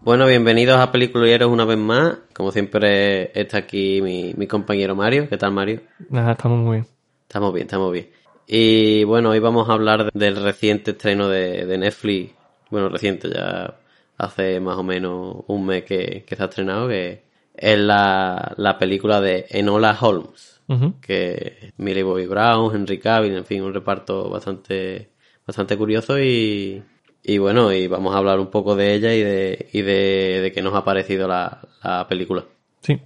Bueno, 0.00 0.26
bienvenidos 0.26 0.80
a 0.80 0.90
Peliculeros 0.90 1.50
una 1.50 1.64
vez 1.64 1.78
más. 1.78 2.18
Como 2.34 2.50
siempre 2.50 3.30
está 3.38 3.58
aquí 3.58 4.00
mi, 4.02 4.34
mi 4.34 4.46
compañero 4.46 4.94
Mario. 4.94 5.28
¿Qué 5.28 5.36
tal, 5.36 5.52
Mario? 5.52 5.80
Nada, 6.08 6.32
estamos 6.32 6.58
muy 6.58 6.76
bien. 6.78 6.97
Estamos 7.28 7.52
bien, 7.52 7.66
estamos 7.66 7.92
bien. 7.92 8.08
Y 8.46 9.04
bueno, 9.04 9.28
hoy 9.28 9.38
vamos 9.38 9.68
a 9.68 9.74
hablar 9.74 10.10
del 10.14 10.36
reciente 10.36 10.92
estreno 10.92 11.28
de, 11.28 11.66
de 11.66 11.76
Netflix. 11.76 12.32
Bueno, 12.70 12.88
reciente, 12.88 13.28
ya 13.28 13.78
hace 14.16 14.58
más 14.60 14.78
o 14.78 14.82
menos 14.82 15.44
un 15.46 15.66
mes 15.66 15.84
que, 15.84 16.24
que 16.26 16.36
se 16.36 16.42
ha 16.42 16.46
estrenado, 16.46 16.88
que 16.88 17.24
es 17.54 17.78
la, 17.78 18.54
la 18.56 18.78
película 18.78 19.20
de 19.20 19.44
Enola 19.50 19.94
Holmes. 20.00 20.62
Ujú. 20.68 20.94
Que 21.02 21.74
Millie 21.76 22.02
Bobby 22.02 22.24
Brown, 22.24 22.74
Henry 22.74 22.98
Cavill, 22.98 23.36
en 23.36 23.44
fin, 23.44 23.62
un 23.62 23.74
reparto 23.74 24.30
bastante, 24.30 25.10
bastante 25.46 25.76
curioso 25.76 26.18
y, 26.18 26.82
y 27.22 27.36
bueno, 27.36 27.70
y 27.74 27.88
vamos 27.88 28.14
a 28.14 28.18
hablar 28.18 28.40
un 28.40 28.48
poco 28.48 28.74
de 28.74 28.94
ella 28.94 29.12
y 29.12 29.22
de, 29.22 29.68
y 29.74 29.82
de, 29.82 30.40
de 30.44 30.52
qué 30.52 30.62
nos 30.62 30.74
ha 30.74 30.82
parecido 30.82 31.28
la, 31.28 31.60
la 31.84 32.08
película. 32.08 32.46
Sí. 32.80 32.98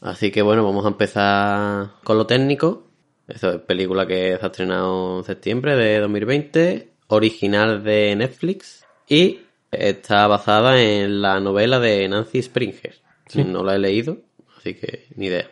Así 0.00 0.30
que 0.30 0.40
bueno, 0.40 0.64
vamos 0.64 0.86
a 0.86 0.88
empezar 0.88 1.88
con 2.02 2.16
lo 2.16 2.26
técnico. 2.26 2.85
Esto 3.28 3.50
es 3.50 3.60
película 3.62 4.06
que 4.06 4.36
se 4.36 4.44
ha 4.44 4.46
estrenado 4.46 5.18
en 5.18 5.24
septiembre 5.24 5.74
de 5.74 5.98
2020, 5.98 6.88
original 7.08 7.82
de 7.82 8.14
Netflix 8.14 8.84
y 9.08 9.40
está 9.72 10.28
basada 10.28 10.80
en 10.80 11.20
la 11.22 11.40
novela 11.40 11.80
de 11.80 12.08
Nancy 12.08 12.42
Springer. 12.42 12.94
No 13.34 13.64
la 13.64 13.74
he 13.74 13.78
leído, 13.78 14.18
así 14.56 14.74
que 14.74 15.06
ni 15.16 15.26
idea. 15.26 15.50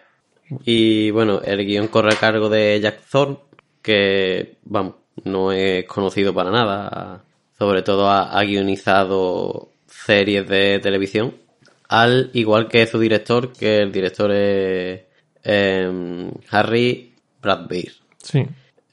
Y 0.65 1.11
bueno, 1.11 1.41
el 1.45 1.67
guion 1.67 1.89
corre 1.89 2.13
a 2.15 2.19
cargo 2.19 2.49
de 2.49 2.79
Jack 2.81 3.01
Thorne, 3.11 3.39
que 3.83 4.59
vamos, 4.63 4.95
no 5.25 5.51
es 5.51 5.85
conocido 5.87 6.33
para 6.33 6.53
nada. 6.53 7.25
Sobre 7.59 7.83
todo 7.83 8.09
ha, 8.09 8.39
ha 8.39 8.45
guionizado 8.45 9.71
series 9.87 10.49
de 10.49 10.79
televisión. 10.79 11.35
Al 11.89 12.31
igual 12.35 12.69
que 12.69 12.87
su 12.87 13.01
director, 13.01 13.53
que 13.53 13.81
el 13.81 13.91
director 13.91 14.31
es 14.31 15.03
em, 15.43 16.31
Harry 16.51 17.14
Bradbeer. 17.45 17.93
Sí. 18.23 18.45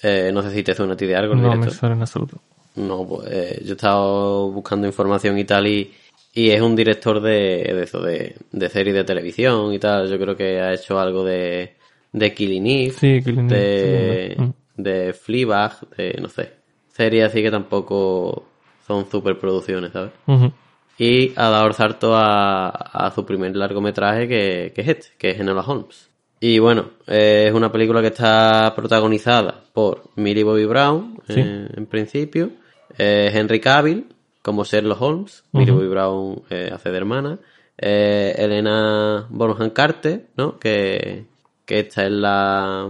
Eh, 0.03 0.31
no 0.33 0.41
sé 0.43 0.51
si 0.51 0.61
te 0.63 0.75
suena 0.75 0.93
a 0.93 0.97
ti 0.97 1.05
de 1.05 1.15
algo 1.15 1.33
el 1.33 1.41
No 1.41 1.49
me 1.49 1.55
director. 1.55 1.73
suena 1.79 1.95
en 1.95 2.01
absoluto. 2.01 2.37
No, 2.75 3.05
pues 3.07 3.27
eh, 3.31 3.61
yo 3.63 3.71
he 3.71 3.75
estado 3.75 4.51
buscando 4.51 4.87
información 4.87 5.37
y 5.37 5.43
tal 5.43 5.67
y, 5.67 5.91
y 6.33 6.49
es 6.51 6.61
un 6.61 6.75
director 6.75 7.19
de, 7.21 7.31
de 7.73 7.83
eso, 7.83 7.99
de, 8.01 8.35
de 8.51 8.69
series 8.69 8.95
de 8.95 9.03
televisión 9.03 9.73
y 9.73 9.79
tal. 9.79 10.09
Yo 10.09 10.17
creo 10.19 10.35
que 10.35 10.59
ha 10.59 10.73
hecho 10.73 10.99
algo 10.99 11.23
de, 11.23 11.75
de 12.13 12.33
Killing 12.33 12.65
Eve, 12.67 12.91
Sí, 12.91 13.21
Killing 13.23 13.49
Eve, 13.51 13.59
de, 13.59 14.35
sí, 14.37 14.41
mm. 14.41 14.53
de 14.77 15.13
Fleabag, 15.13 15.89
de 15.97 16.19
no 16.21 16.29
sé. 16.29 16.53
Series 16.93 17.25
así 17.25 17.41
que 17.41 17.51
tampoco 17.51 18.45
son 18.87 19.09
superproducciones, 19.09 19.91
¿sabes? 19.91 20.11
Ujú. 20.27 20.51
Y 20.97 21.33
ha 21.35 21.49
dado 21.49 21.67
el 21.67 21.73
salto 21.73 22.15
a, 22.15 22.69
a 22.69 23.11
su 23.11 23.25
primer 23.25 23.55
largometraje 23.55 24.27
que, 24.27 24.71
que 24.75 24.81
es 24.81 24.87
este, 24.87 25.07
que 25.17 25.29
es 25.31 25.39
Enola 25.39 25.61
Holmes. 25.61 26.09
Y 26.43 26.57
bueno, 26.59 26.89
eh, 27.07 27.45
es 27.47 27.53
una 27.53 27.71
película 27.71 28.01
que 28.01 28.07
está 28.07 28.73
protagonizada 28.75 29.63
por 29.73 30.09
Millie 30.15 30.43
Bobby 30.43 30.65
Brown, 30.65 31.19
Sí. 31.27 31.35
eh, 31.37 31.67
en 31.77 31.85
principio, 31.85 32.49
eh, 32.97 33.29
Henry 33.33 33.59
Cavill, 33.59 34.07
como 34.41 34.63
Sherlock 34.65 34.99
Holmes, 35.01 35.43
Millie 35.51 35.71
Bobby 35.71 35.87
Brown 35.87 36.41
hace 36.73 36.89
de 36.91 36.97
hermana, 36.97 37.37
Elena 37.77 39.27
Bonham 39.29 39.69
Carter, 39.69 40.27
¿no? 40.35 40.57
Que, 40.57 41.25
que 41.65 41.79
esta 41.81 42.05
es 42.05 42.11
la, 42.11 42.89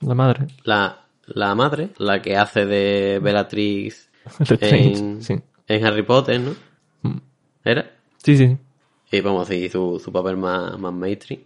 La 0.00 0.14
madre. 0.14 0.46
la, 0.64 1.04
la 1.26 1.54
madre, 1.56 1.90
la 1.98 2.22
que 2.22 2.36
hace 2.36 2.66
de 2.66 3.18
Bellatrix 3.20 4.08
sí. 5.20 5.34
en 5.66 5.84
Harry 5.86 6.02
Potter, 6.02 6.40
¿no? 6.40 6.54
Mm. 7.02 7.18
¿Era? 7.64 7.90
Sí, 8.18 8.36
sí. 8.36 8.56
Y 9.10 9.20
vamos 9.20 9.48
a 9.48 9.52
decir 9.52 9.70
su, 9.72 10.00
su 10.02 10.12
papel 10.12 10.36
más, 10.36 10.78
más 10.78 10.92
mainstream. 10.92 11.42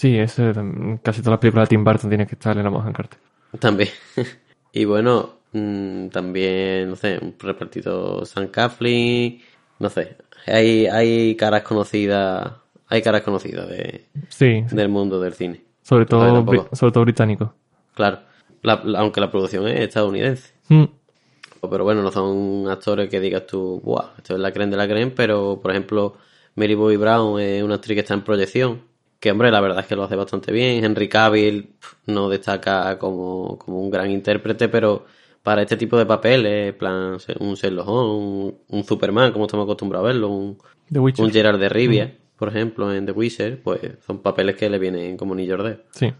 Sí, 0.00 0.16
ese, 0.16 0.48
en 0.50 0.96
casi 1.02 1.20
todas 1.20 1.32
las 1.32 1.40
películas 1.40 1.68
de 1.68 1.76
Tim 1.76 1.84
Burton 1.84 2.08
tiene 2.08 2.26
que 2.26 2.34
estar 2.34 2.56
en 2.56 2.64
la 2.64 2.70
Mohan 2.70 2.94
Carter. 2.94 3.18
También. 3.58 3.90
y 4.72 4.86
bueno, 4.86 5.34
mm, 5.52 6.06
también, 6.08 6.88
no 6.88 6.96
sé, 6.96 7.18
un 7.20 7.34
repartido 7.38 8.24
Sam 8.24 8.46
Coughlin, 8.46 9.42
no 9.78 9.90
sé. 9.90 10.16
Hay, 10.46 10.86
hay 10.86 11.36
caras 11.36 11.62
conocidas, 11.64 12.50
hay 12.88 13.02
caras 13.02 13.20
conocidas 13.20 13.68
de, 13.68 14.06
Sí, 14.30 14.64
sí. 14.66 14.74
del 14.74 14.88
mundo 14.88 15.20
del 15.20 15.34
cine. 15.34 15.62
sobre, 15.82 16.06
todo, 16.06 16.46
sobre 16.72 16.92
todo 16.92 17.04
británico. 17.04 17.52
Claro. 17.94 18.20
La- 18.62 18.80
la- 18.82 19.00
aunque 19.00 19.20
la 19.20 19.30
producción 19.30 19.68
es 19.68 19.80
estadounidense. 19.80 20.54
Mm. 20.68 20.84
Pero 21.70 21.84
bueno, 21.84 22.02
no 22.02 22.10
son 22.10 22.68
actores 22.70 23.10
que 23.10 23.20
digas 23.20 23.46
tú, 23.46 23.82
¡buah! 23.84 24.12
Esto 24.16 24.32
es 24.34 24.40
la 24.40 24.50
creen 24.50 24.70
de 24.70 24.78
la 24.78 24.88
creen, 24.88 25.12
pero 25.14 25.60
por 25.60 25.72
ejemplo, 25.72 26.16
Mary 26.54 26.74
Bobby 26.74 26.96
Brown 26.96 27.38
es 27.38 27.62
una 27.62 27.74
actriz 27.74 27.96
que 27.96 28.00
está 28.00 28.14
en 28.14 28.22
proyección. 28.22 28.88
Que 29.20 29.30
hombre, 29.30 29.50
la 29.50 29.60
verdad 29.60 29.80
es 29.80 29.86
que 29.86 29.96
lo 29.96 30.04
hace 30.04 30.16
bastante 30.16 30.50
bien. 30.50 30.82
Henry 30.82 31.08
Cavill 31.08 31.74
no 32.06 32.28
destaca 32.30 32.98
como, 32.98 33.58
como 33.58 33.80
un 33.80 33.90
gran 33.90 34.10
intérprete, 34.10 34.68
pero 34.68 35.04
para 35.42 35.62
este 35.62 35.76
tipo 35.76 35.98
de 35.98 36.06
papeles, 36.06 36.74
plan 36.74 37.18
un 37.38 37.54
Sherlock 37.54 37.88
Holmes, 37.88 38.54
un, 38.68 38.78
un 38.78 38.84
Superman, 38.84 39.32
como 39.32 39.44
estamos 39.44 39.64
acostumbrados 39.64 40.06
a 40.06 40.12
verlo, 40.12 40.28
un, 40.28 40.58
un 40.90 41.30
Gerard 41.30 41.58
de 41.58 41.68
Rivia, 41.68 42.16
por 42.36 42.48
ejemplo, 42.48 42.92
en 42.92 43.06
The 43.06 43.12
Wizard, 43.12 43.58
pues 43.58 43.80
son 44.06 44.20
papeles 44.20 44.56
que 44.56 44.70
le 44.70 44.78
vienen 44.78 45.16
como 45.18 45.34
ni 45.34 45.48
Jordeo. 45.48 45.80
Sí. 45.90 46.12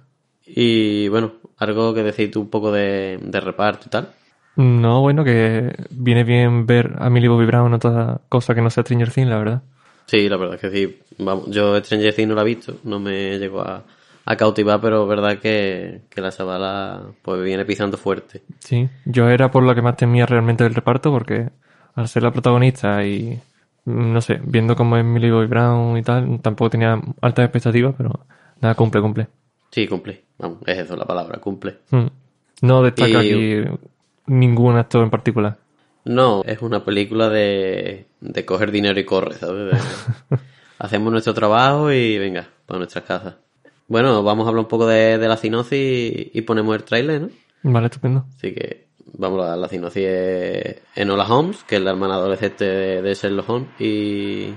Y 0.44 1.08
bueno, 1.08 1.32
algo 1.56 1.94
que 1.94 2.02
decís 2.02 2.30
tú 2.30 2.40
un 2.42 2.50
poco 2.50 2.70
de, 2.72 3.18
de 3.22 3.40
reparto 3.40 3.84
y 3.86 3.90
tal. 3.90 4.08
No, 4.56 5.00
bueno, 5.00 5.24
que 5.24 5.74
viene 5.90 6.24
bien 6.24 6.66
ver 6.66 6.96
a 6.98 7.08
Millie 7.08 7.28
Bobby 7.28 7.46
Brown 7.46 7.68
en 7.68 7.74
otra 7.74 8.20
cosa 8.28 8.54
que 8.54 8.60
no 8.60 8.68
sea 8.68 8.82
Stranger 8.82 9.10
Things, 9.10 9.28
la 9.30 9.38
verdad. 9.38 9.62
Sí, 10.10 10.28
la 10.28 10.36
verdad 10.36 10.56
es 10.56 10.60
que 10.60 10.70
sí. 10.70 10.98
Vamos, 11.18 11.46
yo 11.50 11.78
Stranger 11.78 12.12
Things 12.14 12.28
no 12.28 12.34
la 12.34 12.42
he 12.42 12.46
visto, 12.46 12.78
no 12.82 12.98
me 12.98 13.38
llegó 13.38 13.60
a, 13.60 13.84
a 14.24 14.36
cautivar, 14.36 14.80
pero 14.80 15.04
es 15.04 15.08
verdad 15.08 15.38
que, 15.38 16.00
que 16.10 16.20
la 16.20 16.32
chavala 16.32 17.00
pues 17.22 17.44
viene 17.44 17.64
pisando 17.64 17.96
fuerte. 17.96 18.42
Sí. 18.58 18.88
Yo 19.04 19.28
era 19.28 19.52
por 19.52 19.62
lo 19.62 19.72
que 19.72 19.82
más 19.82 19.96
temía 19.96 20.26
realmente 20.26 20.64
del 20.64 20.74
reparto, 20.74 21.12
porque 21.12 21.50
al 21.94 22.08
ser 22.08 22.24
la 22.24 22.32
protagonista 22.32 23.04
y, 23.06 23.38
mm, 23.84 24.12
no 24.12 24.20
sé, 24.20 24.40
viendo 24.42 24.74
cómo 24.74 24.96
es 24.96 25.04
Millie 25.04 25.30
Bobby 25.30 25.46
Brown 25.46 25.96
y 25.96 26.02
tal, 26.02 26.40
tampoco 26.40 26.70
tenía 26.70 27.00
altas 27.20 27.44
expectativas, 27.44 27.94
pero 27.96 28.18
nada, 28.60 28.74
cumple, 28.74 29.00
cumple. 29.00 29.28
Sí, 29.70 29.86
cumple. 29.86 30.22
Vamos, 30.38 30.58
es 30.66 30.76
eso 30.78 30.96
la 30.96 31.04
palabra, 31.04 31.38
cumple. 31.38 31.76
Mm. 31.90 32.06
No 32.62 32.82
destaca 32.82 33.22
Y- 33.22 33.60
aquí 33.62 33.68
ningún 34.26 34.76
actor 34.76 35.04
en 35.04 35.10
particular. 35.10 35.56
No, 36.04 36.42
es 36.44 36.62
una 36.62 36.84
película 36.84 37.28
de, 37.28 38.06
de 38.20 38.44
coger 38.46 38.70
dinero 38.70 38.98
y 38.98 39.04
corre, 39.04 39.34
¿sabes? 39.34 39.78
Hacemos 40.78 41.12
nuestro 41.12 41.34
trabajo 41.34 41.92
y 41.92 42.18
venga, 42.18 42.48
para 42.66 42.78
nuestras 42.78 43.04
casas. 43.04 43.34
Bueno, 43.86 44.22
vamos 44.22 44.46
a 44.46 44.48
hablar 44.48 44.64
un 44.64 44.68
poco 44.68 44.86
de, 44.86 45.18
de 45.18 45.28
la 45.28 45.36
sinopsis 45.36 45.78
y, 45.78 46.30
y 46.32 46.40
ponemos 46.42 46.74
el 46.76 46.84
tráiler, 46.84 47.20
¿no? 47.22 47.28
Vale, 47.62 47.86
estupendo. 47.86 48.24
Así 48.36 48.54
que 48.54 48.86
vamos 49.12 49.44
a 49.44 49.56
la 49.56 49.68
sinopsis 49.68 50.04
es 50.06 50.76
Enola 50.96 51.24
Holmes, 51.26 51.64
que 51.64 51.76
es 51.76 51.82
la 51.82 51.90
hermana 51.90 52.14
adolescente 52.14 52.64
de, 52.64 53.02
de 53.02 53.14
Sherlock 53.14 53.50
Holmes, 53.50 53.68
y 53.80 54.54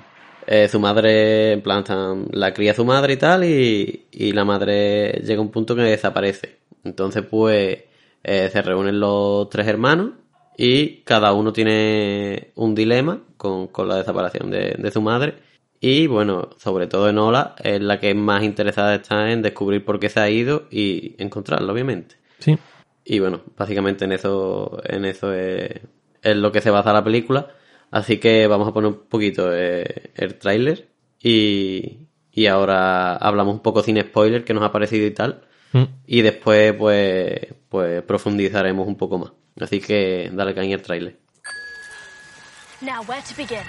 eh, 0.47 0.67
su 0.69 0.79
madre, 0.79 1.53
en 1.53 1.61
plan, 1.61 1.79
están- 1.79 2.27
la 2.31 2.53
cría 2.53 2.73
su 2.73 2.85
madre 2.85 3.13
y 3.13 3.17
tal, 3.17 3.43
y, 3.43 4.05
y 4.11 4.31
la 4.31 4.45
madre 4.45 5.19
llega 5.25 5.39
a 5.39 5.43
un 5.43 5.51
punto 5.51 5.75
que 5.75 5.81
desaparece. 5.81 6.59
Entonces, 6.85 7.23
pues, 7.29 7.79
eh, 8.23 8.49
se 8.51 8.61
reúnen 8.61 8.99
los 8.99 9.49
tres 9.49 9.67
hermanos 9.67 10.11
y 10.57 11.01
cada 11.03 11.33
uno 11.33 11.53
tiene 11.53 12.51
un 12.55 12.75
dilema 12.75 13.21
con, 13.37 13.67
con 13.67 13.87
la 13.87 13.97
desaparición 13.97 14.51
de, 14.51 14.75
de 14.77 14.91
su 14.91 15.01
madre. 15.01 15.35
Y 15.79 16.07
bueno, 16.07 16.51
sobre 16.57 16.87
todo 16.87 17.09
Enola 17.09 17.55
es 17.61 17.81
la 17.81 17.99
que 17.99 18.13
más 18.13 18.43
interesada 18.43 18.95
está 18.95 19.31
en 19.31 19.41
descubrir 19.41 19.83
por 19.83 19.99
qué 19.99 20.09
se 20.09 20.21
ha 20.21 20.29
ido 20.29 20.67
y 20.71 21.15
encontrarla, 21.17 21.73
obviamente. 21.73 22.15
Sí. 22.39 22.57
Y 23.03 23.19
bueno, 23.19 23.41
básicamente 23.57 24.05
en 24.05 24.13
eso, 24.13 24.81
en 24.85 25.03
eso 25.03 25.33
es, 25.33 25.81
es 26.21 26.35
lo 26.37 26.51
que 26.51 26.61
se 26.61 26.69
basa 26.69 26.93
la 26.93 27.03
película. 27.03 27.49
Así 27.91 28.17
que 28.17 28.47
vamos 28.47 28.67
a 28.67 28.73
poner 28.73 28.91
un 28.91 28.99
poquito 29.09 29.49
eh, 29.53 30.11
el 30.15 30.35
tráiler 30.35 30.87
y, 31.21 32.07
y 32.31 32.45
ahora 32.47 33.17
hablamos 33.17 33.55
un 33.55 33.61
poco 33.61 33.83
sin 33.83 33.99
spoiler 34.01 34.45
que 34.45 34.53
nos 34.53 34.63
ha 34.63 34.71
parecido 34.71 35.05
y 35.05 35.11
tal. 35.11 35.41
Mm. 35.73 35.83
Y 36.07 36.21
después 36.21 36.73
pues, 36.73 37.53
pues 37.67 38.01
profundizaremos 38.03 38.87
un 38.87 38.95
poco 38.95 39.17
más. 39.17 39.31
Así 39.59 39.79
que 39.79 40.29
dale 40.33 40.53
caña 40.55 40.75
al 40.75 40.81
tráiler. 40.81 41.15
Now, 42.81 43.03
where 43.03 43.21
to 43.21 43.35
begin? 43.35 43.63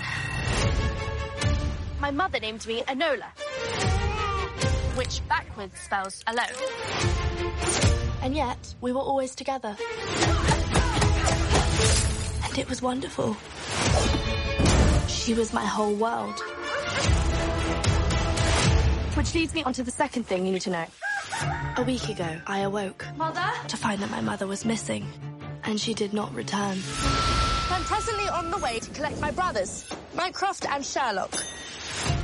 My 2.00 2.10
mother 2.10 2.40
named 2.40 2.66
me 2.66 2.82
Enola, 2.82 3.30
which 4.96 5.20
backwards 5.28 5.78
spells 5.78 6.22
alone. 6.26 6.48
And 8.22 8.34
yet, 8.34 8.74
we 8.80 8.92
were 8.92 9.00
always 9.00 9.34
together. 9.34 9.76
And 12.44 12.58
it 12.58 12.68
was 12.68 12.82
wonderful. 12.82 13.36
She 15.08 15.34
was 15.34 15.52
my 15.52 15.64
whole 15.64 15.94
world. 15.94 16.40
Which 19.16 19.34
leads 19.34 19.54
me 19.54 19.62
on 19.62 19.72
to 19.74 19.82
the 19.82 19.90
second 19.90 20.26
thing 20.26 20.44
you 20.46 20.52
need 20.52 20.62
to 20.62 20.70
know. 20.70 20.86
A 21.76 21.82
week 21.82 22.08
ago, 22.08 22.40
I 22.46 22.60
awoke. 22.60 23.06
Mother? 23.16 23.46
To 23.68 23.76
find 23.76 24.00
that 24.02 24.10
my 24.10 24.20
mother 24.20 24.46
was 24.46 24.64
missing. 24.64 25.06
And 25.64 25.80
she 25.80 25.94
did 25.94 26.12
not 26.12 26.34
return. 26.34 26.78
I'm 27.70 27.82
presently 27.84 28.28
on 28.28 28.50
the 28.50 28.58
way 28.58 28.78
to 28.78 28.90
collect 28.90 29.20
my 29.20 29.30
brothers, 29.30 29.88
Mycroft 30.14 30.66
and 30.68 30.84
Sherlock. 30.84 31.32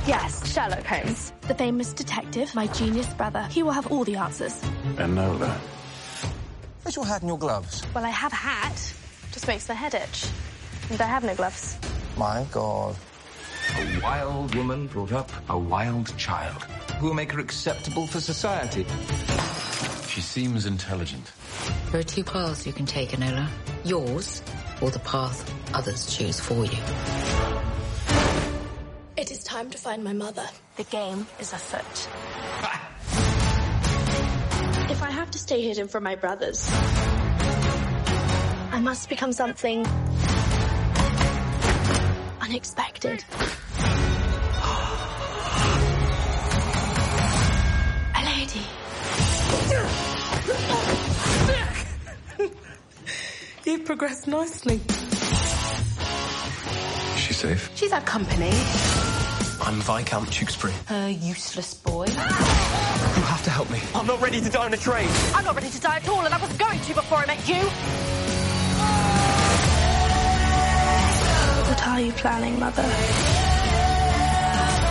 Yes, 0.05 0.53
Sherlock 0.53 0.85
Holmes. 0.85 1.33
The 1.41 1.55
famous 1.55 1.93
detective, 1.93 2.53
my 2.53 2.67
genius 2.67 3.07
brother. 3.13 3.47
He 3.49 3.63
will 3.63 3.71
have 3.71 3.91
all 3.91 4.03
the 4.03 4.15
answers. 4.15 4.61
Enola. 4.95 5.57
Where's 6.83 6.95
your 6.95 7.05
hat 7.05 7.21
and 7.21 7.29
your 7.29 7.37
gloves? 7.39 7.83
Well, 7.93 8.05
I 8.05 8.09
have 8.09 8.31
a 8.31 8.35
hat. 8.35 8.93
Just 9.31 9.47
makes 9.47 9.67
my 9.67 9.75
head 9.75 9.93
itch. 9.95 10.27
And 10.89 11.01
I 11.01 11.05
have 11.05 11.23
no 11.23 11.35
gloves. 11.35 11.77
My 12.17 12.45
God. 12.51 12.95
A 13.77 13.99
wild 14.03 14.53
woman 14.55 14.87
brought 14.87 15.13
up 15.13 15.31
a 15.49 15.57
wild 15.57 16.15
child. 16.17 16.63
Who 16.99 17.07
will 17.07 17.13
make 17.13 17.31
her 17.31 17.39
acceptable 17.39 18.07
for 18.07 18.19
society? 18.19 18.85
She 20.11 20.19
seems 20.19 20.65
intelligent. 20.65 21.31
There 21.89 22.01
are 22.01 22.03
two 22.03 22.25
paths 22.25 22.67
you 22.67 22.73
can 22.73 22.85
take, 22.85 23.11
Enola. 23.11 23.47
Yours, 23.85 24.41
or 24.81 24.91
the 24.91 24.99
path 24.99 25.49
others 25.73 26.13
choose 26.13 26.37
for 26.37 26.65
you. 26.65 26.77
It 29.15 29.31
is 29.31 29.41
time 29.45 29.69
to 29.69 29.77
find 29.77 30.03
my 30.03 30.11
mother. 30.11 30.45
The 30.75 30.83
game 30.83 31.25
is 31.39 31.53
afoot. 31.53 32.09
if 34.91 35.01
I 35.01 35.11
have 35.11 35.31
to 35.31 35.39
stay 35.39 35.61
hidden 35.61 35.87
from 35.87 36.03
my 36.03 36.15
brothers, 36.15 36.69
I 38.73 38.81
must 38.83 39.07
become 39.07 39.31
something 39.31 39.87
unexpected. 42.41 43.23
Progressed 53.81 54.27
nicely. 54.27 54.79
Is 57.15 57.19
she 57.19 57.33
safe? 57.33 57.69
She's 57.75 57.91
had 57.91 58.05
company. 58.05 58.51
I'm 59.63 59.79
Viscount 59.81 60.29
Tewkesbury. 60.29 60.73
A 60.89 61.09
useless 61.11 61.73
boy. 61.73 62.05
You 62.05 62.13
have 62.13 63.43
to 63.43 63.49
help 63.49 63.69
me. 63.69 63.79
I'm 63.93 64.07
not 64.07 64.21
ready 64.21 64.41
to 64.41 64.49
die 64.49 64.65
on 64.65 64.73
a 64.73 64.77
train. 64.77 65.07
I'm 65.35 65.45
not 65.45 65.55
ready 65.55 65.69
to 65.69 65.79
die 65.79 65.97
at 65.97 66.09
all, 66.09 66.25
and 66.25 66.33
I 66.33 66.37
wasn't 66.39 66.59
going 66.59 66.79
to 66.79 66.93
before 66.93 67.19
I 67.19 67.25
met 67.27 67.47
you. 67.47 67.61
What 71.69 71.87
are 71.87 72.01
you 72.01 72.11
planning, 72.13 72.59
Mother? 72.59 72.83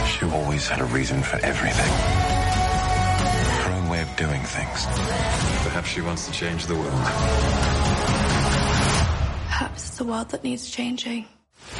She 0.07 0.25
always 0.27 0.69
had 0.69 0.81
a 0.81 0.85
reason 0.87 1.23
for 1.23 1.37
everything. 1.45 1.93
Her 3.65 3.73
own 3.73 3.89
way 3.89 4.03
of 4.03 4.17
doing 4.17 4.43
things. 4.43 4.87
Perhaps 5.65 5.89
she 5.89 6.01
wants 6.01 6.27
to 6.27 6.33
change 6.33 6.67
the 6.67 6.75
world. 6.75 8.40
Perhaps 9.61 9.89
it's 9.89 9.99
the 9.99 10.05
world 10.05 10.31
that 10.31 10.43
needs 10.43 10.71
changing. 10.71 11.27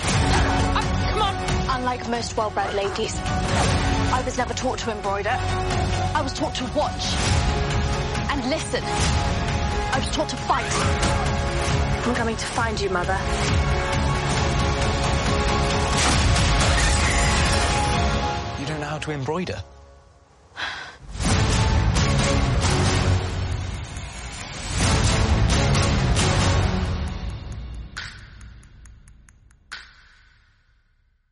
come 0.03 1.23
on! 1.23 1.35
Unlike 1.79 2.11
most 2.11 2.37
well-bred 2.37 2.75
ladies, 2.75 3.19
I 3.19 4.21
was 4.23 4.37
never 4.37 4.53
taught 4.53 4.81
to 4.81 4.93
embroider. 4.93 5.31
I 5.31 6.21
was 6.23 6.35
taught 6.35 6.55
to 6.57 6.65
watch 6.77 7.15
and 8.33 8.51
listen. 8.51 8.83
I 8.85 9.97
was 9.97 10.15
taught 10.15 10.29
to 10.29 10.37
fight. 10.37 10.71
I'm 12.07 12.15
coming 12.15 12.37
to 12.37 12.45
find 12.45 12.79
you, 12.79 12.91
Mother. 12.91 13.17
You 18.61 18.67
don't 18.67 18.81
know 18.81 18.89
how 18.89 18.99
to 18.99 19.11
embroider? 19.11 19.65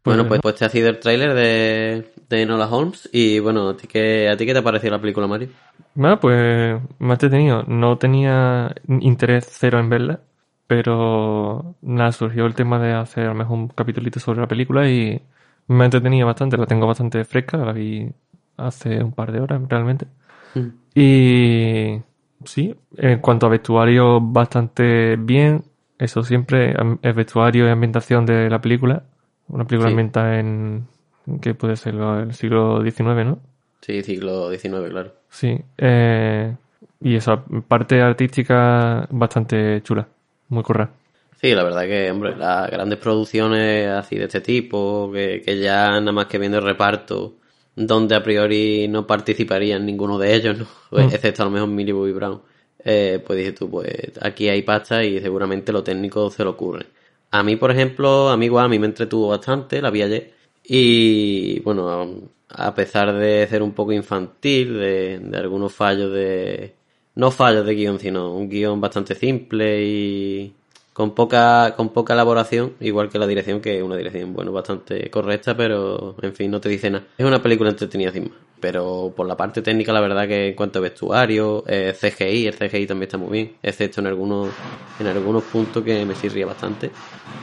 Bueno, 0.09 0.29
pues, 0.29 0.41
pues 0.41 0.55
te 0.57 0.65
ha 0.65 0.69
sido 0.69 0.89
el 0.89 0.99
tráiler 0.99 1.35
de, 1.35 2.13
de 2.29 2.43
Enola 2.43 2.69
Holmes 2.69 3.09
y 3.13 3.39
bueno, 3.39 3.69
¿a 3.71 3.77
ti, 3.77 3.87
qué, 3.87 4.29
¿a 4.29 4.37
ti 4.37 4.47
qué 4.47 4.53
te 4.53 4.59
ha 4.59 4.63
parecido 4.63 4.93
la 4.93 5.01
película, 5.01 5.27
Mario? 5.27 5.49
Bueno, 5.95 6.21
pues 6.21 6.81
me 6.99 7.11
ha 7.11 7.13
entretenido. 7.13 7.65
No 7.65 7.99
tenía 7.99 8.75
interés 8.87 9.49
cero 9.51 9.79
en 9.81 9.89
verla, 9.89 10.21
pero 10.67 11.75
nada, 11.83 12.13
surgió 12.13 12.47
el 12.47 12.55
tema 12.55 12.79
de 12.79 12.93
hacer 12.93 13.25
a 13.25 13.29
lo 13.29 13.35
mejor 13.35 13.59
un 13.59 13.69
capitulito 13.69 14.21
sobre 14.21 14.41
la 14.41 14.49
película 14.49 14.89
y 14.89 15.21
me 15.67 15.83
ha 15.83 15.87
entretenido 15.87 16.27
bastante. 16.27 16.57
La 16.57 16.67
tengo 16.67 16.87
bastante 16.87 17.25
fresca, 17.25 17.59
la 17.59 17.73
vi 17.73 18.09
hace 18.57 19.03
un 19.03 19.13
par 19.13 19.33
de 19.33 19.41
horas 19.41 19.63
realmente. 19.69 20.07
Mm. 20.55 20.69
Y 20.95 22.03
sí, 22.45 22.75
en 22.97 23.19
cuanto 23.21 23.47
a 23.47 23.51
vestuario, 23.51 24.21
bastante 24.21 25.17
bien. 25.17 25.65
Eso 25.99 26.23
siempre, 26.23 26.77
el 27.03 27.13
vestuario 27.13 27.67
y 27.67 27.71
ambientación 27.71 28.25
de 28.25 28.49
la 28.49 28.61
película. 28.61 29.03
Una 29.49 29.65
película 29.67 29.89
Sí. 29.89 29.93
ambientada 29.93 30.39
en, 30.39 30.87
¿qué 31.41 31.55
puede 31.55 31.77
ser? 31.77 31.95
El 31.95 32.35
siglo 32.35 32.83
XIX, 32.83 33.25
¿no? 33.25 33.39
Sí, 33.81 34.03
siglo 34.03 34.51
XIX, 34.51 34.91
claro. 34.91 35.13
Sí. 35.31 35.59
eh, 35.79 36.55
y 37.01 37.15
esa 37.15 37.45
parte 37.69 38.01
artística 38.01 39.07
bastante 39.11 39.81
chula. 39.83 40.07
Muy 40.49 40.63
curra. 40.65 40.91
Sí, 41.41 41.55
la 41.55 41.63
verdad 41.63 41.83
que, 41.83 42.11
hombre, 42.11 42.35
las 42.37 42.69
grandes 42.71 42.99
producciones 42.99 43.87
así 43.89 44.17
de 44.17 44.25
este 44.25 44.41
tipo, 44.41 45.11
que, 45.13 45.41
que 45.45 45.59
ya 45.61 45.89
nada 46.01 46.11
más 46.11 46.27
que 46.27 46.39
viendo 46.39 46.59
el 46.59 46.65
reparto, 46.65 47.35
donde 47.77 48.17
a 48.17 48.23
priori 48.25 48.89
no 48.89 49.07
participarían 49.07 49.87
ninguno 49.87 50.19
de 50.19 50.35
ellos, 50.35 50.59
¿no? 50.59 50.67
Pues, 50.91 51.07
Mm. 51.13 51.15
excepto 51.15 51.43
a 51.43 51.47
lo 51.47 51.53
mejor 51.53 51.69
Millie 51.69 51.93
Bobby 51.93 52.13
Brown, 52.13 52.41
eh, 52.85 53.23
pues 53.25 53.39
dices 53.39 53.55
tú, 53.55 53.71
pues 53.71 53.89
aquí 54.21 54.49
hay 54.49 54.63
pasta 54.63 55.05
y 55.05 55.21
seguramente 55.21 55.71
lo 55.73 55.85
técnico 55.85 56.29
se 56.31 56.43
lo 56.43 56.51
ocurre. 56.51 56.87
A 57.31 57.43
mí, 57.43 57.57
por 57.57 57.71
ejemplo, 57.71 58.31
a 58.31 58.37
mí 58.37 58.47
igual, 58.47 58.67
a 58.67 58.69
mí 58.69 58.79
me 58.79 58.87
entretuvo 58.87 59.29
bastante, 59.29 59.83
la 59.83 59.91
vi 59.91 60.03
y 60.65 61.61
bueno, 61.61 62.31
a 62.49 62.75
pesar 62.75 63.15
de 63.15 63.47
ser 63.47 63.63
un 63.63 63.73
poco 63.73 63.93
infantil, 63.93 64.75
de, 64.75 65.19
de 65.21 65.37
algunos 65.39 65.73
fallos 65.75 66.13
de... 66.13 66.75
No 67.15 67.31
fallos 67.31 67.67
de 67.67 67.75
guion, 67.75 67.99
sino 67.99 68.35
un 68.35 68.49
guion 68.49 68.81
bastante 68.81 69.15
simple 69.15 69.85
y 69.85 70.55
con 70.99 71.15
poca 71.15 71.75
con 71.77 71.91
poca 71.91 72.15
elaboración, 72.15 72.75
igual 72.81 73.09
que 73.09 73.21
la 73.21 73.27
dirección, 73.29 73.61
que 73.61 73.77
es 73.77 73.85
una 73.85 73.97
dirección, 73.97 74.33
bueno, 74.33 74.51
bastante 74.51 75.09
correcta, 75.11 75.57
pero 75.57 76.17
en 76.21 76.35
fin, 76.35 76.51
no 76.51 76.61
te 76.61 76.69
dice 76.69 76.91
nada. 76.91 77.05
Es 77.17 77.25
una 77.25 77.41
película 77.41 77.71
entretenida 77.71 78.11
sin 78.11 78.25
más. 78.25 78.33
Pero 78.61 79.13
por 79.17 79.25
la 79.25 79.37
parte 79.37 79.63
técnica, 79.63 79.93
la 79.93 80.01
verdad 80.01 80.27
que 80.27 80.49
en 80.49 80.55
cuanto 80.57 80.81
a 80.81 80.83
vestuario, 80.83 81.63
eh, 81.69 81.95
CGI, 81.97 82.49
el 82.49 82.55
CGI 82.55 82.89
también 82.89 83.07
está 83.07 83.17
muy 83.17 83.31
bien, 83.31 83.57
excepto 83.63 84.01
en 84.01 84.09
algunos 84.09 84.49
en 84.99 85.07
algunos 85.07 85.45
puntos 85.45 85.85
que 85.85 86.05
me 86.05 86.17
sirría 86.17 86.47
bastante. 86.47 86.91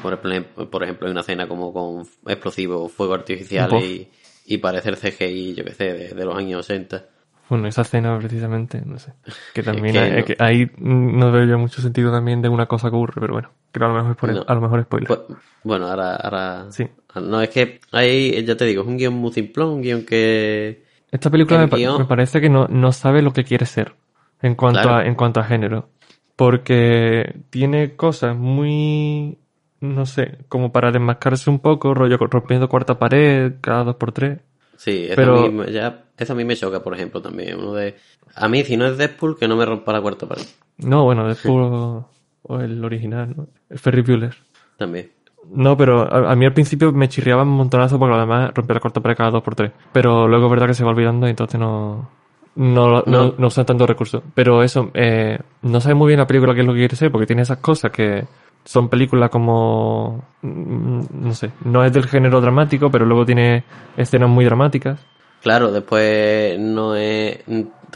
Por 0.04 0.14
ejemplo, 0.16 0.70
por 0.70 0.84
ejemplo, 0.84 1.08
hay 1.08 1.12
una 1.12 1.22
escena 1.22 1.48
como 1.48 1.72
con 1.72 2.06
explosivos, 2.28 2.92
fuego 2.92 3.14
artificial 3.14 3.72
y, 3.82 4.10
y 4.48 4.58
parece 4.58 4.90
el 4.90 4.98
CGI, 4.98 5.54
yo 5.54 5.64
qué 5.64 5.74
sé, 5.74 5.94
de, 5.94 6.10
de 6.10 6.26
los 6.26 6.36
años 6.36 6.66
80. 6.70 7.06
Bueno, 7.50 7.68
esa 7.68 7.84
escena 7.84 8.18
precisamente, 8.18 8.82
no 8.86 8.98
sé. 8.98 9.14
Que 9.54 9.62
también 9.62 9.94
que 9.94 10.00
hay- 10.00 10.12
no. 10.20 10.26
que 10.26 10.36
ahí 10.40 10.72
no 10.80 11.32
veo 11.32 11.46
yo 11.46 11.60
mucho 11.60 11.82
sentido 11.82 12.12
también 12.12 12.42
de 12.42 12.50
una 12.50 12.66
cosa 12.66 12.90
que 12.90 12.96
ocurre, 12.96 13.22
pero 13.22 13.34
bueno, 13.34 13.52
creo 13.72 13.88
a 13.88 13.90
lo 13.92 13.96
mejor 13.98 14.12
es 14.12 14.18
por 14.18 14.34
No. 14.34 14.46
a 14.48 14.56
lo 14.56 14.62
mejor 14.62 14.80
es 14.80 14.86
spoiler. 14.86 15.08
Pues, 15.08 15.20
bueno, 15.64 15.88
ahora, 15.88 16.16
ahora... 16.16 16.66
Sí. 16.72 16.88
No, 17.22 17.42
es 17.42 17.50
que 17.50 17.80
hay, 17.92 18.44
ya 18.44 18.58
te 18.58 18.66
digo, 18.66 18.82
es 18.82 18.88
un 18.88 18.98
guion 18.98 19.14
muy 19.14 19.32
simplón, 19.32 19.70
un 19.70 19.82
guion 19.82 20.06
que... 20.06 20.84
Esta 21.12 21.30
película 21.30 21.64
el 21.64 21.70
me, 21.72 21.78
guión- 21.78 22.00
me 22.00 22.06
parece 22.06 22.42
que 22.42 22.50
no, 22.50 22.68
no 22.68 22.92
sabe 22.92 23.22
lo 23.22 23.32
que 23.32 23.44
quiere 23.44 23.66
ser 23.68 23.94
en 24.42 24.56
cuanto 24.56 24.82
Claro. 24.82 24.98
a 24.98 25.06
en 25.06 25.16
cuanto 25.16 25.40
a 25.40 25.44
género, 25.44 25.90
porque 26.36 27.36
tiene 27.50 27.96
cosas 27.96 28.36
muy 28.36 29.38
no 29.82 30.06
sé, 30.08 30.40
como 30.50 30.72
para 30.72 30.92
desmascararse 30.92 31.50
un 31.50 31.60
poco, 31.60 31.94
rollo 31.94 32.18
rompiendo 32.18 32.68
cuarta 32.68 32.98
pared 32.98 33.54
cada 33.62 33.84
dos 33.84 33.96
por 33.98 34.12
tres. 34.14 34.40
Sí, 34.78 35.06
eso, 35.06 35.16
Pero- 35.16 35.52
me- 35.52 35.72
ya, 35.72 36.05
eso 36.18 36.34
a 36.34 36.36
mí 36.36 36.44
me 36.46 36.56
choca, 36.56 36.82
por 36.82 36.94
ejemplo, 36.94 37.22
también. 37.22 37.58
Uno 37.60 37.74
de... 37.74 37.96
A 38.36 38.48
mí, 38.48 38.64
si 38.64 38.78
no 38.78 38.86
es 38.86 38.98
Deadpool, 38.98 39.38
que 39.38 39.48
no 39.48 39.56
me 39.56 39.66
rompa 39.66 39.94
la 39.94 40.02
cuarta 40.02 40.28
pared. 40.28 40.44
No, 40.78 41.04
bueno, 41.04 41.26
Deadpool 41.28 41.62
o, 41.64 42.10
o 42.44 42.60
el 42.60 42.84
original, 42.84 43.34
¿no? 43.36 43.48
El 43.70 43.80
Ferry 43.80 44.02
Bueller. 44.02 44.36
También. 44.78 45.12
No, 45.52 45.78
pero 45.78 46.02
a, 46.02 46.32
a 46.32 46.36
mí 46.36 46.46
al 46.46 46.54
principio 46.54 46.92
me 46.92 47.08
chirriaba 47.08 47.44
un 47.44 47.50
montonazo 47.50 48.00
porque 48.00 48.16
además 48.16 48.52
rompía 48.54 48.74
la 48.76 48.80
corta 48.80 49.00
pared 49.02 49.16
cada 49.16 49.32
dos 49.32 49.44
por 49.44 49.56
tres. 49.56 49.72
Pero 49.92 50.28
luego 50.28 50.46
es 50.46 50.52
verdad 50.52 50.68
que 50.68 50.74
se 50.74 50.84
va 50.84 50.90
olvidando 50.90 51.28
y 51.28 51.30
entonces 51.30 51.60
no, 51.60 52.10
no, 52.56 52.88
no, 52.88 53.04
No. 53.06 53.36
no 53.38 53.48
usan 53.48 53.66
tanto 53.66 53.86
recursos. 53.86 54.24
Pero 54.34 54.64
eso, 54.64 54.90
eh, 54.94 55.38
no 55.62 55.80
sabe 55.80 55.96
muy 55.96 56.08
bien 56.08 56.20
la 56.20 56.28
película 56.28 56.54
qué 56.54 56.62
es 56.62 56.66
lo 56.68 56.74
que 56.74 56.80
quiere 56.80 56.96
ser 56.96 57.12
porque 57.12 57.28
tiene 57.28 57.44
esas 57.44 57.60
cosas 57.60 57.92
que 57.92 58.26
son 58.64 58.90
películas 58.90 59.30
como, 59.30 60.24
mm, 60.42 61.00
no 61.12 61.34
sé, 61.36 61.52
no 61.64 61.86
es 61.86 61.94
del 61.94 62.08
género 62.08 62.42
dramático, 62.42 62.90
pero 62.90 63.06
luego 63.06 63.24
tiene 63.26 63.64
escenas 63.96 64.30
muy 64.30 64.44
dramáticas. 64.46 65.00
Claro, 65.46 65.72
después 65.72 66.60
no 66.60 66.96
es... 66.96 67.38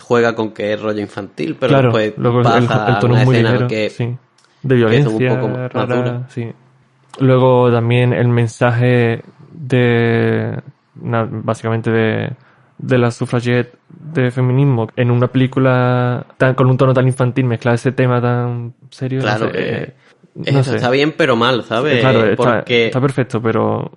Juega 0.03 0.35
con 0.35 0.51
que 0.51 0.73
es 0.73 0.79
rollo 0.79 0.99
infantil, 1.01 1.57
pero 1.59 1.69
claro, 1.71 1.87
después 1.87 2.13
luego 2.17 2.43
pasa 2.43 2.85
el 2.87 2.99
tono 2.99 3.13
una 3.15 3.21
es 3.23 3.25
muy 3.25 3.35
escena 3.37 3.49
ligero, 3.53 3.67
que... 3.67 3.89
sí, 3.89 4.03
de 4.05 4.15
son 4.61 4.71
un 4.71 4.77
violencia 4.77 5.29
poco 5.35 5.47
más 5.49 5.73
rara, 5.73 5.95
duras. 5.95 6.21
sí. 6.31 6.51
Luego 7.19 7.71
también 7.71 8.13
el 8.13 8.27
mensaje 8.27 9.23
de, 9.51 10.61
básicamente 10.93 11.89
de, 11.89 12.33
de 12.77 12.97
la 12.99 13.09
suffragette 13.09 13.73
de 13.89 14.29
feminismo 14.29 14.87
en 14.95 15.09
una 15.09 15.27
película 15.27 16.27
tan, 16.37 16.53
con 16.53 16.69
un 16.69 16.77
tono 16.77 16.93
tan 16.93 17.07
infantil 17.07 17.45
mezclar 17.45 17.73
ese 17.73 17.91
tema 17.93 18.21
tan 18.21 18.75
serio. 18.91 19.17
no 19.17 19.23
Claro, 19.23 19.47
sé, 19.47 19.51
que- 19.53 19.59
eh, 19.59 19.93
Eso 20.45 20.63
sé. 20.63 20.75
está 20.75 20.91
bien, 20.91 21.13
pero 21.17 21.35
mal, 21.35 21.63
¿sabes? 21.63 21.99
Claro, 21.99 22.25
está, 22.25 22.59
Porque... 22.59 22.85
está 22.85 23.01
perfecto, 23.01 23.41
pero 23.41 23.91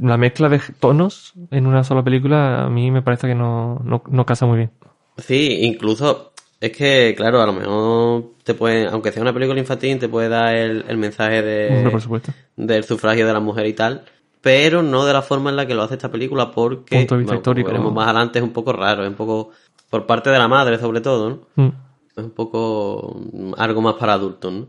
la 0.00 0.16
mezcla 0.16 0.48
de 0.48 0.60
tonos 0.80 1.32
en 1.50 1.66
una 1.66 1.84
sola 1.84 2.02
película 2.02 2.64
a 2.64 2.70
mí 2.70 2.90
me 2.90 3.02
parece 3.02 3.26
que 3.26 3.34
no, 3.34 3.80
no, 3.84 4.02
no 4.08 4.26
casa 4.26 4.46
muy 4.46 4.58
bien. 4.58 4.70
Sí, 5.18 5.60
incluso 5.62 6.32
es 6.60 6.72
que, 6.72 7.14
claro, 7.16 7.42
a 7.42 7.46
lo 7.46 7.52
mejor 7.52 8.24
te 8.42 8.54
puede, 8.54 8.86
aunque 8.86 9.12
sea 9.12 9.22
una 9.22 9.32
película 9.32 9.60
infantil, 9.60 9.98
te 9.98 10.08
puede 10.08 10.28
dar 10.28 10.54
el, 10.54 10.84
el 10.88 10.96
mensaje 10.96 11.42
de, 11.42 11.88
por 11.90 12.00
supuesto. 12.00 12.32
del 12.56 12.84
sufragio 12.84 13.26
de 13.26 13.32
la 13.32 13.40
mujer 13.40 13.66
y 13.66 13.74
tal, 13.74 14.04
pero 14.40 14.82
no 14.82 15.04
de 15.04 15.12
la 15.12 15.22
forma 15.22 15.50
en 15.50 15.56
la 15.56 15.66
que 15.66 15.74
lo 15.74 15.82
hace 15.82 15.94
esta 15.94 16.10
película, 16.10 16.50
porque, 16.50 16.96
Punto 16.98 17.14
de 17.14 17.20
vista 17.20 17.34
bueno, 17.34 17.42
como 17.42 17.60
histórico. 17.60 17.68
veremos 17.68 17.92
más 17.92 18.06
adelante, 18.06 18.38
es 18.38 18.42
un 18.42 18.52
poco 18.52 18.72
raro, 18.72 19.02
es 19.02 19.08
un 19.10 19.14
poco, 19.14 19.50
por 19.90 20.06
parte 20.06 20.30
de 20.30 20.38
la 20.38 20.48
madre 20.48 20.78
sobre 20.78 21.00
todo, 21.00 21.30
¿no? 21.30 21.64
Mm. 21.64 21.72
Es 22.16 22.24
un 22.24 22.30
poco 22.30 23.20
mm, 23.32 23.52
algo 23.58 23.80
más 23.80 23.94
para 23.94 24.14
adultos, 24.14 24.52
¿no? 24.52 24.66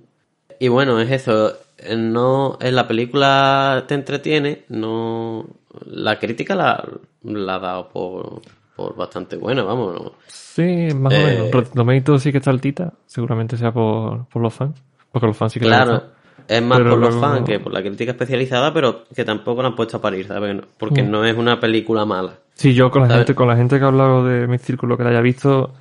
Y 0.59 0.67
bueno, 0.67 0.99
es 0.99 1.11
eso. 1.11 1.53
Eh, 1.77 1.95
No, 1.95 2.57
en 2.61 2.75
la 2.75 2.87
película 2.87 3.83
te 3.87 3.95
entretiene, 3.95 4.65
no. 4.69 5.45
La 5.87 6.17
crítica 6.19 6.55
la, 6.55 6.83
la 7.23 7.55
ha 7.55 7.59
dado 7.59 7.89
por, 7.89 8.41
por 8.75 8.95
bastante 8.95 9.35
buena, 9.35 9.63
vamos. 9.63 9.93
¿no? 9.95 10.11
Sí, 10.27 10.87
más 10.95 11.11
o 11.13 11.15
Eh, 11.15 11.23
menos. 11.25 11.51
Rotten 11.51 11.73
Tomatoes 11.73 12.21
sí 12.23 12.31
que 12.31 12.37
está 12.37 12.51
altita, 12.51 12.93
seguramente 13.05 13.57
sea 13.57 13.71
por, 13.73 14.25
por 14.27 14.41
los 14.41 14.53
fans, 14.53 14.81
porque 15.11 15.27
los 15.27 15.35
fans 15.37 15.51
sí 15.53 15.59
que 15.59 15.65
Claro, 15.65 16.03
es 16.47 16.61
más 16.61 16.77
Pero 16.77 16.91
por 16.91 16.99
los 16.99 17.15
fans 17.15 17.43
que 17.45 17.59
por 17.59 17.73
la 17.73 17.81
crítica 17.81 18.11
especializada, 18.11 18.73
pero 18.73 19.03
que 19.13 19.25
tampoco 19.25 19.61
la 19.61 19.69
han 19.69 19.75
puesto 19.75 19.97
a 19.97 20.01
parir, 20.01 20.27
¿sabes? 20.27 20.61
Porque 20.77 21.03
Mm. 21.03 21.11
no 21.11 21.25
es 21.25 21.35
una 21.35 21.59
película 21.59 22.05
mala. 22.05 22.35
Sí, 22.53 22.73
yo 22.73 22.89
con 22.89 23.01
la 23.01 23.07
¿sabes? 23.09 23.25
gente, 23.25 23.35
con 23.35 23.47
la 23.49 23.57
gente 23.57 23.77
que 23.77 23.83
ha 23.83 23.87
hablado 23.87 24.23
de 24.23 24.47
mi 24.47 24.57
círculo 24.59 24.95
que 24.97 25.03
la 25.03 25.09
haya 25.09 25.21
visto, 25.21 25.73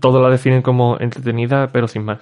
todos 0.00 0.22
la 0.22 0.30
definen 0.30 0.62
como 0.62 0.96
entretenida, 0.98 1.68
pero 1.72 1.86
sin 1.88 2.04
más. 2.04 2.20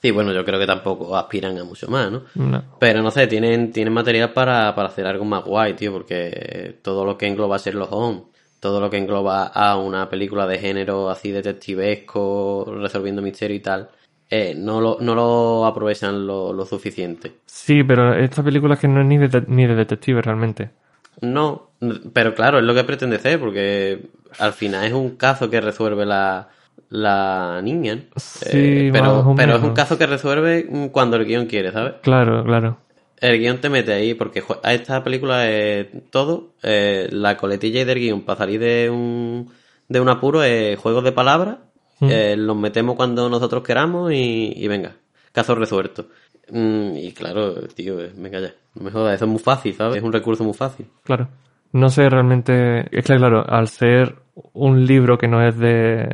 Sí, 0.00 0.10
bueno, 0.12 0.32
yo 0.32 0.44
creo 0.44 0.60
que 0.60 0.66
tampoco 0.66 1.16
aspiran 1.16 1.58
a 1.58 1.64
mucho 1.64 1.88
más, 1.88 2.10
¿no? 2.10 2.22
No. 2.34 2.62
Pero 2.78 3.02
no 3.02 3.10
sé, 3.10 3.26
tienen, 3.26 3.72
tienen 3.72 3.92
material 3.92 4.32
para, 4.32 4.74
para 4.74 4.88
hacer 4.88 5.06
algo 5.06 5.24
más 5.24 5.44
guay, 5.44 5.74
tío, 5.74 5.92
porque 5.92 6.76
todo 6.82 7.04
lo 7.04 7.18
que 7.18 7.26
engloba 7.26 7.56
a 7.56 7.58
Sherlock 7.58 7.92
Holmes, 7.92 8.22
todo 8.60 8.80
lo 8.80 8.90
que 8.90 8.98
engloba 8.98 9.46
a 9.46 9.76
una 9.76 10.08
película 10.08 10.46
de 10.46 10.58
género 10.58 11.10
así 11.10 11.32
detectivesco, 11.32 12.64
resolviendo 12.80 13.22
misterio 13.22 13.56
y 13.56 13.60
tal, 13.60 13.88
eh, 14.30 14.54
no, 14.56 14.80
lo, 14.80 14.98
no 15.00 15.14
lo 15.14 15.66
aprovechan 15.66 16.26
lo, 16.26 16.52
lo 16.52 16.64
suficiente. 16.64 17.32
Sí, 17.46 17.82
pero 17.82 18.14
esta 18.14 18.42
película 18.42 18.74
es 18.74 18.80
que 18.80 18.88
no 18.88 19.00
es 19.00 19.06
ni 19.06 19.18
de, 19.18 19.44
ni 19.48 19.66
de 19.66 19.74
detective 19.74 20.22
realmente. 20.22 20.70
No, 21.20 21.70
pero 22.12 22.34
claro, 22.34 22.58
es 22.58 22.64
lo 22.64 22.74
que 22.74 22.84
pretende 22.84 23.18
ser, 23.18 23.40
porque 23.40 24.10
al 24.38 24.52
final 24.52 24.84
es 24.84 24.92
un 24.92 25.16
caso 25.16 25.50
que 25.50 25.60
resuelve 25.60 26.06
la, 26.06 26.48
la 26.90 27.60
niña. 27.62 28.04
Eh, 28.50 28.90
pero, 28.92 29.34
pero 29.36 29.56
es 29.56 29.62
un 29.62 29.74
caso 29.74 29.98
que 29.98 30.06
resuelve 30.06 30.90
cuando 30.92 31.16
el 31.16 31.24
guion 31.24 31.46
quiere, 31.46 31.72
¿sabes? 31.72 31.94
Claro, 32.02 32.44
claro. 32.44 32.78
El 33.20 33.38
guion 33.38 33.58
te 33.60 33.68
mete 33.68 33.92
ahí, 33.92 34.14
porque 34.14 34.42
a 34.62 34.72
esta 34.74 35.02
película 35.02 35.48
es 35.50 35.88
todo, 36.10 36.52
eh, 36.62 37.08
la 37.10 37.36
coletilla 37.36 37.80
y 37.80 37.84
del 37.84 37.98
guion 37.98 38.22
para 38.22 38.38
salir 38.38 38.60
de 38.60 38.88
un, 38.90 39.50
de 39.88 40.00
un 40.00 40.08
apuro 40.08 40.42
es 40.44 40.78
juegos 40.78 41.04
de 41.04 41.12
palabras, 41.12 41.56
Mm. 42.00 42.08
eh, 42.10 42.36
los 42.36 42.56
metemos 42.56 42.94
cuando 42.94 43.28
nosotros 43.28 43.62
queramos 43.64 44.12
y, 44.12 44.52
y 44.54 44.68
venga, 44.68 44.92
caso 45.32 45.54
resuelto. 45.56 46.06
Mm, 46.50 46.96
y 46.96 47.12
claro, 47.12 47.54
tío, 47.74 48.00
eh, 48.00 48.12
venga 48.16 48.40
ya, 48.40 48.54
no 48.76 48.84
me 48.84 48.90
jodas, 48.90 49.16
eso 49.16 49.24
es 49.24 49.30
muy 49.32 49.40
fácil, 49.40 49.74
¿sabes? 49.74 49.96
Es 49.96 50.02
un 50.02 50.12
recurso 50.12 50.44
muy 50.44 50.54
fácil. 50.54 50.86
Claro. 51.02 51.28
No 51.72 51.88
sé 51.90 52.08
realmente. 52.08 52.86
Es 52.96 53.04
que, 53.04 53.16
claro, 53.16 53.44
al 53.46 53.68
ser 53.68 54.14
un 54.54 54.86
libro 54.86 55.18
que 55.18 55.28
no 55.28 55.46
es 55.46 55.58
de, 55.58 56.08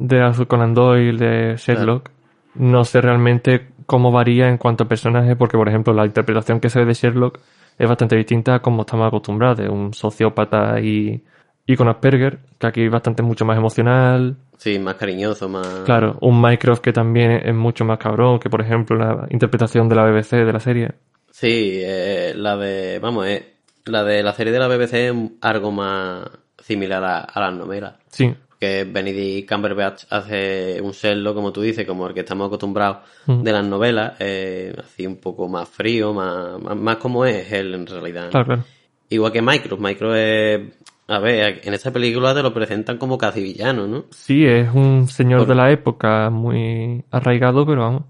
de 0.00 0.22
Arthur 0.22 0.46
Conan 0.46 0.72
Doyle, 0.72 1.18
de 1.18 1.56
Sherlock, 1.56 2.10
no 2.54 2.84
sé 2.84 3.02
realmente 3.02 3.68
cómo 3.84 4.10
varía 4.10 4.48
en 4.48 4.56
cuanto 4.56 4.84
a 4.84 4.88
personaje, 4.88 5.36
porque, 5.36 5.58
por 5.58 5.68
ejemplo, 5.68 5.92
la 5.92 6.06
interpretación 6.06 6.58
que 6.58 6.70
se 6.70 6.80
ve 6.80 6.86
de 6.86 6.94
Sherlock 6.94 7.38
es 7.78 7.88
bastante 7.88 8.16
distinta 8.16 8.56
a 8.56 8.58
como 8.60 8.82
estamos 8.82 9.06
acostumbrados, 9.06 9.58
de 9.58 9.68
un 9.68 9.92
sociópata 9.92 10.80
y, 10.80 11.22
y 11.66 11.76
con 11.76 11.88
Asperger, 11.88 12.38
que 12.58 12.66
aquí 12.66 12.84
es 12.84 12.90
bastante 12.90 13.22
mucho 13.22 13.44
más 13.44 13.58
emocional. 13.58 14.36
Sí, 14.56 14.78
más 14.78 14.94
cariñoso, 14.94 15.50
más... 15.50 15.66
Claro, 15.84 16.16
un 16.22 16.40
Mycroft 16.40 16.80
que 16.80 16.92
también 16.92 17.32
es 17.32 17.54
mucho 17.54 17.84
más 17.84 17.98
cabrón 17.98 18.38
que, 18.38 18.48
por 18.48 18.62
ejemplo, 18.62 18.96
la 18.96 19.26
interpretación 19.28 19.88
de 19.88 19.96
la 19.96 20.10
BBC 20.10 20.30
de 20.30 20.52
la 20.52 20.60
serie. 20.60 20.92
Sí, 21.30 21.80
eh, 21.82 22.32
la 22.34 22.56
de, 22.56 22.98
vamos, 23.00 23.26
eh, 23.26 23.54
la 23.84 24.02
de 24.02 24.22
la 24.22 24.32
serie 24.32 24.52
de 24.52 24.58
la 24.58 24.68
BBC 24.68 24.94
es 24.94 25.14
algo 25.42 25.70
más 25.70 26.26
similar 26.58 27.04
a, 27.04 27.18
a 27.20 27.40
las 27.40 27.54
novelas. 27.54 27.96
Sí. 28.08 28.34
Que 28.60 28.84
Benedict 28.84 29.50
Cumberbatch 29.50 30.04
hace 30.10 30.80
un 30.82 30.92
Sherlock, 30.92 31.34
como 31.34 31.50
tú 31.50 31.62
dices, 31.62 31.86
como 31.86 32.06
el 32.06 32.12
que 32.12 32.20
estamos 32.20 32.46
acostumbrados 32.46 32.98
Mm. 33.26 33.42
de 33.42 33.52
las 33.52 33.64
novelas, 33.66 34.12
eh, 34.18 34.74
así 34.78 35.06
un 35.06 35.16
poco 35.16 35.48
más 35.48 35.66
frío, 35.68 36.12
más, 36.12 36.60
más, 36.60 36.76
más 36.76 36.96
como 36.98 37.24
es 37.24 37.50
él 37.52 37.72
en 37.74 37.86
realidad. 37.86 38.24
¿no? 38.26 38.30
Claro, 38.30 38.46
claro. 38.46 38.64
Igual 39.08 39.32
que 39.32 39.40
Micro, 39.42 39.76
Micro 39.78 40.14
es, 40.14 40.60
a 41.08 41.18
ver, 41.20 41.62
en 41.64 41.72
esta 41.74 41.90
película 41.90 42.34
te 42.34 42.42
lo 42.42 42.52
presentan 42.52 42.98
como 42.98 43.16
casi 43.16 43.42
villano, 43.42 43.86
¿no? 43.88 44.04
Sí, 44.10 44.44
es 44.44 44.68
un 44.74 45.08
señor 45.08 45.40
Por- 45.40 45.48
de 45.48 45.54
la 45.54 45.70
época 45.72 46.28
muy 46.30 47.02
arraigado, 47.10 47.64
pero 47.66 47.80
vamos. 47.80 48.02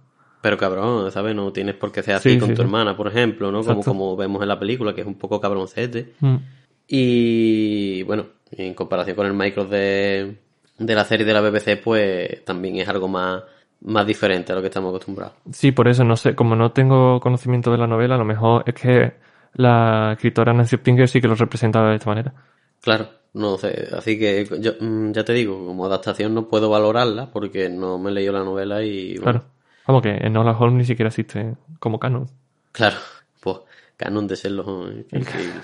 Pero 0.43 0.57
cabrón, 0.59 1.11
¿sabes? 1.13 1.35
No 1.37 1.53
tienes 1.53 1.77
por 1.77 1.93
qué 1.93 2.03
ser 2.03 2.15
así 2.17 2.31
Sí, 2.33 2.39
con 2.39 2.49
sí, 2.49 2.55
tu 2.55 2.63
sí. 2.63 2.67
hermana, 2.67 2.97
por 2.97 3.07
ejemplo, 3.07 3.53
¿no? 3.53 3.63
Como, 3.63 3.83
como 3.83 4.17
vemos 4.17 4.43
en 4.43 4.49
la 4.49 4.59
película, 4.59 4.95
que 4.95 5.03
es 5.03 5.07
un 5.07 5.17
poco 5.19 5.41
cabroncete. 5.41 6.15
Mm. 6.21 6.37
Y 6.93 8.03
bueno, 8.03 8.27
en 8.51 8.75
comparación 8.75 9.15
con 9.15 9.25
el 9.25 9.33
Micro 9.33 9.65
de, 9.65 10.37
de 10.77 10.95
la 10.95 11.05
serie 11.05 11.25
de 11.25 11.33
la 11.33 11.41
BBC, 11.41 11.81
pues 11.81 12.45
también 12.45 12.77
es 12.79 12.89
algo 12.89 13.07
más, 13.07 13.45
más 13.83 14.05
diferente 14.05 14.51
a 14.51 14.57
lo 14.57 14.61
que 14.61 14.67
estamos 14.67 14.91
acostumbrados. 14.91 15.35
Sí, 15.53 15.71
por 15.71 15.87
eso 15.87 16.03
no 16.03 16.17
sé, 16.17 16.35
como 16.35 16.57
no 16.57 16.73
tengo 16.73 17.21
conocimiento 17.21 17.71
de 17.71 17.79
la 17.79 17.87
novela, 17.87 18.17
a 18.17 18.19
lo 18.19 18.25
mejor 18.25 18.65
es 18.67 18.75
que 18.75 19.13
la 19.55 20.15
escritora 20.15 20.53
Nancy 20.53 20.79
Pinger 20.79 21.09
sí 21.09 21.21
que 21.21 21.29
lo 21.29 21.37
representaba 21.37 21.91
de 21.91 21.97
esta 21.97 22.11
manera. 22.11 22.35
Claro, 22.81 23.09
no 23.35 23.57
sé, 23.57 23.89
así 23.97 24.19
que 24.19 24.45
yo 24.59 24.73
mm, 24.81 25.13
ya 25.13 25.25
te 25.25 25.33
digo, 25.33 25.65
como 25.65 25.87
adaptación 25.87 26.35
no 26.35 26.49
puedo 26.49 26.71
valorarla 26.71 27.31
porque 27.31 27.69
no 27.69 27.99
me 27.99 28.11
he 28.11 28.15
leído 28.15 28.33
la 28.33 28.43
novela 28.43 28.83
y 28.83 29.17
bueno, 29.19 29.41
Claro. 29.41 29.45
Vamos 29.87 30.03
que 30.03 30.11
en 30.11 30.33
Nola 30.33 30.57
Holmes 30.59 30.79
ni 30.79 30.85
siquiera 30.85 31.09
existe 31.09 31.55
como 31.79 32.01
canon. 32.01 32.27
Claro, 32.73 32.97
canon 34.01 34.27
de 34.27 34.37
qué 35.09 35.19
increíble 35.19 35.61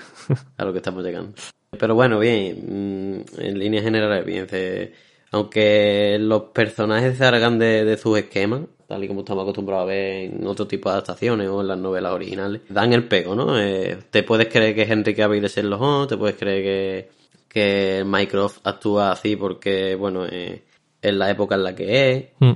a 0.57 0.63
lo 0.65 0.71
que 0.71 0.77
estamos 0.77 1.03
llegando. 1.03 1.33
Pero 1.79 1.95
bueno, 1.95 2.19
bien, 2.19 3.23
mm, 3.27 3.41
en 3.41 3.59
líneas 3.59 3.83
generales, 3.83 4.25
bien. 4.25 4.47
se- 4.47 4.93
aunque 5.31 6.17
los 6.19 6.43
personajes 6.53 7.17
se 7.17 7.25
hagan 7.25 7.59
de, 7.59 7.83
de 7.83 7.97
sus 7.97 8.17
esquemas, 8.17 8.61
tal 8.87 9.03
y 9.03 9.07
como 9.09 9.19
estamos 9.21 9.41
acostumbrados 9.43 9.83
a 9.83 9.87
ver 9.87 10.31
en 10.33 10.47
otro 10.47 10.65
tipo 10.67 10.87
de 10.89 10.93
adaptaciones 10.93 11.49
o 11.49 11.59
en 11.61 11.67
las 11.67 11.77
novelas 11.77 12.13
originales, 12.13 12.61
dan 12.69 12.93
el 12.93 13.07
pego, 13.07 13.35
¿no? 13.35 13.59
Eh, 13.59 13.97
te 14.09 14.23
puedes 14.23 14.47
creer 14.47 14.73
que 14.73 14.83
es 14.83 14.89
Henry 14.89 15.13
Cavill 15.13 15.41
de 15.41 15.47
Sherlock 15.49 15.81
Holmes, 15.81 16.07
te 16.07 16.15
puedes 16.17 16.37
creer 16.37 16.63
que, 16.63 17.09
que 17.49 18.03
Mycroft 18.05 18.59
actúa 18.63 19.11
así 19.11 19.35
porque, 19.35 19.95
bueno, 19.95 20.25
eh, 20.25 20.63
es 21.01 21.13
la 21.13 21.29
época 21.29 21.55
en 21.55 21.63
la 21.63 21.75
que 21.75 22.11
es, 22.13 22.25
Mm. 22.39 22.53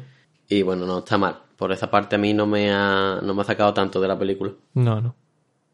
y 0.48 0.62
bueno, 0.62 0.86
no 0.86 1.00
está 1.00 1.18
mal. 1.18 1.36
Por 1.58 1.72
esa 1.74 1.92
parte 1.92 2.16
a 2.16 2.20
mí 2.20 2.34
no 2.34 2.48
me 2.48 2.72
ha, 2.72 3.20
no 3.22 3.34
me 3.34 3.42
ha 3.42 3.46
sacado 3.46 3.74
tanto 3.74 4.00
de 4.02 4.08
la 4.08 4.18
película. 4.18 4.52
No, 4.76 5.00
no. 5.02 5.16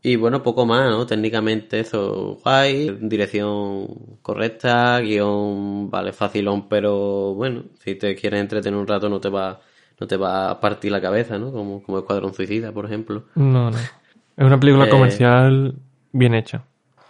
Y 0.03 0.15
bueno, 0.15 0.43
poco 0.43 0.65
más, 0.65 0.89
¿no? 0.89 1.05
Técnicamente 1.05 1.79
eso, 1.79 2.37
guay, 2.43 2.97
dirección 3.01 3.87
correcta, 4.21 4.99
guion, 4.99 5.89
vale, 5.89 6.13
facilón, 6.13 6.69
pero 6.69 7.33
bueno, 7.33 7.63
si 7.83 7.95
te 7.95 8.15
quieres 8.15 8.39
entretener 8.41 8.79
un 8.79 8.87
rato 8.87 9.09
no 9.09 9.19
te 9.19 9.29
va, 9.29 9.59
no 9.99 10.07
te 10.07 10.15
va 10.15 10.51
a 10.51 10.59
partir 10.61 10.91
la 10.91 11.01
cabeza, 11.01 11.37
¿no? 11.37 11.51
Como, 11.51 11.81
como 11.83 11.97
Escuadrón 11.99 12.33
Suicida, 12.33 12.71
por 12.71 12.85
ejemplo. 12.85 13.23
No, 13.35 13.71
no. 13.71 13.77
Es 13.77 14.45
una 14.45 14.59
película 14.59 14.85
Eh, 14.85 14.89
comercial 14.89 15.75
bien 16.13 16.35
hecha. 16.35 16.63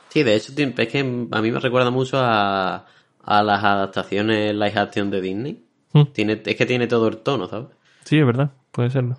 Sí, 0.10 0.24
de 0.24 0.36
hecho, 0.36 0.54
es 0.56 0.88
que 0.88 1.00
a 1.32 1.42
mí 1.42 1.52
me 1.52 1.60
recuerda 1.60 1.92
mucho 1.92 2.18
a, 2.20 2.86
a 3.24 3.44
las 3.44 3.64
adaptaciones 3.64 4.54
live 4.54 4.80
action 4.80 5.12
de 5.12 5.22
Disney. 5.22 5.64
Mm. 5.94 6.04
Tiene, 6.14 6.42
es 6.44 6.56
que 6.56 6.66
tiene 6.66 6.88
todo 6.88 7.10
el 7.10 7.18
tono, 7.18 7.48
¿sabes? 7.48 7.68
Sí, 8.06 8.18
es 8.18 8.26
verdad, 8.26 8.52
puede 8.72 8.90
serlo. 8.90 9.18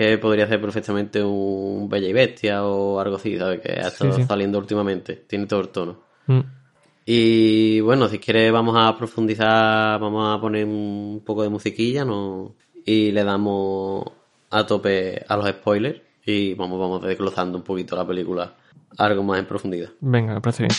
Que 0.00 0.16
podría 0.16 0.46
ser 0.46 0.58
perfectamente 0.62 1.22
un 1.22 1.86
Bella 1.86 2.08
y 2.08 2.14
Bestia 2.14 2.64
o 2.64 2.98
algo 2.98 3.16
así, 3.16 3.36
¿sabes? 3.36 3.60
Que 3.60 3.72
ha 3.72 3.88
estado 3.88 4.14
sí. 4.14 4.24
saliendo 4.24 4.56
últimamente. 4.58 5.14
Tiene 5.26 5.44
todo 5.44 5.60
el 5.60 5.68
tono. 5.68 5.98
Mm. 6.26 6.40
Y 7.04 7.80
bueno, 7.80 8.08
si 8.08 8.18
quieres 8.18 8.50
vamos 8.50 8.76
a 8.78 8.96
profundizar, 8.96 10.00
vamos 10.00 10.34
a 10.34 10.40
poner 10.40 10.64
un 10.64 11.20
poco 11.22 11.42
de 11.42 11.50
musiquilla 11.50 12.06
¿no? 12.06 12.54
y 12.82 13.12
le 13.12 13.24
damos 13.24 14.06
a 14.48 14.64
tope 14.64 15.22
a 15.28 15.36
los 15.36 15.46
spoilers 15.50 16.00
y 16.24 16.54
vamos, 16.54 16.80
vamos 16.80 17.02
desglosando 17.02 17.58
un 17.58 17.64
poquito 17.64 17.94
la 17.94 18.06
película 18.06 18.54
algo 18.96 19.22
más 19.22 19.38
en 19.38 19.44
profundidad. 19.44 19.90
Venga, 20.00 20.32
me 20.32 20.40
parece 20.40 20.62
bien. 20.62 20.74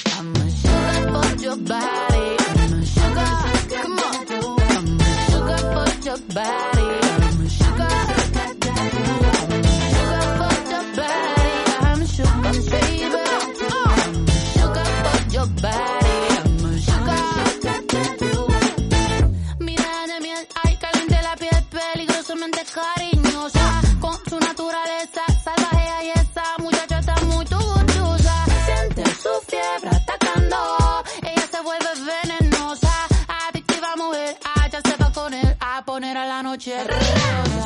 Noche. 36.61 36.87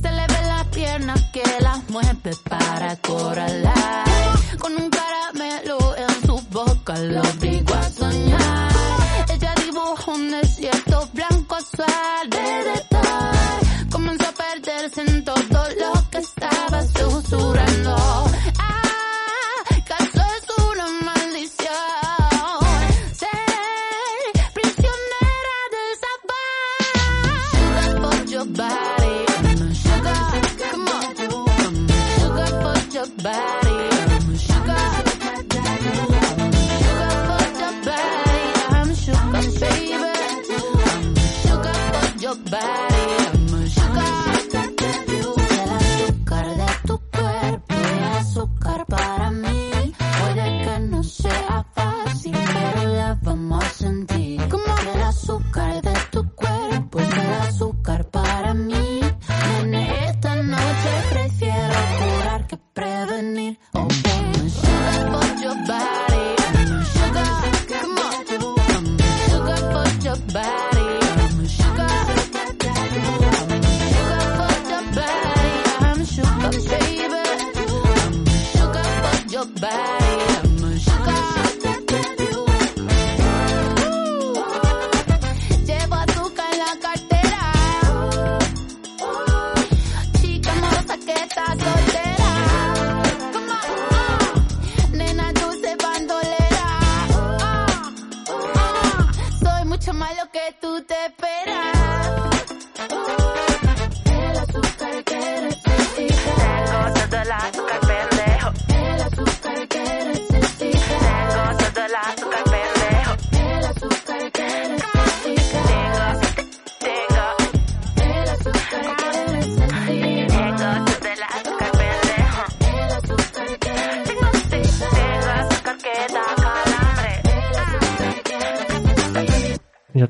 Se 0.02 0.10
le 0.10 0.24
ve 0.26 0.40
la 0.46 0.60
pierna 0.72 1.14
que 1.32 1.44
la 1.60 1.74
mueve 1.88 2.32
para 2.48 2.96
corralar. 2.96 4.04
Con 4.58 4.72
un 4.74 4.90
caramelo 4.90 5.78
en 5.96 6.26
su 6.26 6.36
boca 6.50 6.96
lo 6.98 7.20
obligo 7.20 7.74
a 7.74 7.90
soñar. 7.90 8.41
Soy 100.02 100.08
mucho 100.08 100.16
más 100.16 100.16
lo 100.16 100.30
que 100.32 100.54
tú 100.60 100.82
te 100.82 100.94
esperas. 101.06 101.51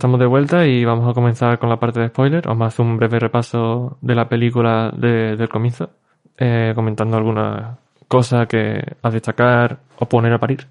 Estamos 0.02 0.18
de 0.18 0.26
vuelta 0.26 0.66
y 0.66 0.84
vamos 0.84 1.08
a 1.08 1.14
comenzar 1.14 1.60
con 1.60 1.68
la 1.68 1.78
parte 1.78 2.00
de 2.00 2.08
spoiler. 2.08 2.44
Vamos 2.44 2.64
a 2.64 2.66
hacer 2.66 2.84
un 2.84 2.96
breve 2.96 3.20
repaso 3.20 3.98
de 4.00 4.16
la 4.16 4.28
película 4.28 4.92
de- 4.96 5.36
del 5.36 5.48
comienzo, 5.48 5.90
eh, 6.36 6.72
comentando 6.74 7.16
algunas 7.16 7.78
cosas 8.08 8.48
que 8.48 8.82
a 9.00 9.10
destacar 9.10 9.78
o 10.00 10.06
poner 10.06 10.32
a 10.32 10.40
parir. 10.40 10.66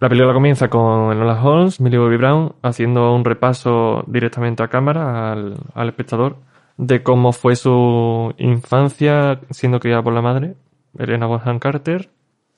La 0.00 0.08
película 0.08 0.32
comienza 0.32 0.68
con 0.68 1.12
Enola 1.12 1.42
Holmes, 1.44 1.78
Millie 1.78 1.98
Bobby 1.98 2.16
Brown, 2.16 2.54
haciendo 2.62 3.14
un 3.14 3.22
repaso 3.22 4.02
directamente 4.06 4.62
a 4.62 4.68
cámara 4.68 5.30
al, 5.32 5.56
al 5.74 5.88
espectador 5.90 6.36
de 6.78 7.02
cómo 7.02 7.34
fue 7.34 7.56
su 7.56 8.32
infancia 8.38 9.40
siendo 9.50 9.78
criada 9.78 10.02
por 10.02 10.14
la 10.14 10.22
madre, 10.22 10.54
Elena 10.98 11.26
Bonham 11.26 11.58
Carter, 11.58 12.08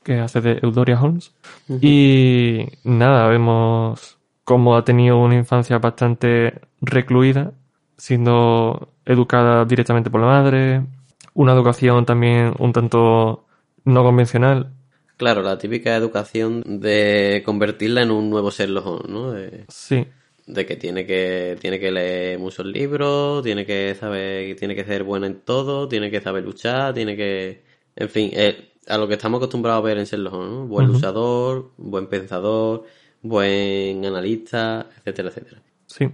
que 0.05 0.21
hace 0.21 0.41
de 0.41 0.61
Eudoria 0.63 1.01
Holmes. 1.03 1.35
Y 1.81 2.69
nada, 2.85 3.27
vemos 3.27 4.21
cómo 4.45 4.77
ha 4.77 4.85
tenido 4.85 5.19
una 5.19 5.37
infancia 5.37 5.79
bastante 5.79 6.61
recluida, 6.81 7.53
siendo 7.97 8.91
educada 9.05 9.65
directamente 9.65 10.11
por 10.11 10.21
la 10.21 10.27
madre, 10.27 10.87
una 11.35 11.53
educación 11.53 12.07
también 12.07 12.55
un 12.59 12.73
tanto 12.73 13.47
no 13.85 14.03
convencional. 14.05 14.73
Claro, 15.17 15.43
la 15.43 15.59
típica 15.59 15.95
educación 15.97 16.81
de 16.81 17.43
convertirla 17.45 18.03
en 18.03 18.11
un 18.11 18.29
nuevo 18.31 18.51
Sherlock 18.51 18.87
Holmes, 18.87 19.09
¿no? 19.09 19.31
De, 19.33 19.69
Sí, 19.69 20.07
de 20.47 20.67
que 20.67 20.77
tiene 20.77 21.07
que 21.07 21.57
tiene 21.61 21.81
que 21.81 21.93
leer 21.93 22.39
muchos 22.39 22.67
libros, 22.67 23.43
tiene 23.45 23.67
que 23.67 23.95
saber, 23.95 24.57
tiene 24.57 24.75
que 24.75 24.85
ser 24.85 25.05
buena 25.05 25.27
en 25.29 25.41
todo, 25.43 25.89
tiene 25.89 26.11
que 26.11 26.21
saber 26.21 26.45
luchar, 26.45 26.95
tiene 26.95 27.17
que, 27.17 27.65
en 27.97 28.11
fin, 28.11 28.31
eh, 28.35 28.73
a 28.89 28.99
lo 28.99 29.09
que 29.09 29.15
estamos 29.15 29.39
acostumbrados 29.39 29.81
a 29.83 29.87
ver 29.87 29.99
en 29.99 30.05
Sherlock 30.07 30.35
Holmes, 30.35 30.53
¿no? 30.53 30.67
Buen 30.69 30.89
Ujú. 30.89 30.95
luchador, 30.95 31.73
buen 31.79 32.09
pensador, 32.09 32.85
buen 33.23 34.05
analista, 34.05 34.87
etcétera, 34.99 35.29
etcétera. 35.29 35.63
sí. 35.87 36.09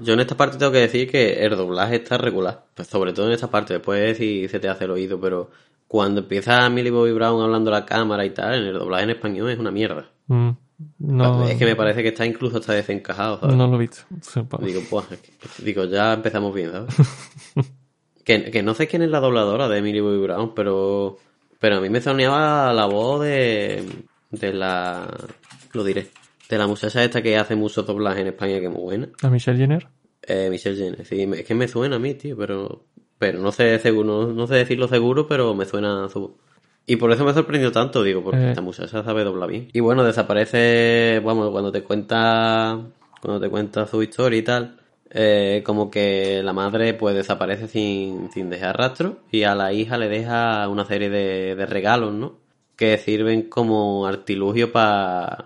Yo 0.00 0.14
en 0.14 0.20
esta 0.20 0.36
parte 0.36 0.58
tengo 0.58 0.72
que 0.72 0.78
decir 0.78 1.08
que 1.08 1.44
el 1.44 1.56
doblaje 1.56 1.94
está 1.94 2.18
regular. 2.18 2.64
Pues 2.74 2.88
sobre 2.88 3.12
todo 3.12 3.26
en 3.28 3.32
esta 3.32 3.48
parte, 3.48 3.74
después 3.74 4.16
si 4.16 4.48
se 4.48 4.58
te 4.58 4.68
hace 4.68 4.86
el 4.86 4.90
oído, 4.90 5.20
pero 5.20 5.50
cuando 5.86 6.22
empieza 6.22 6.68
Millie 6.68 6.90
Bobby 6.90 7.12
Brown 7.12 7.40
hablando 7.40 7.70
a 7.70 7.78
la 7.78 7.86
cámara 7.86 8.24
y 8.24 8.30
tal, 8.30 8.54
en 8.54 8.64
el 8.66 8.74
doblaje 8.74 9.04
en 9.04 9.10
español 9.10 9.50
es 9.50 9.58
una 9.60 9.70
mierda. 9.70 10.10
Mm, 10.26 10.50
no, 10.98 11.46
Es 11.46 11.56
que 11.56 11.64
me 11.64 11.76
parece 11.76 12.02
que 12.02 12.08
está 12.08 12.26
incluso 12.26 12.58
hasta 12.58 12.72
desencajado, 12.72 13.38
¿sabes? 13.38 13.54
no 13.54 13.68
lo 13.68 13.76
he 13.76 13.78
visto. 13.78 14.02
Sepa. 14.20 14.58
Digo, 14.60 14.80
pues, 14.90 15.06
digo, 15.58 15.84
ya 15.84 16.14
empezamos 16.14 16.52
bien, 16.52 16.72
¿sabes? 16.72 16.92
que, 18.24 18.50
que 18.50 18.62
no 18.64 18.74
sé 18.74 18.88
quién 18.88 19.02
es 19.02 19.10
la 19.10 19.20
dobladora 19.20 19.68
de 19.68 19.80
Millie 19.80 20.00
Bobby 20.00 20.18
Brown, 20.24 20.54
pero 20.56 21.18
Pero 21.60 21.76
a 21.76 21.80
mí 21.80 21.88
me 21.88 22.00
soñaba 22.00 22.72
la 22.72 22.86
voz 22.86 23.22
de, 23.22 23.88
de 24.32 24.52
la... 24.52 25.06
Lo 25.72 25.84
diré. 25.84 26.08
De 26.54 26.58
la 26.58 26.66
muchacha 26.68 27.02
esta 27.02 27.20
que 27.20 27.36
hace 27.36 27.56
mucho 27.56 27.82
doblaje 27.82 28.20
en 28.20 28.28
España, 28.28 28.60
que 28.60 28.66
es 28.66 28.72
muy 28.72 28.82
buena. 28.82 29.08
¿A 29.22 29.28
Michelle 29.28 29.58
Jenner? 29.58 29.88
Eh, 30.22 30.48
Michelle 30.50 30.76
Jenner, 30.76 31.04
sí, 31.04 31.22
es 31.34 31.44
que 31.44 31.54
me 31.54 31.66
suena 31.66 31.96
a 31.96 31.98
mí, 31.98 32.14
tío, 32.14 32.36
pero, 32.36 32.84
pero 33.18 33.40
no 33.40 33.50
sé 33.50 33.78
seguro, 33.80 34.26
no, 34.26 34.32
no 34.32 34.46
sé 34.46 34.54
decirlo 34.54 34.86
seguro, 34.86 35.26
pero 35.26 35.52
me 35.54 35.64
suena 35.64 36.08
su 36.08 36.20
voz. 36.20 36.30
Y 36.86 36.94
por 36.96 37.10
eso 37.10 37.24
me 37.24 37.32
sorprendió 37.34 37.72
tanto, 37.72 38.02
digo, 38.04 38.22
porque 38.22 38.38
Eh. 38.40 38.48
esta 38.50 38.60
muchacha 38.60 39.02
sabe 39.02 39.24
doblar 39.24 39.48
bien. 39.50 39.68
Y 39.72 39.80
bueno, 39.80 40.04
desaparece, 40.04 41.20
vamos, 41.24 41.50
cuando 41.50 41.72
te 41.72 41.82
cuenta, 41.82 42.78
cuando 43.20 43.40
te 43.40 43.48
cuenta 43.50 43.86
su 43.86 44.00
historia 44.02 44.38
y 44.38 44.42
tal, 44.42 44.76
eh, 45.10 45.62
como 45.66 45.90
que 45.90 46.40
la 46.44 46.52
madre 46.52 46.94
pues 46.94 47.14
desaparece 47.16 47.66
sin, 47.68 48.30
sin 48.32 48.48
dejar 48.50 48.76
rastro 48.78 49.18
y 49.30 49.42
a 49.42 49.54
la 49.54 49.72
hija 49.72 49.96
le 49.98 50.08
deja 50.08 50.68
una 50.68 50.84
serie 50.84 51.10
de, 51.10 51.54
de 51.56 51.66
regalos, 51.66 52.12
¿no? 52.12 52.38
Que 52.76 52.98
sirven 52.98 53.42
como 53.48 54.06
artilugio 54.06 54.72
para 54.72 55.44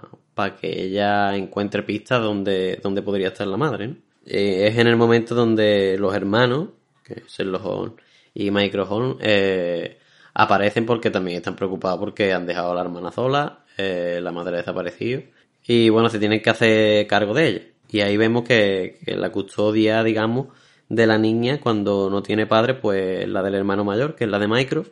que 0.61 0.85
ella 0.85 1.37
encuentre 1.37 1.83
pistas 1.83 2.23
donde, 2.23 2.79
donde 2.83 3.03
podría 3.03 3.29
estar 3.29 3.47
la 3.47 3.57
madre, 3.57 3.89
¿no? 3.89 3.97
Eh, 4.31 4.69
es 4.69 4.77
en 4.77 4.87
el 4.87 4.97
momento 4.97 5.35
donde 5.35 5.97
los 5.99 6.15
hermanos, 6.15 6.69
que 7.03 7.23
Sherlock 7.27 8.01
y 8.35 8.51
Micro 8.51 8.85
Holmes, 8.89 9.17
eh, 9.21 9.99
aparecen 10.35 10.85
porque 10.85 11.11
también 11.11 11.39
están 11.39 11.57
preocupados 11.57 11.99
porque 11.99 12.33
han 12.33 12.47
dejado 12.47 12.73
a 12.73 12.75
la 12.75 12.83
hermana 12.83 13.11
sola, 13.11 13.65
eh, 13.79 14.21
la 14.23 14.31
madre 14.31 14.57
ha 14.57 14.59
desaparecido, 14.59 15.23
y 15.67 15.89
bueno, 15.89 16.11
se 16.11 16.19
tienen 16.19 16.43
que 16.43 16.51
hacer 16.51 17.07
cargo 17.07 17.33
de 17.35 17.49
ella. 17.49 17.63
Y 17.91 18.01
ahí 18.01 18.17
vemos 18.19 18.45
que, 18.45 18.99
que 19.05 19.17
la 19.17 19.33
custodia, 19.33 20.03
digamos, 20.05 20.49
de 20.89 21.07
la 21.07 21.19
niña 21.19 21.61
cuando 21.61 22.11
no 22.11 22.23
tiene 22.23 22.47
padre, 22.47 22.75
pues 22.75 23.27
la 23.29 23.43
del 23.43 23.55
hermano 23.55 23.85
mayor, 23.85 24.15
que 24.15 24.25
es 24.25 24.31
la 24.31 24.39
de 24.39 24.49
Micro. 24.49 24.85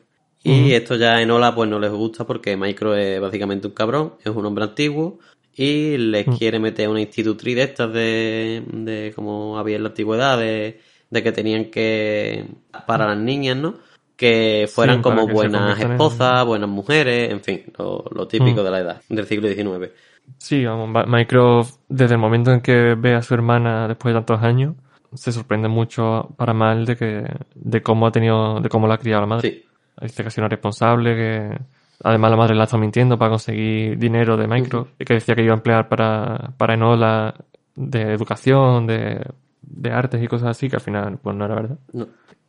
Y 0.53 0.73
esto 0.75 0.95
ya 0.97 1.21
en 1.21 1.31
Ola 1.31 1.55
pues 1.55 1.69
no 1.69 1.79
les 1.79 1.91
gusta 1.91 2.25
porque 2.27 2.57
Micro 2.57 2.95
es 2.95 3.21
básicamente 3.21 3.67
un 3.67 3.73
cabrón, 3.75 4.13
es 4.25 4.35
un 4.35 4.45
hombre 4.47 4.65
antiguo 4.65 5.19
y 5.55 5.97
les 5.97 6.27
Mm. 6.27 6.37
quiere 6.37 6.59
meter 6.59 6.89
una 6.89 7.01
institutriz 7.01 7.57
de 7.57 7.63
estas 7.63 7.93
de, 7.93 8.63
de 8.73 9.13
como 9.15 9.59
había 9.59 9.77
en 9.77 9.83
la 9.85 9.89
antigüedad, 9.89 10.39
de, 10.39 10.81
de 11.11 11.23
que 11.23 11.33
tenían 11.33 11.67
que, 11.67 12.45
para 12.87 13.07
las 13.07 13.19
niñas, 13.19 13.57
¿no? 13.57 13.75
Que 14.17 14.69
fueran 14.73 14.97
Sí, 14.97 15.03
como 15.03 15.27
que 15.27 15.33
buenas 15.33 15.81
en- 15.81 15.93
esposas, 15.93 16.45
buenas 16.47 16.69
mujeres, 16.71 17.31
en 17.33 17.41
fin, 17.41 17.63
lo, 17.79 18.05
lo 18.15 18.27
típico 18.29 18.61
Mm. 18.61 18.65
de 18.65 18.71
la 18.71 18.79
edad, 18.81 19.03
del 19.09 19.27
siglo 19.27 19.49
XIX. 19.49 19.91
Sí, 20.39 20.65
vamos, 20.65 21.07
Mycroft, 21.07 21.77
desde 21.89 22.15
el 22.15 22.21
momento 22.21 22.53
en 22.53 22.61
que 22.61 22.95
ve 22.97 23.15
a 23.15 23.23
su 23.23 23.35
hermana 23.35 23.87
después 23.89 24.13
de 24.15 24.21
tantos 24.21 24.43
años, 24.43 24.75
se 25.15 25.33
sorprende 25.33 25.69
mucho 25.69 26.29
para 26.37 26.53
mal 26.53 26.85
de 26.85 26.97
que, 26.97 27.23
de 27.55 27.83
cómo 27.83 28.07
ha 28.07 28.13
tenido, 28.13 28.61
de 28.61 28.69
cómo 28.69 28.87
la 28.89 28.95
ha 28.95 28.99
criado 28.99 29.21
la 29.23 29.27
madre. 29.27 29.51
Sí. 29.51 29.63
Dice 30.01 30.23
que 30.23 30.29
ha 30.29 30.31
sido 30.31 30.43
una 30.43 30.51
responsable, 30.51 31.15
que 31.15 31.59
además 32.03 32.31
la 32.31 32.37
madre 32.37 32.55
la 32.55 32.65
está 32.65 32.79
mintiendo 32.79 33.19
para 33.19 33.31
conseguir 33.31 33.99
dinero 33.99 34.37
de 34.37 34.47
Mycroft, 34.47 34.91
y 34.99 35.05
que 35.05 35.15
decía 35.15 35.35
que 35.35 35.43
iba 35.43 35.53
a 35.53 35.57
emplear 35.57 35.89
para, 35.89 36.53
para 36.57 36.75
Enola 36.75 37.35
de 37.75 38.13
educación, 38.13 38.87
de, 38.87 39.25
de 39.63 39.91
artes 39.91 40.23
y 40.23 40.29
cosas 40.29 40.51
así, 40.51 40.69
que 40.69 40.77
al 40.77 40.83
final, 40.83 41.19
pues 41.19 41.37
no 41.37 41.45
era 41.45 41.55
verdad. 41.55 41.79
No. 41.93 42.09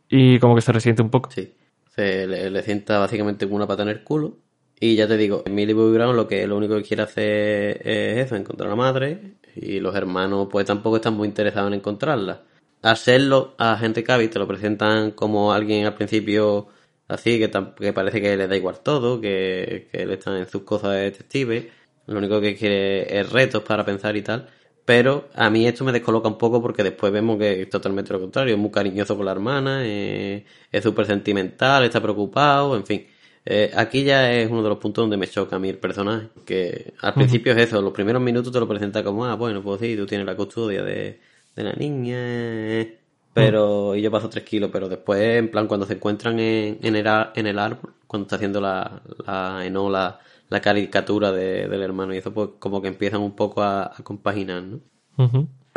Y 0.09 0.39
como 0.39 0.55
que 0.55 0.61
se 0.61 0.71
resiente 0.71 1.01
un 1.01 1.09
poco. 1.09 1.31
Sí. 1.31 1.53
Se 1.89 2.27
le, 2.27 2.49
le 2.49 2.61
sienta 2.63 2.99
básicamente 2.99 3.45
una 3.45 3.67
pata 3.67 3.83
en 3.83 3.89
el 3.89 4.03
culo. 4.03 4.37
Y 4.79 4.95
ya 4.95 5.07
te 5.07 5.17
digo, 5.17 5.43
Millie 5.49 5.73
Bobby 5.73 5.97
Brown 5.97 6.15
lo 6.15 6.27
que 6.27 6.45
lo 6.45 6.55
único 6.55 6.75
que 6.75 6.83
quiere 6.83 7.03
hacer 7.03 7.81
es 7.83 8.25
eso, 8.25 8.35
encontrar 8.35 8.67
a 8.67 8.71
la 8.71 8.75
madre. 8.75 9.37
Y 9.55 9.79
los 9.79 9.95
hermanos 9.95 10.47
pues 10.51 10.67
tampoco 10.67 10.97
están 10.97 11.15
muy 11.15 11.27
interesados 11.27 11.69
en 11.69 11.79
encontrarla. 11.79 12.43
Hacerlo 12.83 13.55
a 13.57 13.79
Henry 13.81 14.03
Cavill 14.03 14.29
te 14.29 14.37
lo 14.37 14.47
presentan 14.47 15.11
como 15.11 15.51
alguien 15.51 15.87
al 15.87 15.95
principio 15.95 16.67
así, 17.07 17.39
que, 17.39 17.49
que 17.79 17.93
parece 17.93 18.21
que 18.21 18.37
le 18.37 18.47
da 18.47 18.55
igual 18.55 18.79
todo, 18.83 19.19
que, 19.21 19.87
que 19.91 20.03
él 20.03 20.11
está 20.11 20.37
en 20.37 20.47
sus 20.49 20.63
cosas 20.63 20.91
de 20.93 20.99
detective. 21.03 21.71
Lo 22.07 22.17
único 22.19 22.39
que 22.41 22.55
quiere 22.55 23.19
es 23.19 23.31
retos 23.31 23.63
para 23.63 23.85
pensar 23.85 24.15
y 24.15 24.21
tal. 24.21 24.47
Pero 24.85 25.27
a 25.35 25.49
mí 25.49 25.67
esto 25.67 25.83
me 25.83 25.91
descoloca 25.91 26.29
un 26.29 26.37
poco 26.37 26.61
porque 26.61 26.81
después 26.83 27.11
vemos 27.11 27.37
que 27.37 27.63
es 27.63 27.69
totalmente 27.69 28.13
lo 28.13 28.21
contrario. 28.21 28.53
Es 28.55 28.59
muy 28.59 28.71
cariñoso 28.71 29.17
con 29.17 29.25
la 29.25 29.33
hermana, 29.33 29.81
eh, 29.83 30.45
es 30.71 30.83
súper 30.83 31.05
sentimental, 31.05 31.83
está 31.83 32.01
preocupado, 32.01 32.75
en 32.77 32.85
fin. 32.85 33.05
Eh, 33.45 33.71
aquí 33.75 34.03
ya 34.03 34.31
es 34.33 34.49
uno 34.49 34.63
de 34.63 34.69
los 34.69 34.77
puntos 34.77 35.03
donde 35.03 35.17
me 35.17 35.27
choca 35.27 35.55
a 35.57 35.59
mí 35.59 35.69
el 35.69 35.77
personaje. 35.77 36.29
Que 36.45 36.93
al 37.01 37.15
principio 37.15 37.51
es 37.53 37.57
eso, 37.59 37.81
los 37.81 37.91
primeros 37.93 38.21
minutos 38.21 38.51
te 38.53 38.59
lo 38.59 38.67
presenta 38.67 39.03
como, 39.03 39.25
ah, 39.25 39.35
bueno, 39.35 39.61
pues 39.61 39.81
sí, 39.81 39.95
tú 39.97 40.05
tienes 40.05 40.25
la 40.25 40.35
custodia 40.35 40.83
de, 40.83 41.19
de 41.55 41.63
la 41.63 41.73
niña. 41.73 42.15
eh, 42.17 42.96
Pero, 43.45 43.95
y 43.95 44.01
yo 44.01 44.11
paso 44.11 44.29
tres 44.29 44.43
kilos, 44.45 44.69
pero 44.71 44.89
después, 44.89 45.19
en 45.21 45.49
plan, 45.51 45.67
cuando 45.67 45.85
se 45.85 45.93
encuentran 45.93 46.39
en, 46.39 46.79
en, 46.81 46.95
el, 46.95 47.07
en 47.35 47.47
el 47.47 47.59
árbol, 47.59 47.93
cuando 48.07 48.23
está 48.25 48.35
haciendo 48.37 48.59
la, 48.61 49.01
la, 49.25 49.65
Enola, 49.65 50.19
la 50.49 50.61
caricatura 50.61 51.31
de- 51.31 51.67
del 51.67 51.81
hermano 51.83 52.13
y 52.13 52.17
eso, 52.17 52.33
pues 52.33 52.49
como 52.59 52.81
que 52.81 52.87
empiezan 52.87 53.21
un 53.21 53.35
poco 53.35 53.61
a, 53.61 53.83
a 53.85 54.03
compaginar, 54.03 54.63
¿no? 54.63 54.79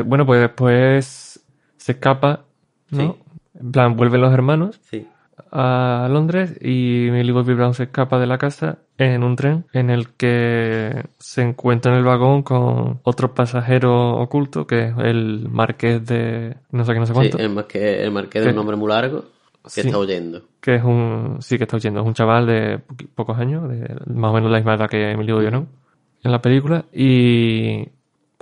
Bueno, 0.05 0.25
pues 0.27 0.41
después 0.41 1.45
se 1.77 1.93
escapa, 1.93 2.45
¿no? 2.91 3.17
En 3.55 3.73
plan, 3.73 3.97
vuelven 3.97 4.21
los 4.23 4.33
hermanos 4.33 4.81
Sí. 4.91 5.07
A 5.53 6.09
Londres 6.11 6.57
y 6.61 7.09
Millie 7.11 7.33
Bobby 7.33 7.55
Brown 7.55 7.75
se 7.75 7.85
escapa 7.85 8.19
de 8.19 8.27
la 8.27 8.39
casa 8.39 8.79
en 8.99 9.23
un 9.23 9.37
tren 9.37 9.65
en 9.73 9.91
el 9.91 10.11
que 10.15 11.05
se 11.19 11.43
encuentra 11.43 11.93
en 11.93 11.99
el 11.99 12.05
vagón 12.05 12.43
con 12.43 13.01
otro 13.03 13.35
pasajero 13.35 14.17
oculto 14.19 14.67
que 14.67 14.89
es 14.89 14.95
el 14.99 15.49
marqués 15.51 16.05
de 16.07 16.57
no 16.71 16.85
sé 16.85 16.93
qué 16.93 16.99
no 17.01 17.07
sé 17.07 17.13
Sí, 17.13 17.17
cuánto. 17.19 17.39
el 17.39 17.51
marqués, 17.51 18.01
el 18.03 18.11
marqués 18.11 18.43
de 18.43 18.47
¿Qué? 18.47 18.51
un 18.51 18.57
nombre 18.57 18.77
muy 18.77 18.89
largo 18.89 19.25
que 19.65 19.71
Sí. 19.71 19.81
está 19.83 19.99
oyendo. 19.99 20.43
que 20.61 20.75
es 20.77 20.85
un 20.85 21.37
sí 21.41 21.57
que 21.59 21.65
está 21.65 21.77
oyendo, 21.77 22.01
es 22.01 22.07
un 22.07 22.15
chaval 22.15 22.47
de 22.47 22.79
poqui- 22.87 23.09
pocos 23.15 23.39
años, 23.39 23.69
de 23.69 23.95
más 24.07 24.31
o 24.31 24.35
menos 24.35 24.51
la 24.51 24.59
misma 24.59 24.75
edad 24.75 24.89
que 24.89 25.11
Emilio 25.13 25.37
Bobby 25.37 25.47
Brown 25.47 25.69
en 26.23 26.33
la 26.33 26.41
película 26.43 26.85
y 26.93 27.89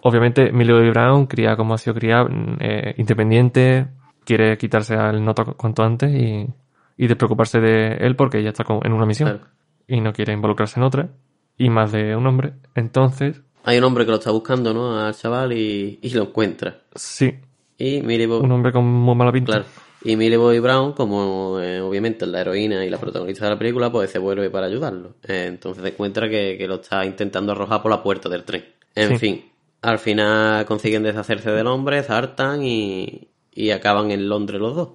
obviamente 0.03 0.49
Emilio 0.51 0.77
Bobby 0.77 0.91
Brown 0.91 1.27
cría 1.27 1.57
como 1.57 1.75
ha 1.75 1.79
sido 1.79 1.95
criado, 1.95 2.29
eh, 2.61 2.95
independiente, 2.99 3.87
quiere 4.25 4.57
quitarse 4.59 4.95
al 4.95 5.25
noto 5.25 5.55
cuanto 5.57 5.83
antes 5.83 6.11
y, 6.15 6.47
y 6.99 7.07
despreocuparse 7.07 7.61
de 7.61 7.95
él 8.01 8.15
porque 8.17 8.43
ya 8.43 8.51
está 8.51 8.65
en 8.85 8.93
una 8.93 9.07
misión 9.07 9.31
Claro. 9.31 9.47
y 9.87 10.01
no 10.03 10.13
quiere 10.13 10.35
involucrarse 10.35 10.79
en 10.79 10.85
otra 10.85 11.09
y 11.57 11.71
más 11.71 11.93
de 11.93 12.15
un 12.15 12.27
hombre, 12.27 12.53
entonces 12.75 13.41
Hay 13.65 13.79
un 13.79 13.85
hombre 13.85 14.05
que 14.05 14.11
lo 14.11 14.19
está 14.19 14.31
buscando, 14.31 14.75
¿no? 14.75 14.99
Al 14.99 15.15
chaval 15.15 15.53
y, 15.53 15.99
y 16.03 16.11
lo 16.11 16.25
encuentra. 16.25 16.81
sí, 16.95 17.35
Y 17.79 18.03
Millie 18.03 18.27
Bobby, 18.27 18.45
un 18.45 18.53
hombre 18.53 18.73
con 18.73 18.85
muy 18.85 19.15
mala 19.15 19.33
pinta. 19.33 19.53
claro. 19.53 19.65
Y 20.05 20.15
Millie 20.17 20.37
Bobby 20.37 20.61
Brown, 20.61 20.93
como 20.93 21.59
eh, 21.61 21.81
obviamente 21.81 22.25
es 22.25 22.31
la 22.31 22.41
heroína 22.43 22.85
y 22.85 22.91
la 22.91 22.99
protagonista 22.99 23.45
de 23.47 23.51
la 23.51 23.59
película, 23.59 23.91
pues 23.91 24.09
se 24.11 24.21
vuelve 24.21 24.49
para 24.49 24.67
ayudarlo. 24.67 25.15
Eh, 25.27 25.47
entonces 25.49 25.83
se 25.83 25.89
encuentra 25.89 26.29
que, 26.29 26.57
que 26.57 26.69
lo 26.69 26.77
está 26.77 27.05
intentando 27.05 27.51
arrojar 27.51 27.83
por 27.83 27.91
la 27.91 28.01
puerta 28.03 28.29
del 28.29 28.45
tren. 28.45 28.65
En 28.95 29.09
Sí. 29.11 29.19
fin, 29.19 29.45
al 29.83 29.99
final 29.99 30.65
consiguen 30.67 31.03
deshacerse 31.03 31.51
del 31.51 31.67
hombre, 31.67 32.03
se 32.05 32.13
hartan 32.13 32.63
y, 32.63 33.29
y 33.53 33.71
acaban 33.71 34.13
en 34.13 34.29
Londres 34.29 34.61
los 34.61 34.77
dos. 34.77 34.89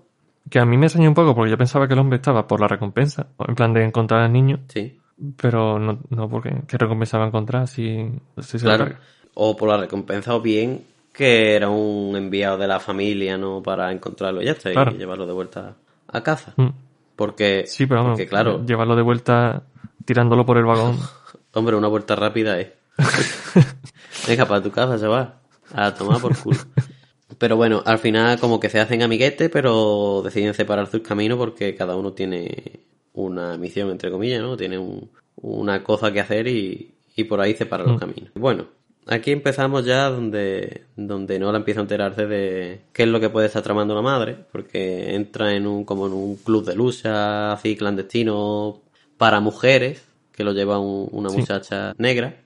Que 0.53 0.59
a 0.59 0.65
mí 0.65 0.77
me 0.77 0.85
enseñó 0.85 1.09
un 1.09 1.15
poco 1.15 1.33
porque 1.33 1.49
yo 1.49 1.57
pensaba 1.57 1.87
que 1.87 1.95
el 1.95 1.99
hombre 1.99 2.17
estaba 2.17 2.45
por 2.45 2.61
la 2.61 2.67
recompensa, 2.67 3.25
en 3.39 3.55
plan 3.55 3.73
de 3.73 3.83
encontrar 3.85 4.21
al 4.21 4.31
niño. 4.31 4.59
Sí, 4.67 4.99
Pero 5.35 5.79
no, 5.79 5.97
no 6.11 6.29
porque 6.29 6.53
qué 6.67 6.77
recompensa 6.77 7.17
va 7.17 7.23
a 7.23 7.27
encontrar 7.29 7.67
si, 7.67 8.07
si 8.37 8.59
se 8.59 8.63
claro. 8.63 8.93
O 9.33 9.57
por 9.57 9.67
la 9.67 9.77
recompensa 9.77 10.35
o 10.35 10.41
bien 10.41 10.83
que 11.11 11.55
era 11.55 11.69
un 11.69 12.15
enviado 12.15 12.59
de 12.59 12.67
la 12.67 12.79
familia, 12.79 13.35
¿no? 13.35 13.63
Para 13.63 13.91
encontrarlo 13.91 14.43
y 14.43 14.45
ya 14.45 14.51
está, 14.51 14.71
Claro. 14.71 14.91
y 14.91 14.99
llevarlo 14.99 15.25
de 15.25 15.33
vuelta 15.33 15.73
a 16.07 16.21
casa. 16.21 16.53
Mm. 16.57 16.69
Porque, 17.15 17.63
Sí, 17.65 17.87
pero 17.87 18.01
vamos, 18.01 18.11
porque 18.19 18.27
claro, 18.27 18.63
llevarlo 18.63 18.95
de 18.95 19.01
vuelta 19.01 19.63
tirándolo 20.05 20.45
por 20.45 20.59
el 20.59 20.65
vagón. 20.65 20.99
Hombre, 21.55 21.75
una 21.75 21.87
vuelta 21.87 22.15
rápida 22.15 22.59
es. 22.59 22.67
Venga, 24.27 24.45
para 24.45 24.61
tu 24.61 24.69
casa, 24.69 24.99
chaval. 24.99 25.33
A 25.73 25.91
tomar 25.95 26.21
por 26.21 26.37
culo. 26.37 26.59
Pero 27.37 27.55
bueno, 27.57 27.81
al 27.85 27.99
final 27.99 28.39
como 28.39 28.59
que 28.59 28.69
se 28.69 28.79
hacen 28.79 29.01
amiguetes, 29.03 29.49
pero 29.49 30.21
deciden 30.23 30.53
separar 30.53 30.87
sus 30.87 31.01
caminos 31.01 31.37
porque 31.37 31.75
cada 31.75 31.95
uno 31.95 32.13
tiene 32.13 32.81
una 33.13 33.57
misión, 33.57 33.89
entre 33.91 34.11
comillas, 34.11 34.41
¿no? 34.41 34.57
Tiene 34.57 34.77
un- 34.77 35.09
una 35.37 35.83
cosa 35.83 36.11
que 36.11 36.19
hacer 36.19 36.47
y, 36.47 36.91
y 37.15 37.23
por 37.25 37.41
ahí 37.41 37.53
separan 37.53 37.87
los 37.87 37.95
Mm. 37.97 37.99
caminos. 37.99 38.29
Bueno, 38.35 38.65
aquí 39.07 39.31
empezamos 39.31 39.85
ya 39.85 40.09
donde, 40.09 40.83
donde 40.95 41.37
Nola 41.39 41.57
empieza 41.57 41.79
a 41.81 41.83
enterarse 41.83 42.25
de 42.27 42.81
qué 42.93 43.03
es 43.03 43.09
lo 43.09 43.19
que 43.19 43.29
puede 43.29 43.47
estar 43.47 43.61
tramando 43.63 43.93
la 43.95 44.01
madre, 44.01 44.37
porque 44.51 45.13
entra 45.15 45.53
en 45.53 45.67
un, 45.67 45.83
como 45.85 46.07
en 46.07 46.13
un 46.13 46.35
club 46.37 46.65
de 46.65 46.75
lucha 46.75 47.53
así 47.53 47.75
clandestino 47.75 48.81
para 49.17 49.39
mujeres, 49.39 50.03
que 50.31 50.43
lo 50.43 50.53
lleva 50.53 50.79
un- 50.79 51.09
una 51.11 51.29
Sí. 51.29 51.37
muchacha 51.37 51.93
negra, 51.97 52.37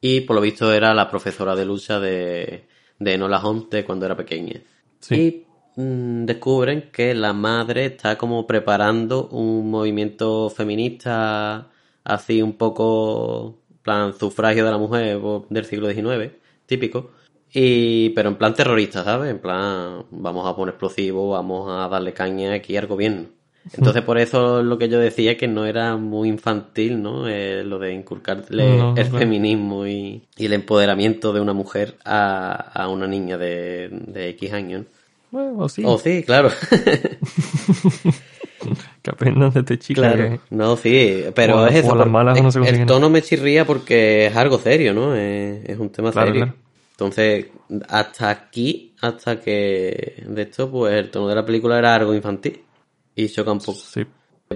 y 0.00 0.20
por 0.22 0.36
lo 0.36 0.42
visto 0.42 0.72
era 0.72 0.94
la 0.94 1.10
profesora 1.10 1.54
de 1.56 1.64
lucha 1.64 1.98
de, 2.00 2.64
de 2.98 3.14
Enola 3.14 3.40
Holmes 3.44 3.70
de 3.70 3.84
cuando 3.84 4.06
era 4.06 4.16
pequeña. 4.16 4.60
Sí. 5.00 5.46
Y 5.76 5.80
mm, 5.80 6.26
descubren 6.26 6.90
que 6.92 7.14
la 7.14 7.32
madre 7.32 7.86
está 7.86 8.18
como 8.18 8.46
preparando 8.46 9.28
un 9.28 9.70
movimiento 9.70 10.50
feminista 10.50 11.68
así 12.04 12.42
un 12.42 12.54
poco 12.54 13.58
plan 13.82 14.12
sufragio 14.18 14.64
de 14.64 14.70
la 14.70 14.78
mujer 14.78 15.18
del 15.50 15.64
siglo 15.64 15.90
XIX, 15.90 16.32
típico. 16.66 17.12
Y, 17.52 18.10
pero 18.10 18.28
en 18.28 18.36
plan 18.36 18.54
terrorista, 18.54 19.04
¿sabes? 19.04 19.30
En 19.30 19.38
plan, 19.40 20.04
vamos 20.10 20.46
a 20.46 20.54
poner 20.54 20.74
explosivos, 20.74 21.32
vamos 21.32 21.70
a 21.70 21.88
darle 21.88 22.12
caña 22.12 22.52
aquí 22.52 22.76
al 22.76 22.86
gobierno. 22.86 23.28
Entonces, 23.76 24.02
por 24.02 24.18
eso 24.18 24.62
lo 24.62 24.78
que 24.78 24.88
yo 24.88 24.98
decía 24.98 25.36
que 25.36 25.46
no 25.48 25.66
era 25.66 25.96
muy 25.96 26.28
infantil, 26.28 27.02
¿no? 27.02 27.28
Eh, 27.28 27.64
lo 27.64 27.78
de 27.78 27.92
inculcarle 27.92 28.78
No, 28.78 28.90
el 28.90 28.94
claro. 28.94 29.18
feminismo 29.18 29.86
y, 29.86 30.22
y 30.36 30.46
el 30.46 30.52
empoderamiento 30.54 31.32
de 31.32 31.40
una 31.40 31.52
mujer 31.52 31.96
a, 32.04 32.52
a 32.52 32.88
una 32.88 33.06
niña 33.06 33.36
de, 33.38 33.88
de 33.90 34.28
X 34.30 34.52
años. 34.52 34.86
Bueno, 35.30 35.58
o 35.58 35.68
sí. 35.68 35.82
Oh, 35.84 35.98
sí, 35.98 36.22
claro. 36.24 36.50
Que 39.02 39.10
aprendan 39.10 39.52
de 39.52 39.60
este 39.60 39.78
chico. 39.78 40.00
Claro, 40.00 40.16
que- 40.30 40.40
no, 40.50 40.76
sí, 40.76 41.24
pero 41.34 41.62
o 41.62 41.66
es 41.66 41.76
eso. 41.76 41.92
o 41.92 41.94
las 41.94 42.08
malas 42.08 42.42
no 42.42 42.50
se 42.50 42.58
el 42.68 42.86
tono 42.86 43.08
me 43.08 43.22
chirría 43.22 43.64
porque 43.64 44.26
es 44.26 44.36
algo 44.36 44.58
serio, 44.58 44.92
¿no? 44.94 45.14
Es, 45.14 45.64
es 45.68 45.78
un 45.78 45.90
tema 45.90 46.10
Claro, 46.10 46.28
serio. 46.28 46.44
claro. 46.44 46.58
Entonces, 46.92 47.46
hasta 47.88 48.30
aquí, 48.30 48.94
hasta 49.00 49.38
que 49.40 50.24
de 50.26 50.42
esto, 50.42 50.68
pues 50.70 50.94
el 50.94 51.10
tono 51.10 51.28
de 51.28 51.36
la 51.36 51.46
película 51.46 51.78
era 51.78 51.94
algo 51.94 52.12
infantil. 52.14 52.60
Y 53.22 53.28
choca 53.28 53.50
un 53.52 53.58
poco. 53.58 53.78
Sí. 53.78 54.04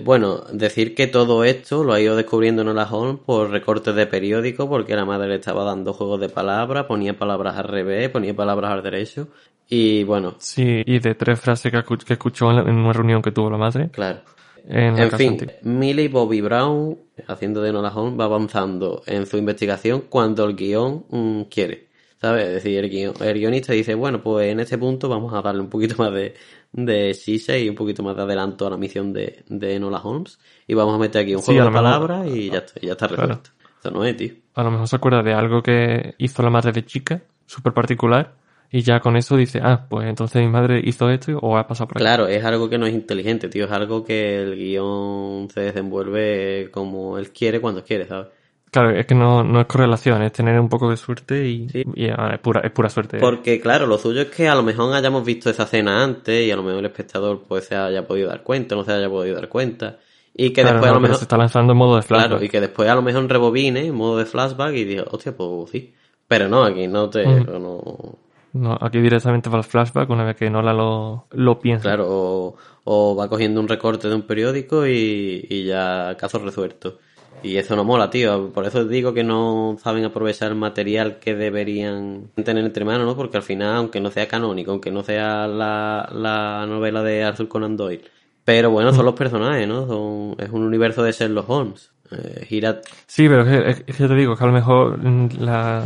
Bueno, 0.04 0.44
decir 0.52 0.94
que 0.94 1.06
todo 1.06 1.44
esto 1.44 1.84
lo 1.84 1.92
ha 1.92 2.00
ido 2.00 2.16
descubriendo 2.16 2.64
Nola 2.64 2.84
Holmes 2.90 3.20
por 3.26 3.50
recortes 3.50 3.94
de 3.94 4.06
periódico, 4.06 4.68
porque 4.68 4.94
la 4.96 5.04
madre 5.04 5.28
le 5.28 5.34
estaba 5.34 5.64
dando 5.64 5.92
juegos 5.92 6.20
de 6.20 6.28
palabras, 6.28 6.84
ponía 6.86 7.18
palabras 7.18 7.56
al 7.58 7.64
revés, 7.68 8.08
ponía 8.08 8.34
palabras 8.34 8.70
al 8.72 8.82
derecho. 8.82 9.28
Y 9.68 10.04
bueno, 10.04 10.36
Sí, 10.38 10.82
y 10.86 10.98
de 10.98 11.14
tres 11.14 11.40
frases 11.40 11.72
que, 11.72 11.78
escu- 11.78 12.04
que 12.04 12.12
escuchó 12.14 12.50
en, 12.52 12.68
una 12.70 12.92
reunión 12.92 13.20
que 13.20 13.32
tuvo 13.32 13.50
la 13.50 13.58
madre. 13.58 13.90
claro. 13.90 14.20
En, 14.68 14.94
fin, 15.18 15.30
antigua. 15.32 15.54
Millie 15.62 16.08
Bobby 16.08 16.40
Brown, 16.40 16.96
haciendo 17.26 17.60
de 17.62 17.72
Nola 17.72 17.88
Holmes, 17.92 18.18
va 18.20 18.26
avanzando 18.26 19.02
en 19.06 19.26
su 19.26 19.36
investigación 19.36 20.04
cuando 20.08 20.44
el 20.44 20.54
guion 20.54 21.04
mm, 21.10 21.42
quiere. 21.50 21.88
¿Sabes? 22.22 22.46
Es 22.46 22.54
decir, 22.54 22.78
el, 22.84 22.88
guion- 22.90 23.20
el 23.20 23.34
guionista 23.34 23.72
dice, 23.72 23.94
bueno, 23.96 24.22
pues 24.22 24.50
en 24.52 24.60
este 24.60 24.78
punto 24.78 25.08
vamos 25.08 25.34
a 25.34 25.42
darle 25.42 25.60
un 25.60 25.68
poquito 25.68 25.96
más 25.98 26.12
de, 26.14 26.34
de 26.70 27.14
sisa 27.14 27.58
y 27.58 27.68
un 27.68 27.74
poquito 27.74 28.04
más 28.04 28.14
de 28.14 28.22
adelanto 28.22 28.64
a 28.66 28.70
la 28.70 28.76
misión 28.76 29.12
de, 29.12 29.42
de 29.48 29.80
Nola 29.80 29.98
Holmes. 29.98 30.38
Y 30.68 30.74
vamos 30.74 30.94
a 30.94 30.98
meter 30.98 31.22
aquí 31.22 31.34
un 31.34 31.42
juego 31.42 31.64
de 31.64 31.70
palabras 31.72 32.28
y 32.28 32.48
ya 32.48 32.58
está, 32.58 32.80
ya 32.80 32.92
está 32.92 33.08
Claro. 33.08 33.22
resuelto. 33.22 33.50
Eso 33.80 33.90
no 33.90 34.04
es, 34.04 34.16
tío. 34.16 34.34
A 34.54 34.62
lo 34.62 34.70
mejor 34.70 34.86
se 34.86 34.94
acuerda 34.94 35.22
de 35.24 35.32
algo 35.34 35.62
que 35.64 36.14
hizo 36.18 36.42
la 36.44 36.50
madre 36.50 36.70
de 36.70 36.84
chica, 36.86 37.22
súper 37.46 37.72
particular, 37.72 38.34
y 38.70 38.82
ya 38.82 39.00
con 39.00 39.16
eso 39.16 39.36
dice, 39.36 39.58
ah, 39.60 39.86
pues 39.90 40.06
entonces 40.08 40.40
mi 40.40 40.48
madre 40.48 40.80
hizo 40.84 41.10
esto 41.10 41.36
o 41.42 41.56
ha 41.58 41.66
pasado 41.66 41.88
por 41.88 41.96
aquí. 41.98 42.04
Claro, 42.04 42.28
es 42.28 42.44
algo 42.44 42.70
que 42.70 42.78
no 42.78 42.86
es 42.86 42.94
inteligente, 42.94 43.48
tío. 43.48 43.64
Es 43.64 43.72
algo 43.72 44.04
que 44.04 44.40
el 44.42 44.54
guion 44.56 45.48
se 45.52 45.60
desenvuelve 45.60 46.70
como 46.70 47.18
él 47.18 47.30
quiere 47.32 47.60
cuando 47.60 47.82
quiere, 47.82 48.06
¿sabes? 48.06 48.28
Claro, 48.72 48.90
es 48.90 49.04
que 49.06 49.14
no, 49.14 49.44
no 49.44 49.60
es 49.60 49.66
correlación, 49.66 50.22
es 50.22 50.32
tener 50.32 50.58
un 50.58 50.68
poco 50.70 50.88
de 50.88 50.96
suerte 50.96 51.46
y, 51.46 51.66
y, 51.94 52.08
ah, 52.08 52.30
es, 52.32 52.40
pura, 52.40 52.60
es 52.64 52.70
pura 52.70 52.88
suerte. 52.88 53.18
Porque, 53.18 53.60
claro, 53.60 53.86
lo 53.86 53.98
suyo 53.98 54.22
es 54.22 54.30
que 54.30 54.48
a 54.48 54.54
lo 54.54 54.62
mejor 54.62 54.94
hayamos 54.94 55.24
visto 55.26 55.50
esa 55.50 55.64
escena 55.64 56.02
antes 56.02 56.46
y 56.46 56.50
a 56.50 56.56
lo 56.56 56.62
mejor 56.62 56.78
el 56.80 56.86
espectador 56.86 57.42
pues 57.46 57.66
se 57.66 57.76
haya 57.76 58.06
podido 58.06 58.28
dar 58.30 58.42
cuenta, 58.42 58.74
no 58.74 58.82
se 58.82 58.92
haya 58.92 59.10
podido 59.10 59.36
dar 59.36 59.50
cuenta. 59.50 59.98
Y 60.34 60.54
que 60.54 60.62
Claro, 60.62 60.76
después 60.76 60.86
no, 60.90 60.92
a 60.92 60.94
lo 60.94 61.00
mejor. 61.02 61.16
se 61.18 61.24
está 61.24 61.36
lanzando 61.36 61.72
en 61.74 61.78
modo 61.78 61.96
de 61.96 62.02
flashback. 62.02 62.28
Claro, 62.30 62.44
y 62.44 62.48
que 62.48 62.60
después 62.62 62.88
a 62.88 62.94
lo 62.94 63.02
mejor 63.02 63.28
rebobine 63.28 63.84
en 63.86 63.94
modo 63.94 64.16
de 64.16 64.24
flashback 64.24 64.72
y 64.74 64.84
diga, 64.84 65.04
hostia, 65.10 65.36
pues 65.36 65.70
sí. 65.70 65.92
Pero 66.26 66.48
no, 66.48 66.64
aquí 66.64 66.88
no 66.88 67.10
te. 67.10 67.26
Mm. 67.26 67.44
no- 67.60 68.16
No, 68.54 68.78
aquí 68.80 69.00
directamente 69.00 69.50
va 69.50 69.58
el 69.58 69.64
flashback 69.64 70.08
una 70.08 70.24
vez 70.24 70.36
que 70.36 70.48
Nola 70.48 70.72
lo, 70.72 71.26
lo 71.32 71.58
piensa. 71.60 71.82
Claro, 71.90 72.06
o, 72.08 72.56
o 72.84 73.14
va 73.16 73.28
cogiendo 73.28 73.60
un 73.60 73.68
recorte 73.68 74.08
de 74.08 74.14
un 74.14 74.22
periódico 74.22 74.86
y, 74.86 75.46
y 75.50 75.64
ya 75.64 76.16
caso 76.18 76.38
resuelto. 76.38 76.98
Y 77.42 77.56
eso 77.56 77.74
no 77.74 77.82
mola, 77.84 78.08
tío. 78.08 78.50
Por 78.52 78.64
eso 78.66 78.84
digo 78.84 79.12
que 79.12 79.24
no 79.24 79.76
saben 79.82 80.04
aprovechar 80.04 80.50
el 80.52 80.56
material 80.56 81.18
que 81.18 81.34
deberían 81.34 82.28
tener 82.44 82.64
entre 82.64 82.84
manos, 82.84 83.06
¿no? 83.06 83.16
Porque 83.16 83.36
al 83.36 83.42
final, 83.42 83.76
aunque 83.76 84.00
no 84.00 84.10
sea 84.10 84.28
canónico, 84.28 84.70
aunque 84.70 84.90
no 84.92 85.02
sea 85.02 85.46
la, 85.48 86.08
la 86.12 86.64
novela 86.66 87.02
de 87.02 87.24
Arthur 87.24 87.48
Conan 87.48 87.76
Doyle, 87.76 88.04
pero 88.44 88.70
bueno, 88.70 88.92
son 88.92 89.04
los 89.06 89.14
personajes, 89.14 89.66
¿no? 89.66 89.86
Son, 89.86 90.36
es 90.38 90.50
un 90.50 90.62
universo 90.62 91.02
de 91.02 91.12
Sherlock 91.12 91.50
Holmes. 91.50 91.90
Eh, 92.12 92.44
gira... 92.46 92.80
Sí, 93.06 93.26
pero 93.28 93.42
es 93.42 93.48
que, 93.48 93.70
es 93.90 93.96
que 93.96 94.02
ya 94.02 94.08
te 94.08 94.14
digo 94.14 94.36
que 94.36 94.44
a 94.44 94.46
lo 94.46 94.52
mejor 94.52 94.98
mm, 94.98 95.28
la 95.40 95.82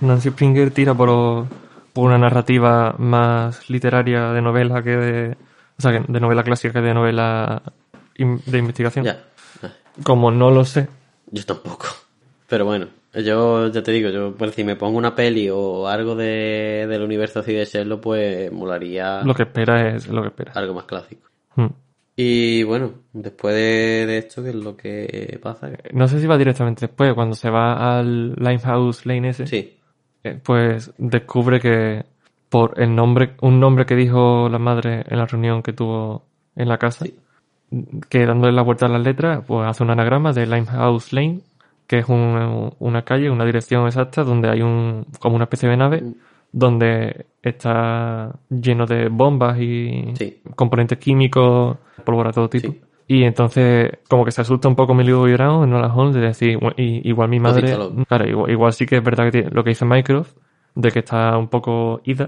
Nancy 0.00 0.30
Springer 0.30 0.70
tira 0.70 0.94
por, 0.94 1.46
por 1.92 2.04
una 2.06 2.18
narrativa 2.18 2.94
más 2.98 3.68
literaria 3.70 4.32
de 4.32 4.42
novela 4.42 4.82
que 4.82 4.96
de... 4.96 5.36
O 5.78 5.82
sea, 5.82 5.92
de 5.92 6.20
novela 6.20 6.42
clásica 6.42 6.72
que 6.72 6.80
de 6.86 6.94
novela 6.94 7.62
in- 8.16 8.40
de 8.46 8.58
investigación. 8.58 9.04
Ya. 9.04 9.22
Como 10.02 10.30
no 10.30 10.50
lo 10.50 10.64
sé. 10.64 10.88
Yo 11.30 11.44
tampoco. 11.44 11.86
Pero 12.48 12.64
bueno, 12.64 12.86
yo 13.14 13.68
ya 13.68 13.82
te 13.82 13.92
digo, 13.92 14.10
yo 14.10 14.34
pues 14.36 14.54
si 14.54 14.62
me 14.62 14.76
pongo 14.76 14.98
una 14.98 15.14
peli 15.14 15.48
o 15.50 15.88
algo 15.88 16.14
de, 16.14 16.86
del 16.88 17.02
universo 17.02 17.40
así 17.40 17.52
de 17.52 17.64
Sherlock, 17.64 18.00
pues 18.02 18.52
molaría 18.52 19.22
Lo 19.22 19.34
que 19.34 19.42
espera 19.44 19.94
es 19.94 20.06
lo 20.08 20.22
que 20.22 20.28
espera. 20.28 20.52
algo 20.54 20.74
más 20.74 20.84
clásico. 20.84 21.28
Mm. 21.56 21.66
Y 22.18 22.62
bueno, 22.62 22.92
después 23.12 23.54
de, 23.54 24.06
de 24.06 24.18
esto, 24.18 24.42
¿qué 24.42 24.50
es 24.50 24.54
lo 24.54 24.76
que 24.76 25.38
pasa? 25.42 25.68
No 25.92 26.06
sé 26.08 26.20
si 26.20 26.26
va 26.26 26.38
directamente 26.38 26.86
después, 26.86 27.12
cuando 27.14 27.34
se 27.34 27.50
va 27.50 27.98
al 27.98 28.34
Limehouse 28.36 29.04
Lane 29.06 29.30
ese. 29.30 29.46
Sí. 29.46 29.76
eh, 30.22 30.38
Pues 30.42 30.92
descubre 30.96 31.60
que 31.60 32.04
por 32.48 32.80
el 32.80 32.94
nombre, 32.94 33.32
un 33.42 33.58
nombre 33.60 33.84
que 33.84 33.96
dijo 33.96 34.48
la 34.48 34.58
madre 34.58 35.04
en 35.08 35.18
la 35.18 35.26
reunión 35.26 35.62
que 35.62 35.72
tuvo 35.74 36.22
en 36.54 36.68
la 36.68 36.78
casa, 36.78 37.04
que 38.08 38.24
dándole 38.26 38.52
la 38.52 38.62
vuelta 38.62 38.86
a 38.86 38.88
las 38.88 39.02
letras, 39.02 39.44
pues 39.46 39.68
hace 39.68 39.82
un 39.82 39.90
anagrama 39.90 40.32
de 40.32 40.46
Limehouse 40.46 41.12
Lane, 41.12 41.40
que 41.86 41.98
es 41.98 42.08
un- 42.08 42.72
una 42.78 43.02
calle, 43.02 43.30
una 43.30 43.44
dirección 43.44 43.86
exacta 43.86 44.24
donde 44.24 44.48
hay 44.50 44.62
un, 44.62 45.06
como 45.18 45.36
una 45.36 45.44
especie 45.44 45.68
de 45.68 45.76
nave, 45.76 46.02
donde 46.52 47.26
está 47.42 48.32
lleno 48.48 48.86
de 48.86 49.08
bombas 49.08 49.58
y 49.60 50.12
componentes 50.54 50.98
químicos, 50.98 51.76
pólvora 52.04 52.30
de 52.30 52.34
todo 52.34 52.48
tipo. 52.48 52.68
Y 53.08 53.22
entonces, 53.22 53.90
como 54.08 54.24
que 54.24 54.32
se 54.32 54.40
asusta 54.40 54.66
un 54.68 54.74
poco 54.74 54.92
Millie 54.94 55.12
Bobby 55.12 55.34
Brown 55.34 55.64
en 55.64 55.70
Nola 55.70 55.92
Holmes 55.94 56.14
de 56.16 56.20
decir, 56.22 56.58
"Bueno, 56.58 56.74
y- 56.76 57.08
igual 57.08 57.28
mi 57.28 57.38
madre, 57.38 57.68
claro, 58.08 58.26
igual, 58.28 58.50
igual 58.50 58.72
sí 58.72 58.84
que 58.86 58.96
es 58.96 59.04
verdad 59.04 59.24
que 59.26 59.30
tiene 59.30 59.50
lo 59.50 59.62
que 59.62 59.70
dice 59.70 59.84
Mycroft, 59.84 60.36
de 60.74 60.90
que 60.90 60.98
está 61.00 61.36
un 61.38 61.48
poco 61.48 62.00
ida. 62.04 62.26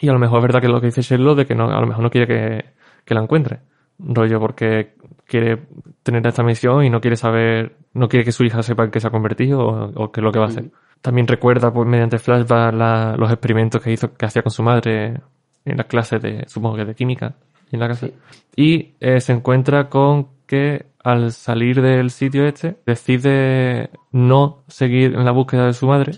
Y 0.00 0.08
a 0.08 0.12
lo 0.12 0.18
mejor 0.18 0.38
es 0.38 0.42
verdad 0.42 0.60
que 0.60 0.68
lo 0.68 0.80
que 0.80 0.86
dice 0.88 1.00
Sherlock, 1.02 1.38
de 1.38 1.46
que 1.46 1.54
no, 1.54 1.70
a 1.70 1.80
lo 1.80 1.86
mejor 1.86 2.02
no 2.02 2.10
quiere 2.10 2.26
que, 2.26 2.64
que 3.04 3.14
la 3.14 3.22
encuentre. 3.22 3.60
Rollo 4.02 4.40
porque 4.40 4.94
quiere 5.26 5.62
tener 6.02 6.26
esta 6.26 6.42
misión 6.42 6.84
y 6.84 6.90
no 6.90 7.00
quiere 7.00 7.16
saber, 7.16 7.76
no 7.94 8.08
quiere 8.08 8.24
que 8.24 8.32
su 8.32 8.44
hija 8.44 8.62
sepa 8.62 8.84
en 8.84 8.90
qué 8.90 9.00
se 9.00 9.06
ha 9.06 9.10
convertido 9.10 9.60
o, 9.60 10.04
o 10.04 10.10
qué 10.12 10.20
es 10.20 10.24
lo 10.24 10.32
que 10.32 10.38
va 10.38 10.46
a 10.46 10.48
hacer. 10.48 10.70
También 11.00 11.26
recuerda, 11.26 11.72
pues, 11.72 11.88
mediante 11.88 12.18
flashback 12.18 12.74
la- 12.74 13.16
los 13.16 13.30
experimentos 13.30 13.80
que 13.82 13.92
hizo, 13.92 14.12
que 14.14 14.26
hacía 14.26 14.42
con 14.42 14.50
su 14.52 14.62
madre 14.62 15.20
en 15.64 15.76
las 15.76 15.86
clases 15.86 16.20
de, 16.20 16.44
supongo 16.46 16.76
que 16.76 16.84
de 16.84 16.94
química, 16.94 17.34
en 17.72 17.80
la 17.80 17.88
casa. 17.88 18.08
Y 18.56 18.92
eh, 19.00 19.20
se 19.20 19.32
encuentra 19.32 19.88
con 19.88 20.28
que 20.46 20.86
al 21.02 21.32
salir 21.32 21.80
del 21.80 22.10
sitio 22.10 22.44
este, 22.46 22.76
decide 22.84 23.90
no 24.12 24.64
seguir 24.68 25.14
en 25.14 25.24
la 25.24 25.30
búsqueda 25.32 25.66
de 25.66 25.72
su 25.72 25.86
madre 25.86 26.12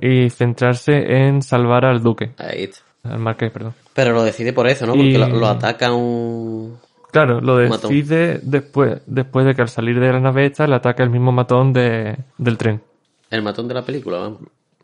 y 0.00 0.28
centrarse 0.30 0.92
en 1.26 1.40
salvar 1.40 1.84
al 1.86 2.02
duque. 2.02 2.32
Ahí 2.38 2.64
está. 2.64 2.80
Al 3.04 3.20
marqués, 3.20 3.50
perdón. 3.52 3.72
Pero 3.94 4.12
lo 4.12 4.22
decide 4.24 4.52
por 4.52 4.66
eso, 4.66 4.84
¿no? 4.84 4.92
Porque 4.94 5.10
Y- 5.10 5.16
lo, 5.16 5.28
lo 5.28 5.46
ataca 5.46 5.92
un... 5.94 6.76
Claro, 7.12 7.40
lo 7.40 7.56
decide 7.56 8.40
después, 8.42 9.00
después 9.06 9.46
de 9.46 9.54
que 9.54 9.62
al 9.62 9.68
salir 9.68 9.98
de 10.00 10.12
la 10.12 10.20
nave 10.20 10.46
esta 10.46 10.66
le 10.66 10.74
ataca 10.74 11.02
el 11.02 11.10
mismo 11.10 11.32
matón 11.32 11.72
de, 11.72 12.16
del 12.38 12.58
tren. 12.58 12.82
El 13.30 13.42
matón 13.42 13.68
de 13.68 13.74
la 13.74 13.84
película, 13.84 14.18
vamos. 14.18 14.40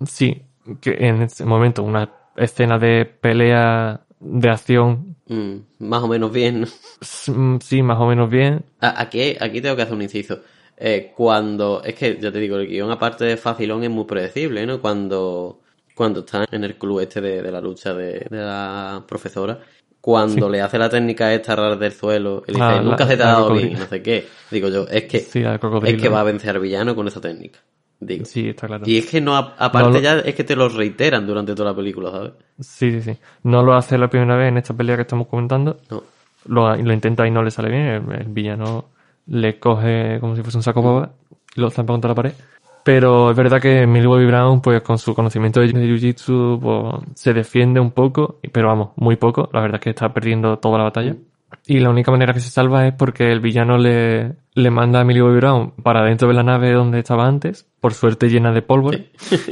Sí, 0.07 0.43
que 0.81 0.97
en 0.99 1.23
ese 1.23 1.45
momento 1.45 1.83
una 1.83 2.11
escena 2.37 2.79
de 2.79 3.05
pelea 3.05 4.01
de 4.21 4.49
acción, 4.51 5.17
Mm, 5.27 5.59
más 5.79 6.03
o 6.03 6.09
menos 6.09 6.33
bien. 6.33 6.67
mm, 7.29 7.57
sí, 7.61 7.83
más 7.83 7.99
o 7.99 8.07
menos 8.07 8.29
bien. 8.29 8.65
Aquí, 8.81 9.37
aquí 9.41 9.61
tengo 9.61 9.77
que 9.77 9.83
hacer 9.83 9.95
un 9.95 10.03
inciso. 10.03 10.41
Eh, 10.77 11.13
cuando, 11.17 11.83
es 11.85 11.95
que 11.95 12.19
ya 12.21 12.33
te 12.33 12.39
digo, 12.41 12.57
el 12.57 12.67
guion 12.67 12.91
aparte 12.91 13.25
de 13.25 13.37
facilón 13.37 13.85
es 13.85 13.91
muy 13.91 14.05
predecible, 14.05 14.67
¿no? 14.67 14.81
Cuando, 14.81 15.61
cuando 15.95 16.21
está 16.21 16.45
en 16.51 16.65
el 16.65 16.77
club 16.77 17.01
este 17.01 17.21
de, 17.21 17.41
de 17.43 17.53
la 17.53 17.61
lucha 17.61 17.95
de, 17.95 18.27
de 18.29 18.39
la 18.39 19.05
profesora, 19.07 19.61
cuando 20.03 20.47
Sí. 20.47 20.53
le 20.53 20.61
hace 20.61 20.79
la 20.79 20.91
técnica 20.91 21.33
esta 21.33 21.57
rara 21.57 21.77
del 21.77 21.93
suelo, 21.93 22.43
él 22.47 22.55
dice, 22.55 22.63
Ah, 22.67 22.75
la- 22.77 22.83
nunca 22.83 23.07
se 23.07 23.17
te 23.17 23.23
ha 23.23 23.27
dado 23.29 23.55
bien, 23.55 23.79
no 23.79 23.87
sé 23.87 24.03
qué. 24.03 24.27
Digo 24.51 24.69
yo, 24.69 24.87
es 24.91 25.05
que, 25.05 25.21
Sí, 25.21 25.43
es 25.43 25.97
que 26.03 26.09
va 26.11 26.21
a 26.21 26.25
vencer 26.25 26.51
al 26.55 26.61
villano 26.61 26.95
con 26.95 27.09
esa 27.09 27.21
técnica. 27.21 27.61
Digo. 28.01 28.25
Sí, 28.25 28.49
está 28.49 28.67
claro. 28.67 28.83
Y 28.85 28.99
es 28.99 29.07
que 29.07 29.21
no, 29.21 29.37
aparte 29.37 29.91
No 29.91 29.99
ya 30.01 30.19
es 30.19 30.35
que 30.35 30.43
te 30.43 30.57
lo 30.57 30.69
reiteran 30.69 31.25
durante 31.25 31.55
toda 31.55 31.71
la 31.71 31.77
película, 31.77 32.11
¿sabes? 32.11 32.33
Sí, 32.59 32.91
sí, 32.91 33.01
sí. 33.01 33.19
No 33.45 33.63
lo 33.63 33.75
hace 33.75 33.97
la 33.97 34.11
primera 34.11 34.35
vez 34.37 34.49
en 34.49 34.59
esta 34.59 34.75
pelea 34.75 34.97
que 34.97 35.03
estamos 35.03 35.29
comentando. 35.29 35.79
No. 35.89 36.03
Lo, 36.47 36.75
lo 36.75 36.93
intenta 36.93 37.25
y 37.25 37.31
no 37.31 37.45
le 37.45 37.53
sale 37.53 37.69
bien. 37.71 37.83
El, 37.87 38.13
el 38.23 38.29
villano 38.29 38.87
le 39.29 39.61
coge 39.61 40.19
como 40.19 40.35
si 40.35 40.43
fuese 40.43 40.59
un 40.59 40.65
saco 40.65 41.09
y 41.55 41.61
lo 41.61 41.71
zampa 41.71 41.93
contra 41.93 42.09
la 42.09 42.15
pared. 42.17 42.33
Pero 42.85 43.31
es 43.31 43.37
verdad 43.37 43.61
que 43.61 43.87
Millie 43.87 44.07
Bobby 44.07 44.27
Brown, 44.27 44.61
pues 44.61 44.83
con 44.83 44.99
su 44.99 45.15
conocimiento 45.15 45.61
de 45.61 45.69
Jiu-Jitsu, 45.69 46.61
pues, 46.61 47.19
se 47.19 47.33
defiende 47.33 47.81
un 47.81 47.93
poco, 47.93 48.41
pero 48.53 48.69
vamos, 48.69 48.91
muy 48.97 49.17
poco. 49.17 49.49
La 49.53 49.61
verdad 49.61 49.77
es 49.77 49.85
que 49.85 49.91
está 49.91 50.13
perdiendo 50.13 50.59
toda 50.59 50.79
la 50.79 50.85
batalla. 50.85 51.15
Y 51.67 51.79
la 51.79 51.91
única 51.91 52.11
manera 52.11 52.33
que 52.33 52.41
se 52.41 52.51
salva 52.51 52.87
es 52.87 52.95
porque 52.95 53.31
el 53.31 53.41
villano 53.41 53.79
le, 53.79 54.35
le 54.55 54.71
manda 54.71 55.01
a 55.01 55.05
Millie 55.05 55.23
Bobby 55.23 55.37
Brown 55.37 55.73
para 55.83 56.05
dentro 56.05 56.27
de 56.27 56.35
la 56.35 56.43
nave 56.43 56.73
donde 56.73 56.99
estaba 56.99 57.27
antes, 57.27 57.69
por 57.81 57.95
suerte 57.95 58.29
llena 58.29 58.53
de 58.53 58.63
pólvora 58.63 58.99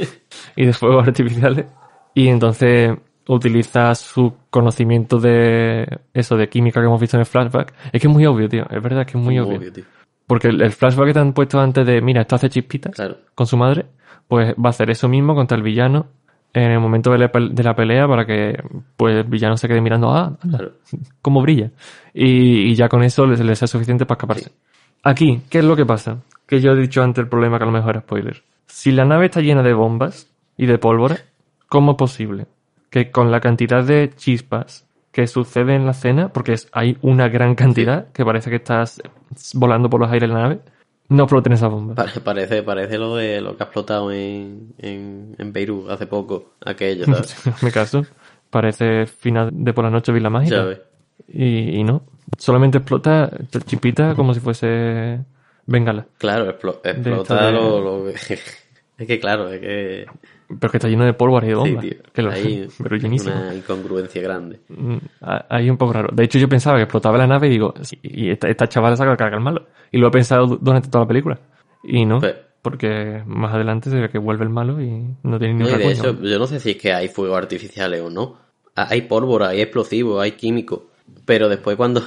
y 0.55 0.65
de 0.65 0.73
fuegos 0.73 1.07
artificiales. 1.07 1.67
Y 2.13 2.27
entonces 2.27 2.97
utiliza 3.27 3.95
su 3.95 4.33
conocimiento 4.49 5.19
de 5.19 5.99
eso, 6.13 6.35
de 6.35 6.49
química 6.49 6.81
que 6.81 6.87
hemos 6.87 6.99
visto 6.99 7.17
en 7.17 7.21
el 7.21 7.25
flashback. 7.25 7.73
Es 7.93 8.01
que 8.01 8.07
es 8.07 8.13
muy 8.13 8.25
obvio, 8.25 8.49
tío. 8.49 8.65
Es 8.69 8.81
verdad 8.81 9.05
que 9.05 9.17
es 9.17 9.23
muy, 9.23 9.39
obvio. 9.39 9.71
tío. 9.71 9.85
Porque 10.31 10.47
el, 10.47 10.61
el 10.61 10.71
flashback 10.71 11.07
que 11.07 11.13
te 11.13 11.19
han 11.19 11.33
puesto 11.33 11.59
antes 11.59 11.85
de, 11.85 11.99
mira, 12.01 12.21
esto 12.21 12.35
hace 12.37 12.47
chispitas 12.49 12.95
Claro. 12.95 13.17
con 13.35 13.45
su 13.47 13.57
madre, 13.57 13.85
pues 14.29 14.53
va 14.55 14.67
a 14.67 14.69
hacer 14.69 14.89
eso 14.89 15.09
mismo 15.09 15.35
contra 15.35 15.57
el 15.57 15.61
villano 15.63 16.05
en 16.53 16.71
el 16.71 16.79
momento 16.79 17.11
de 17.11 17.17
la, 17.17 17.29
pel- 17.29 17.51
de 17.51 17.63
la 17.63 17.75
pelea 17.75 18.07
para 18.07 18.25
que 18.25 18.57
pues 18.95 19.13
el 19.17 19.23
villano 19.25 19.57
se 19.57 19.67
quede 19.67 19.81
mirando, 19.81 20.09
ah, 20.11 20.37
anda, 20.41 20.57
Claro. 20.57 20.71
cómo 21.21 21.41
brilla. 21.41 21.71
Y, 22.13 22.69
y 22.71 22.75
ya 22.75 22.87
con 22.87 23.03
eso 23.03 23.25
les, 23.25 23.41
les 23.41 23.59
sea 23.59 23.67
suficiente 23.67 24.05
para 24.05 24.15
escaparse. 24.19 24.51
Aquí, 25.03 25.41
¿qué 25.49 25.59
es 25.59 25.65
lo 25.65 25.75
que 25.75 25.85
pasa? 25.85 26.19
Que 26.47 26.61
yo 26.61 26.71
he 26.71 26.79
dicho 26.79 27.03
antes 27.03 27.23
el 27.23 27.27
problema 27.29 27.57
que 27.57 27.63
a 27.63 27.67
lo 27.67 27.73
mejor 27.73 27.89
era 27.91 27.99
spoiler. 28.01 28.41
Si 28.67 28.93
la 28.93 29.03
nave 29.03 29.25
está 29.25 29.41
llena 29.41 29.63
de 29.63 29.73
bombas 29.73 30.31
y 30.55 30.65
de 30.65 30.77
pólvora, 30.77 31.17
¿cómo 31.67 31.91
es 31.91 31.97
posible 31.97 32.45
que 32.89 33.11
con 33.11 33.31
la 33.31 33.41
cantidad 33.41 33.83
de 33.83 34.11
chispas 34.15 34.87
que 35.11 35.27
sucede 35.27 35.75
en 35.75 35.85
la 35.85 35.91
escena, 35.91 36.29
porque 36.29 36.53
es, 36.53 36.69
hay 36.71 36.97
una 37.01 37.27
gran 37.29 37.55
cantidad, 37.55 38.07
que 38.13 38.23
parece 38.25 38.49
que 38.49 38.55
estás 38.57 39.01
volando 39.53 39.89
por 39.89 39.99
los 39.99 40.09
aires 40.11 40.29
de 40.29 40.33
la 40.35 40.41
nave, 40.41 40.59
no 41.09 41.23
exploten 41.23 41.51
esas 41.53 41.69
bombas? 41.69 41.95
Pare- 41.97 42.21
Parece, 42.21 42.63
parece 42.63 42.97
lo 42.97 43.15
de 43.17 43.41
lo 43.41 43.57
que 43.57 43.63
ha 43.63 43.65
explotado 43.65 44.11
en, 44.11 44.73
en, 44.77 45.35
en 45.37 45.51
Beirut 45.53 45.89
hace 45.89 46.07
poco, 46.07 46.53
aquello, 46.65 47.05
mi 47.61 47.71
caso, 47.71 48.05
parece 48.49 49.05
final 49.05 49.49
de 49.51 49.73
por 49.73 49.83
la 49.83 49.89
noche 49.89 50.11
Villa 50.13 50.29
Mágica. 50.29 50.77
Y, 51.27 51.77
y 51.79 51.83
no. 51.83 52.03
Solamente 52.37 52.77
explota 52.77 53.29
chipita 53.65 54.15
como 54.15 54.33
si 54.33 54.39
fuese 54.39 55.19
bengala. 55.65 56.07
Claro, 56.17 56.45
explo- 56.57 56.79
explota 56.83 57.45
de- 57.47 57.51
lo, 57.51 57.81
lo 57.81 58.09
Es 58.97 59.07
que 59.07 59.19
claro, 59.19 59.51
es 59.51 59.59
que... 59.59 60.05
Pero 60.59 60.71
que 60.71 60.77
está 60.77 60.87
lleno 60.89 61.05
de 61.05 61.13
pólvora 61.13 61.45
y 61.47 61.49
de 61.49 61.55
Sí, 61.63 61.77
tío. 61.89 62.03
Que 62.13 62.21
lo- 62.21 62.31
Hay 62.31 62.67
pero 62.81 62.95
llenísimo. 62.97 63.33
una 63.35 63.53
incongruencia 63.55 64.21
grande. 64.21 64.59
Mm, 64.69 64.97
Ahí 65.49 65.69
un 65.69 65.77
poco 65.77 65.93
raro. 65.93 66.09
De 66.13 66.23
hecho, 66.23 66.37
yo 66.39 66.49
pensaba 66.49 66.77
que 66.77 66.83
explotaba 66.83 67.17
la 67.17 67.27
nave 67.27 67.47
y 67.47 67.51
digo, 67.51 67.73
sí, 67.81 67.97
y 68.03 68.29
esta, 68.29 68.49
esta 68.49 68.67
chavala 68.67 68.95
saca 68.95 69.15
carga 69.17 69.37
el 69.37 69.43
malo. 69.43 69.67
Y 69.91 69.97
lo 69.97 70.07
he 70.07 70.11
pensado 70.11 70.47
du- 70.47 70.59
durante 70.61 70.89
toda 70.89 71.05
la 71.05 71.07
película. 71.07 71.39
Y 71.83 72.05
no, 72.05 72.19
Pues- 72.19 72.35
porque 72.61 73.23
más 73.25 73.53
adelante 73.53 73.89
se 73.89 73.99
ve 73.99 74.09
que 74.09 74.17
vuelve 74.19 74.43
el 74.43 74.49
malo 74.49 74.81
y 74.81 75.15
no 75.23 75.39
tiene 75.39 75.53
ni 75.55 75.59
No, 75.63 75.77
de 75.77 75.91
hecho, 75.91 76.21
yo 76.21 76.37
no 76.39 76.45
sé 76.47 76.59
si 76.59 76.71
es 76.71 76.77
que 76.77 76.93
hay 76.93 77.07
fuegos 77.07 77.37
artificiales 77.37 78.01
o 78.01 78.09
no. 78.09 78.37
Hay 78.75 79.01
pólvora, 79.03 79.49
hay 79.49 79.61
explosivos, 79.61 80.21
hay 80.21 80.33
químicos. 80.33 80.81
Pero 81.25 81.49
después 81.49 81.75
cuando, 81.75 82.01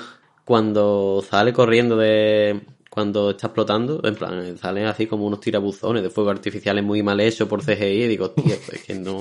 cuando 0.45 1.23
sale 1.29 1.53
corriendo 1.53 1.97
de... 1.97 2.61
Cuando 2.95 3.31
está 3.31 3.49
explotando, 3.49 4.01
en 4.05 4.15
plan, 4.15 4.57
salen 4.57 4.87
así 4.87 5.09
como 5.09 5.27
unos 5.27 5.41
tirabuzones 5.41 6.01
de 6.01 6.11
fuegos 6.11 6.33
artificiales 6.37 6.85
muy 6.85 7.03
mal 7.03 7.19
hechos 7.19 7.49
por 7.49 7.61
CGI 7.61 8.05
y 8.05 8.07
digo, 8.07 8.31
tío, 8.31 8.55
es 8.55 8.85
que 8.87 8.95
no... 8.95 9.19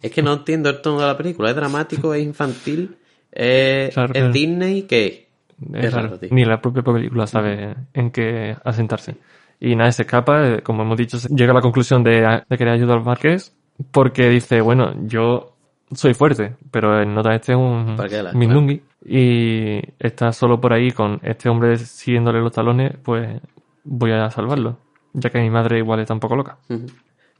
Es 0.00 0.12
que 0.12 0.22
no 0.22 0.32
entiendo 0.34 0.70
el 0.70 0.80
tono 0.80 1.00
de 1.00 1.06
la 1.06 1.16
película. 1.16 1.50
Es 1.50 1.56
dramático, 1.56 2.14
es 2.14 2.22
infantil, 2.22 2.96
es, 3.32 3.92
Claro, 3.92 4.12
es 4.14 4.20
claro. 4.20 4.32
Disney, 4.32 4.82
¿qué? 4.82 5.26
Es 5.74 5.84
Es 5.86 5.92
raro. 5.92 6.20
tío. 6.20 6.28
Ni 6.30 6.44
la 6.44 6.60
propia 6.60 6.84
película 6.84 7.26
sabe 7.26 7.74
en 7.94 8.12
qué 8.12 8.56
asentarse. 8.64 9.16
Y 9.58 9.74
nada, 9.74 9.90
se 9.90 10.02
escapa, 10.02 10.46
eh, 10.46 10.62
como 10.62 10.82
hemos 10.84 10.96
dicho, 10.96 11.18
llega 11.34 11.50
a 11.50 11.54
la 11.56 11.62
conclusión 11.62 12.04
de, 12.04 12.42
de 12.48 12.56
querer 12.56 12.74
ayudar 12.74 12.98
al 12.98 13.04
Marqués, 13.04 13.52
porque 13.90 14.28
dice, 14.28 14.60
bueno, 14.60 14.94
yo 15.04 15.56
soy 15.92 16.14
fuerte, 16.14 16.54
pero 16.70 17.00
el 17.00 17.12
nota 17.12 17.34
este 17.34 17.52
es 17.52 17.58
un 17.58 17.96
Parquela, 17.96 18.32
mindungui, 18.32 18.82
y 19.08 19.80
está 19.98 20.32
solo 20.32 20.60
por 20.60 20.72
ahí 20.72 20.90
con 20.90 21.20
este 21.22 21.48
hombre 21.48 21.76
siguiéndole 21.76 22.40
los 22.40 22.52
talones, 22.52 22.96
pues 23.02 23.40
voy 23.84 24.10
a 24.12 24.28
salvarlo, 24.30 24.78
ya 25.12 25.30
que 25.30 25.40
mi 25.40 25.48
madre 25.50 25.78
igual 25.78 26.00
está 26.00 26.14
un 26.14 26.20
poco 26.20 26.36
loca. 26.36 26.58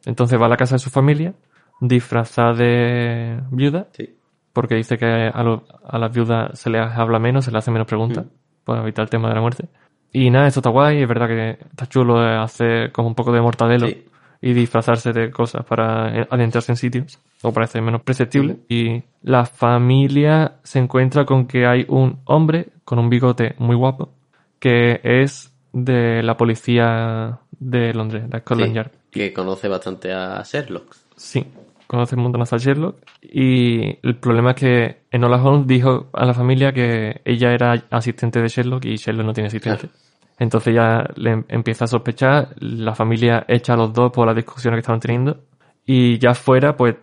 Entonces 0.04 0.40
va 0.40 0.46
a 0.46 0.48
la 0.48 0.56
casa 0.56 0.76
de 0.76 0.78
su 0.78 0.90
familia, 0.90 1.34
disfrazada 1.80 2.54
de 2.54 3.40
viuda, 3.50 3.88
Sí. 3.92 4.14
porque 4.52 4.76
dice 4.76 4.96
que 4.96 5.06
a, 5.32 5.42
lo- 5.42 5.64
a 5.84 5.98
las 5.98 6.12
viudas 6.14 6.58
se 6.58 6.70
les 6.70 6.80
habla 6.82 7.18
menos, 7.18 7.44
se 7.44 7.50
les 7.50 7.58
hace 7.58 7.70
menos 7.70 7.86
preguntas, 7.86 8.26
para 8.64 8.82
evitar 8.82 9.02
el 9.04 9.10
tema 9.10 9.28
de 9.28 9.34
la 9.34 9.40
muerte. 9.40 9.68
Y 10.12 10.30
nada, 10.30 10.46
esto 10.46 10.60
está 10.60 10.70
guay, 10.70 11.02
es 11.02 11.08
verdad 11.08 11.26
que 11.28 11.50
está 11.70 11.86
chulo 11.86 12.18
hacer 12.20 12.92
como 12.92 13.08
un 13.08 13.14
poco 13.14 13.32
de 13.32 13.40
mortadelo 13.40 13.88
Sí. 13.88 14.04
y 14.40 14.52
disfrazarse 14.52 15.12
de 15.12 15.30
cosas 15.30 15.64
para 15.64 16.06
adentrarse 16.30 16.72
en 16.72 16.76
sitios, 16.76 17.20
o 17.42 17.52
parece 17.52 17.80
menos 17.80 18.02
perceptible. 18.02 18.56
Y 18.68 19.02
la 19.22 19.44
familia 19.46 20.54
se 20.62 20.78
encuentra 20.78 21.24
con 21.24 21.46
que 21.46 21.66
hay 21.66 21.84
un 21.88 22.20
hombre 22.24 22.68
con 22.84 22.98
un 22.98 23.08
bigote 23.10 23.54
muy 23.58 23.76
guapo, 23.76 24.10
que 24.58 25.00
es 25.02 25.52
de 25.72 26.22
la 26.22 26.36
policía 26.36 27.38
de 27.58 27.92
Londres, 27.94 28.24
la 28.30 28.40
Scotland 28.40 28.70
Sí, 28.70 28.74
Yard. 28.76 28.90
que 29.10 29.32
conoce 29.32 29.68
bastante 29.68 30.12
a 30.12 30.42
Sherlock. 30.44 30.94
Sí, 31.16 31.44
conoce 31.86 32.16
un 32.16 32.22
montón 32.22 32.42
a 32.42 32.44
Sherlock. 32.44 32.96
Y 33.22 33.98
el 34.06 34.16
problema 34.16 34.50
es 34.50 34.56
que 34.56 34.96
Enola 35.10 35.42
Holmes 35.42 35.66
dijo 35.66 36.08
a 36.12 36.24
la 36.24 36.34
familia 36.34 36.72
que 36.72 37.20
ella 37.24 37.52
era 37.52 37.82
asistente 37.90 38.40
de 38.40 38.48
Sherlock 38.48 38.84
y 38.84 38.96
Sherlock 38.96 39.26
no 39.26 39.32
tiene 39.32 39.48
asistente. 39.48 39.88
Entonces 40.38 40.74
ya 40.74 41.08
le 41.16 41.30
em- 41.30 41.44
empieza 41.48 41.86
a 41.86 41.88
sospechar, 41.88 42.54
la 42.60 42.94
familia 42.94 43.44
echa 43.48 43.72
a 43.74 43.76
los 43.76 43.92
dos 43.92 44.12
por 44.12 44.26
las 44.26 44.36
discusiones 44.36 44.76
que 44.76 44.80
estaban 44.80 45.00
teniendo. 45.00 45.38
Y 45.86 46.18
ya 46.18 46.34
fuera, 46.34 46.76
pues 46.76 46.94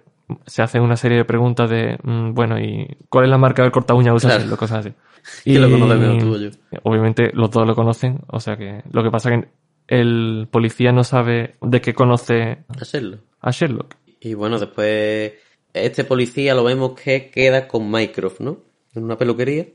se 0.45 0.61
hacen 0.61 0.81
una 0.81 0.95
serie 0.95 1.17
de 1.17 1.25
preguntas 1.25 1.69
de, 1.69 1.97
mm, 2.03 2.33
bueno, 2.33 2.59
¿y 2.59 2.87
cuál 3.09 3.25
es 3.25 3.29
la 3.31 3.37
marca 3.37 3.61
del 3.63 3.71
corta 3.71 3.93
uña 3.93 4.13
usa 4.13 4.37
Claro. 4.37 4.57
Cosas 4.57 4.85
así. 4.85 4.93
Que 5.45 5.57
lo 5.59 5.69
conoce 5.69 5.95
menos 5.95 6.17
tú 6.19 6.33
o 6.33 6.37
yo. 6.37 6.49
Obviamente 6.83 7.31
los 7.33 7.49
dos 7.51 7.65
lo 7.65 7.75
conocen, 7.75 8.19
o 8.27 8.39
sea 8.41 8.57
que 8.57 8.83
lo 8.91 9.03
que 9.03 9.09
pasa 9.11 9.33
es 9.33 9.41
que 9.41 9.47
el 9.87 10.47
policía 10.51 10.91
no 10.91 11.03
sabe 11.03 11.55
de 11.61 11.81
qué 11.81 11.93
conoce 11.93 12.63
A 12.69 12.83
Sherlock. 12.83 13.21
a 13.41 13.51
Sherlock. 13.51 13.95
Y 14.19 14.33
bueno, 14.33 14.59
después 14.59 15.33
este 15.73 16.03
policía 16.03 16.53
lo 16.55 16.63
vemos 16.63 16.93
que 16.93 17.29
queda 17.29 17.67
con 17.67 17.89
Mycroft, 17.89 18.39
¿no? 18.41 18.57
En 18.93 19.03
una 19.05 19.17
peluquería. 19.17 19.65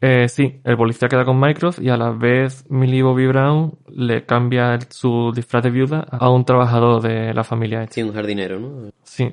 Eh, 0.00 0.28
sí, 0.28 0.60
el 0.64 0.76
policía 0.76 1.08
queda 1.08 1.24
con 1.24 1.38
Mycroft 1.38 1.78
y 1.80 1.88
a 1.88 1.96
la 1.96 2.10
vez 2.10 2.64
Millie 2.68 3.02
Bobby 3.04 3.26
Brown 3.28 3.74
le 3.88 4.24
cambia 4.24 4.78
su 4.88 5.30
disfraz 5.34 5.62
de 5.62 5.70
viuda 5.70 6.00
a 6.10 6.28
un 6.30 6.44
trabajador 6.44 7.00
de 7.02 7.32
la 7.34 7.44
familia. 7.44 7.82
esta. 7.84 7.94
Sí, 7.94 8.02
un 8.02 8.12
jardinero, 8.12 8.58
¿no? 8.58 8.90
Sí, 9.04 9.32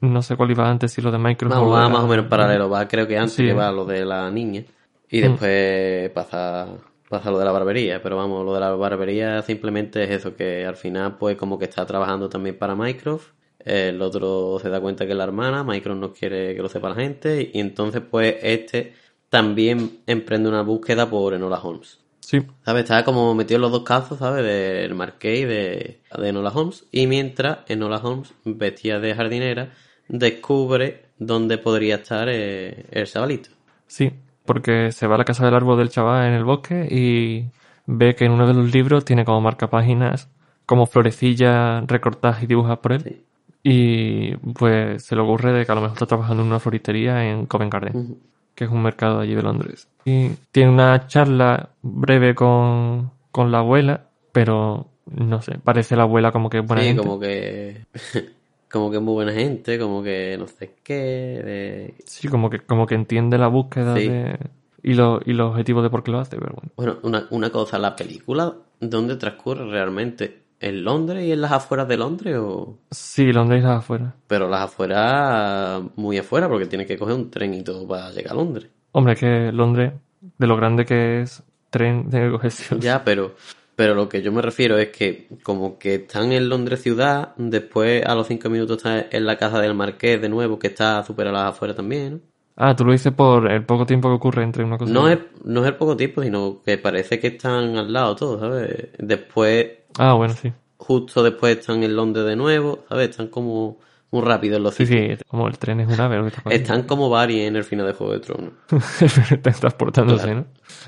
no 0.00 0.22
sé 0.22 0.36
cuál 0.36 0.50
iba 0.50 0.68
antes, 0.68 0.92
si 0.92 1.02
lo 1.02 1.10
de 1.10 1.18
Mycroft 1.18 1.52
Vamos, 1.54 1.68
o 1.68 1.72
va 1.72 1.88
más 1.88 2.02
o 2.02 2.06
menos 2.08 2.26
paralelo. 2.26 2.68
Va, 2.70 2.86
creo 2.88 3.06
que 3.06 3.18
antes 3.18 3.34
Sí. 3.34 3.44
que 3.46 3.52
va 3.52 3.70
lo 3.70 3.84
de 3.84 4.04
la 4.04 4.30
niña. 4.30 4.64
Y 5.10 5.18
Mm. 5.20 5.22
después 5.22 6.10
pasa, 6.10 6.68
pasa 7.08 7.30
lo 7.30 7.38
de 7.38 7.44
la 7.44 7.52
barbería. 7.52 8.02
Pero 8.02 8.16
vamos, 8.16 8.44
lo 8.44 8.54
de 8.54 8.60
la 8.60 8.70
barbería 8.70 9.42
simplemente 9.42 10.04
es 10.04 10.10
eso, 10.10 10.34
que 10.36 10.64
al 10.64 10.76
final 10.76 11.16
pues 11.18 11.36
como 11.36 11.58
que 11.58 11.64
está 11.66 11.84
trabajando 11.86 12.28
también 12.28 12.56
para 12.58 12.74
Mycroft. 12.74 13.28
El 13.64 14.00
otro 14.00 14.58
se 14.60 14.70
da 14.70 14.80
cuenta 14.80 15.04
que 15.04 15.12
es 15.12 15.18
la 15.18 15.24
hermana, 15.24 15.62
Mycroft 15.64 15.98
no 15.98 16.12
quiere 16.14 16.54
que 16.54 16.62
lo 16.62 16.68
sepa 16.68 16.88
la 16.88 16.94
gente. 16.94 17.50
Y 17.52 17.60
entonces 17.60 18.02
pues 18.10 18.36
este 18.42 18.94
también 19.28 19.98
emprende 20.06 20.48
una 20.48 20.62
búsqueda 20.62 21.08
por 21.10 21.34
Enola 21.34 21.58
Holmes. 21.62 21.98
Sí, 22.20 22.40
¿Sabes? 22.64 22.84
Estaba 22.84 23.04
como 23.04 23.34
metido 23.34 23.56
en 23.56 23.62
los 23.62 23.72
dos 23.72 23.82
casos, 23.82 24.18
¿sabes? 24.20 24.44
Del 24.44 24.94
Marqués 24.94 25.40
y 25.40 25.44
de, 25.44 26.00
de 26.16 26.28
Enola 26.28 26.50
Holmes. 26.50 26.84
Y 26.92 27.06
mientras 27.08 27.58
Enola 27.68 27.96
Holmes, 27.98 28.32
vestida 28.44 29.00
de 29.00 29.14
jardinera, 29.14 29.72
descubre 30.10 31.06
dónde 31.18 31.58
podría 31.58 31.96
estar 31.96 32.28
eh, 32.30 32.84
el 32.90 33.06
chavalito. 33.06 33.50
sí, 33.86 34.12
porque 34.44 34.90
se 34.90 35.06
va 35.06 35.14
a 35.14 35.18
la 35.18 35.24
casa 35.24 35.44
del 35.44 35.54
árbol 35.54 35.78
del 35.78 35.90
chaval 35.90 36.26
en 36.26 36.34
el 36.34 36.44
bosque 36.44 36.88
y 36.90 37.50
ve 37.86 38.16
que 38.16 38.24
en 38.24 38.32
uno 38.32 38.48
de 38.48 38.54
los 38.54 38.72
libros 38.72 39.04
tiene 39.04 39.24
como 39.24 39.40
marcapáginas 39.40 40.28
como 40.66 40.86
florecillas 40.86 41.84
recortadas 41.86 42.42
y 42.42 42.46
dibujadas 42.46 42.78
por 42.78 42.92
él. 42.92 43.02
Sí. 43.02 43.24
Y 43.62 44.36
pues 44.36 45.04
se 45.04 45.14
le 45.14 45.22
ocurre 45.22 45.52
de 45.52 45.66
que 45.66 45.72
a 45.72 45.74
lo 45.74 45.80
mejor 45.82 45.96
está 45.96 46.06
trabajando 46.06 46.42
en 46.42 46.48
una 46.48 46.60
floristería 46.60 47.28
en 47.28 47.46
Covent 47.46 47.72
Garden. 47.72 48.18
Que 48.54 48.64
es 48.64 48.70
un 48.70 48.82
mercado 48.82 49.20
allí 49.20 49.34
de 49.34 49.42
Londres. 49.42 49.88
Y 50.04 50.30
tiene 50.52 50.70
una 50.70 51.06
charla 51.06 51.70
breve 51.82 52.34
con, 52.34 53.10
con 53.30 53.50
la 53.50 53.58
abuela, 53.58 54.06
pero 54.32 54.86
no 55.06 55.42
sé, 55.42 55.58
parece 55.58 55.96
la 55.96 56.04
abuela 56.04 56.32
como 56.32 56.48
que 56.50 56.58
es 56.58 56.66
buena 56.66 56.82
sí, 56.82 56.88
gente. 56.88 57.02
como 57.02 57.20
que... 57.20 57.84
como 58.70 58.90
que 58.90 58.96
es 58.98 59.02
muy 59.02 59.14
buena 59.14 59.32
gente, 59.32 59.78
como 59.78 60.02
que 60.02 60.36
no 60.38 60.46
sé 60.46 60.74
qué... 60.82 60.94
de- 60.94 61.94
Sí, 62.06 62.28
como 62.28 62.48
que, 62.50 62.60
como 62.60 62.86
que 62.86 62.94
entiende 62.94 63.36
la 63.38 63.48
búsqueda 63.48 63.96
Sí. 63.96 64.08
de, 64.08 64.38
y, 64.82 64.94
lo- 64.94 65.20
y 65.24 65.32
los 65.32 65.50
objetivos 65.50 65.82
de 65.82 65.90
por 65.90 66.02
qué 66.02 66.10
lo 66.10 66.18
hace, 66.20 66.36
pero 66.38 66.54
bueno. 66.54 66.70
Bueno, 66.76 66.98
una, 67.02 67.26
una 67.30 67.50
cosa, 67.50 67.78
¿la 67.78 67.94
película 67.96 68.54
dónde 68.80 69.16
transcurre 69.16 69.64
realmente? 69.68 70.40
¿En 70.62 70.84
Londres 70.84 71.24
y 71.24 71.32
en 71.32 71.40
las 71.40 71.52
afueras 71.52 71.88
de 71.88 71.96
Londres 71.96 72.36
o...? 72.38 72.76
Sí, 72.90 73.32
Londres 73.32 73.60
está 73.62 73.76
afuera. 73.78 74.14
Pero 74.26 74.48
las 74.48 74.62
afueras, 74.64 75.82
muy 75.96 76.18
afuera, 76.18 76.48
porque 76.48 76.66
tienes 76.66 76.86
que 76.86 76.98
coger 76.98 77.14
un 77.16 77.30
tren 77.30 77.54
y 77.54 77.62
todo 77.64 77.86
para 77.88 78.10
llegar 78.10 78.32
a 78.32 78.36
Londres. 78.36 78.68
Hombre, 78.92 79.16
que 79.16 79.50
Londres, 79.52 79.92
de 80.38 80.46
lo 80.46 80.56
grande 80.56 80.84
que 80.84 81.22
es, 81.22 81.42
tren 81.70 82.10
de 82.10 82.30
cohesión. 82.30 82.80
Ya, 82.80 83.02
pero, 83.04 83.34
pero 83.80 83.94
lo 83.94 84.10
que 84.10 84.20
yo 84.20 84.30
me 84.30 84.42
refiero 84.42 84.76
es 84.76 84.90
que 84.90 85.26
como 85.42 85.78
que 85.78 85.94
están 85.94 86.32
en 86.32 86.50
Londres 86.50 86.82
ciudad, 86.82 87.34
después 87.38 88.04
a 88.04 88.14
los 88.14 88.26
cinco 88.26 88.50
minutos 88.50 88.76
están 88.76 89.06
en 89.10 89.24
la 89.24 89.38
casa 89.38 89.58
del 89.58 89.72
marqués 89.72 90.20
de 90.20 90.28
nuevo, 90.28 90.58
que 90.58 90.66
está 90.66 91.02
súper 91.02 91.28
a 91.28 91.32
las 91.32 91.44
afueras 91.54 91.78
también, 91.78 92.12
¿no? 92.12 92.20
Ah, 92.56 92.76
tú 92.76 92.84
lo 92.84 92.92
dices 92.92 93.10
por 93.14 93.50
el 93.50 93.64
poco 93.64 93.86
tiempo 93.86 94.08
que 94.10 94.16
ocurre 94.16 94.42
entre 94.42 94.64
una 94.64 94.76
cosa 94.76 94.90
y 94.90 94.92
No 94.92 95.00
otra. 95.04 95.14
es, 95.14 95.20
no 95.44 95.62
es 95.62 95.68
el 95.68 95.76
poco 95.76 95.96
tiempo, 95.96 96.22
sino 96.22 96.60
que 96.62 96.76
parece 96.76 97.18
que 97.18 97.28
están 97.28 97.78
al 97.78 97.90
lado 97.90 98.14
todos, 98.16 98.38
¿sabes? 98.40 98.88
Después, 98.98 99.66
Ah, 99.98 100.12
bueno, 100.12 100.34
sí. 100.34 100.52
justo 100.76 101.22
después 101.22 101.56
están 101.56 101.82
en 101.82 101.96
Londres 101.96 102.26
de 102.26 102.36
nuevo, 102.36 102.80
¿sabes? 102.86 103.08
Están 103.08 103.28
como 103.28 103.78
muy 104.12 104.22
rápido 104.22 104.56
en 104.56 104.62
los 104.64 104.74
Sí, 104.74 104.86
sí, 104.86 105.10
como 105.28 105.46
el 105.48 105.58
tren 105.58 105.80
es 105.80 105.88
un 105.88 106.00
ave. 106.00 106.32
Están 106.50 106.82
como 106.84 107.08
Barry 107.10 107.42
en 107.42 107.56
el 107.56 107.64
final 107.64 107.86
de 107.86 107.92
Juego 107.92 108.12
de 108.12 108.20
Tronos. 108.20 108.52
Están 109.00 109.54
transportándose, 109.54 110.24
Claro. 110.24 110.46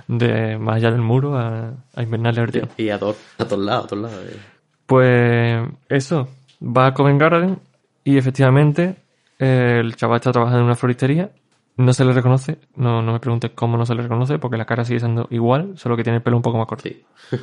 ¿no? 0.08 0.16
De 0.18 0.58
más 0.58 0.76
allá 0.76 0.90
del 0.90 1.02
muro 1.02 1.36
a, 1.38 1.72
a 1.94 2.02
Invernalia 2.02 2.42
Ortiz. 2.42 2.62
Y 2.76 2.88
a, 2.90 2.98
todos 2.98 3.16
a 3.38 3.44
todos 3.44 3.64
lados, 3.64 3.84
a 3.84 3.88
todos 3.88 4.02
lados. 4.02 4.24
eh. 4.28 4.36
Pues 4.86 5.68
eso, 5.88 6.28
va 6.60 6.86
a 6.88 6.94
Covent 6.94 7.20
Garden 7.20 7.58
y 8.04 8.18
efectivamente 8.18 8.96
eh, 9.38 9.78
el 9.80 9.94
chaval 9.96 10.16
está 10.16 10.32
trabajando 10.32 10.60
en 10.60 10.66
una 10.66 10.74
floristería. 10.74 11.30
No 11.76 11.92
se 11.94 12.04
le 12.04 12.12
reconoce, 12.12 12.58
no, 12.76 13.00
no 13.00 13.12
me 13.12 13.18
preguntes 13.20 13.52
cómo 13.54 13.78
no 13.78 13.86
se 13.86 13.94
le 13.94 14.02
reconoce, 14.02 14.38
porque 14.38 14.58
la 14.58 14.66
cara 14.66 14.84
sigue 14.84 15.00
siendo 15.00 15.26
igual, 15.30 15.72
solo 15.78 15.96
que 15.96 16.02
tiene 16.02 16.18
el 16.18 16.22
pelo 16.22 16.36
un 16.36 16.42
poco 16.42 16.58
más 16.58 16.66
corto. 16.66 16.88
Sí. 16.88 17.02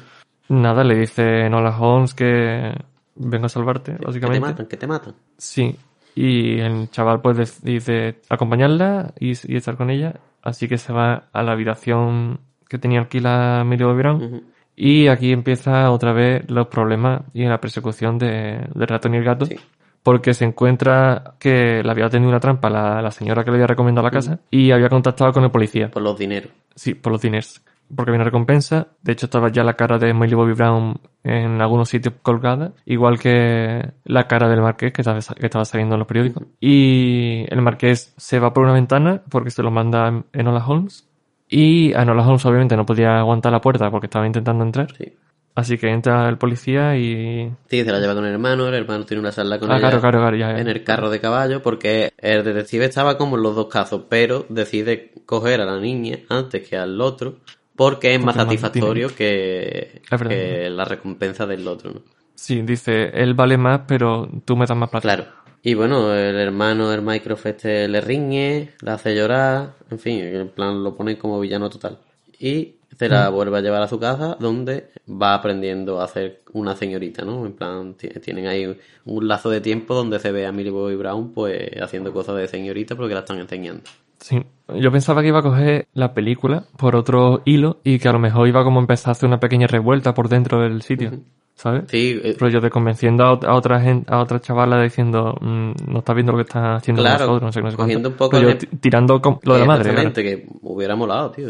Nada, 0.50 0.84
le 0.84 0.96
dice 0.96 1.50
Nola 1.50 1.76
Holmes 1.80 2.14
que 2.14 2.74
vengo 3.16 3.46
a 3.46 3.50
salvarte, 3.50 3.94
Que 3.94 3.98
te 4.00 4.06
básicamente. 4.06 4.40
matan, 4.40 4.66
que 4.68 4.78
te 4.78 4.88
matan. 4.88 5.16
Sí, 5.38 5.76
y 6.16 6.60
el 6.60 6.90
chaval 6.92 7.22
pues 7.22 7.38
decide 7.38 8.20
acompañarla 8.30 9.14
y, 9.20 9.32
y 9.52 9.56
estar 9.58 9.76
con 9.78 9.90
ella, 9.90 10.16
así 10.42 10.68
que 10.68 10.78
se 10.78 10.92
va 10.94 11.30
a 11.32 11.44
la 11.44 11.52
habitación 11.54 12.40
que 12.68 12.78
tenía 12.78 13.00
alquila 13.00 13.64
Bobby 13.66 13.98
Brown. 13.98 14.24
Ujú. 14.24 14.44
Y 14.76 15.08
aquí 15.08 15.34
empieza 15.34 15.92
otra 15.92 16.14
vez 16.14 16.50
los 16.50 16.68
problemas 16.68 17.24
y 17.34 17.44
la 17.44 17.60
persecución 17.60 18.18
de, 18.18 18.66
del 18.74 18.88
ratón 18.88 19.14
y 19.14 19.18
el 19.18 19.24
gato. 19.26 19.46
Sí. 19.46 19.58
Porque 20.02 20.34
se 20.34 20.46
encuentra 20.46 21.34
que 21.38 21.84
le 21.84 21.92
había 21.92 22.10
tenido 22.10 22.30
una 22.30 22.40
trampa 22.40 22.70
la, 22.70 23.02
la 23.02 23.12
señora 23.12 23.44
que 23.44 23.52
le 23.52 23.58
había 23.58 23.68
recomendado 23.68 24.08
la 24.08 24.12
casa 24.12 24.40
y 24.50 24.72
había 24.72 24.88
contactado 24.88 25.34
con 25.34 25.44
el 25.44 25.52
policía. 25.52 25.92
Por 25.92 26.04
los 26.04 26.18
dineros. 26.18 26.52
Sí, 26.76 26.94
por 26.94 27.12
los 27.12 27.22
diners. 27.22 27.62
Porque 27.96 28.12
había 28.12 28.18
una 28.20 28.26
recompensa. 28.26 28.88
De 29.02 29.14
hecho, 29.14 29.26
estaba 29.26 29.50
ya 29.52 29.64
la 29.64 29.74
cara 29.76 29.98
de 29.98 30.14
Millie 30.14 30.36
Bobby 30.36 30.54
Brown 30.54 31.00
en 31.24 31.62
algunos 31.62 31.90
sitios 31.90 32.14
colgada. 32.22 32.74
Igual 32.86 33.20
que 33.20 33.92
la 34.06 34.28
cara 34.28 34.48
del 34.48 34.62
marqués 34.62 34.94
que 34.94 35.02
estaba, 35.02 35.20
que 35.20 35.46
estaba 35.46 35.66
saliendo 35.66 35.96
en 35.96 36.00
los 36.00 36.08
periódicos. 36.08 36.44
Y 36.60 37.46
el 37.50 37.62
marqués 37.62 38.14
se 38.18 38.40
va 38.40 38.54
por 38.54 38.64
una 38.64 38.74
ventana 38.74 39.24
porque 39.30 39.50
se 39.50 39.64
lo 39.64 39.72
manda 39.72 40.24
Enola 40.34 40.66
Holmes. 40.66 41.08
Y 41.48 41.92
Enola 41.94 42.26
Holmes 42.28 42.46
obviamente 42.46 42.78
no 42.78 42.86
podía 42.86 43.20
aguantar 43.20 43.52
la 43.52 43.62
puerta 43.62 43.90
porque 43.90 44.06
estaba 44.06 44.28
intentando 44.28 44.64
entrar. 44.64 44.96
Sí. 44.96 45.14
Así 45.56 45.78
que 45.78 45.90
entra 45.90 46.30
el 46.30 46.38
policía 46.38 46.96
y... 46.96 47.52
Sí, 47.68 47.84
se 47.84 47.92
la 47.92 48.00
lleva 48.00 48.14
con 48.16 48.24
el 48.26 48.32
hermano, 48.32 48.68
el 48.68 48.76
hermano 48.76 49.04
tiene 49.06 49.20
una 49.20 49.32
charla 49.32 49.60
con 49.60 49.70
Ah, 49.70 49.74
ella 49.74 49.88
claro, 49.90 50.00
claro, 50.00 50.20
claro, 50.20 50.38
ya, 50.38 50.54
ya. 50.54 50.60
en 50.60 50.70
el 50.70 50.86
carro 50.86 51.10
de 51.10 51.20
caballo, 51.20 51.62
porque 51.62 52.14
el 52.18 52.46
detective 52.46 52.86
estaba 52.86 53.18
como 53.18 53.36
en 53.36 53.44
los 53.44 53.56
dos 53.56 53.68
casos, 53.68 54.04
pero 54.08 54.46
decide 54.48 55.12
coger 55.26 55.60
a 55.60 55.66
la 55.66 55.78
niña 55.82 56.20
antes 56.30 56.66
que 56.66 56.78
al 56.78 57.02
otro, 57.02 57.40
porque 57.80 58.14
es 58.14 58.22
más 58.22 58.36
satisfactorio 58.36 59.08
que, 59.16 60.02
Es 60.04 60.10
verdad. 60.10 60.28
que 60.30 60.70
la 60.70 60.84
recompensa 60.84 61.46
del 61.48 61.66
otro, 61.66 61.92
¿no? 61.94 62.02
Sí, 62.36 62.62
dice, 62.62 63.10
él 63.14 63.34
vale 63.36 63.58
más, 63.58 63.82
pero 63.88 64.30
tú 64.44 64.58
me 64.58 64.66
das 64.66 64.78
más 64.78 64.90
plata. 64.90 65.02
Claro. 65.02 65.26
Y 65.64 65.74
bueno, 65.76 66.14
el 66.14 66.36
hermano, 66.36 66.92
el 66.94 67.02
Mycroft 67.02 67.46
este 67.46 67.88
le 67.88 68.02
riñe, 68.02 68.72
la 68.82 68.96
hace 68.96 69.16
llorar, 69.16 69.76
en 69.90 70.00
fin, 70.00 70.20
en 70.20 70.50
plan 70.50 70.84
lo 70.84 70.94
pone 70.96 71.18
como 71.18 71.40
villano 71.40 71.70
total. 71.70 72.00
Y 72.38 72.76
se 72.98 73.08
Mm. 73.08 73.12
la 73.12 73.30
vuelve 73.30 73.58
a 73.58 73.62
llevar 73.62 73.82
a 73.82 73.88
su 73.88 73.98
casa 74.00 74.36
donde 74.40 74.90
va 75.10 75.34
aprendiendo 75.34 76.02
a 76.02 76.08
ser 76.10 76.42
una 76.54 76.76
señorita, 76.76 77.24
¿no? 77.24 77.46
En 77.46 77.54
plan, 77.54 77.94
ti- 77.96 78.10
tienen 78.22 78.48
ahí 78.48 78.78
un 79.06 79.28
lazo 79.28 79.50
de 79.50 79.62
tiempo 79.62 79.94
donde 79.94 80.20
se 80.20 80.32
ve 80.34 80.46
a 80.46 80.52
Millie 80.52 80.72
Bobby 80.72 80.96
Brown 80.96 81.32
pues 81.34 81.70
haciendo 81.82 82.12
cosas 82.12 82.36
de 82.38 82.48
señorita 82.48 82.96
porque 82.98 83.14
la 83.14 83.22
están 83.22 83.40
enseñando. 83.40 83.84
Sí, 84.20 84.44
yo 84.76 84.92
pensaba 84.92 85.22
que 85.22 85.30
iba 85.30 85.40
a 85.40 85.44
coger 85.44 85.88
la 85.94 86.14
película 86.14 86.64
por 86.78 86.96
otro 86.96 87.42
hilo 87.46 87.78
y 87.84 88.00
que 88.00 88.10
a 88.10 88.12
lo 88.14 88.20
mejor 88.20 88.48
iba 88.48 88.64
como 88.64 88.80
a 88.80 88.84
empezar 88.84 89.10
a 89.10 89.12
hacer 89.14 89.28
una 89.28 89.40
pequeña 89.40 89.66
revuelta 89.68 90.14
por 90.14 90.28
dentro 90.30 90.62
del 90.62 90.82
sitio, 90.82 91.12
¿sabes? 91.56 91.84
Sí, 91.88 92.20
eh, 92.24 92.36
Rollo 92.38 92.60
de 92.60 92.70
convenciendo 92.70 93.24
a, 93.24 93.40
ot- 93.40 93.46
a 93.48 93.54
otra 93.56 93.80
gente, 93.80 94.12
a 94.14 94.20
otra 94.20 94.40
chavala 94.42 94.82
diciendo, 94.84 95.36
mm, 95.40 95.72
no 95.88 96.00
estás 96.00 96.16
viendo 96.16 96.34
lo 96.34 96.38
que 96.40 96.44
está 96.44 96.76
haciendo 96.76 97.02
Claro, 97.02 97.26
nosotros, 97.26 97.42
no 97.42 97.52
sé, 97.54 97.62
no 97.62 97.72
sé 97.72 97.78
cogiendo 97.78 98.10
cuánto. 98.10 98.26
un 98.26 98.30
poco 98.30 98.42
Rollo 98.44 98.58
tirando 98.82 99.22
com- 99.22 99.40
lo 99.44 99.54
de 99.54 99.60
la 99.62 99.66
madre. 99.66 99.94
claro. 99.94 100.14
que 100.14 100.48
hubiera 100.62 100.96
molado, 100.96 101.32
tío. 101.32 101.48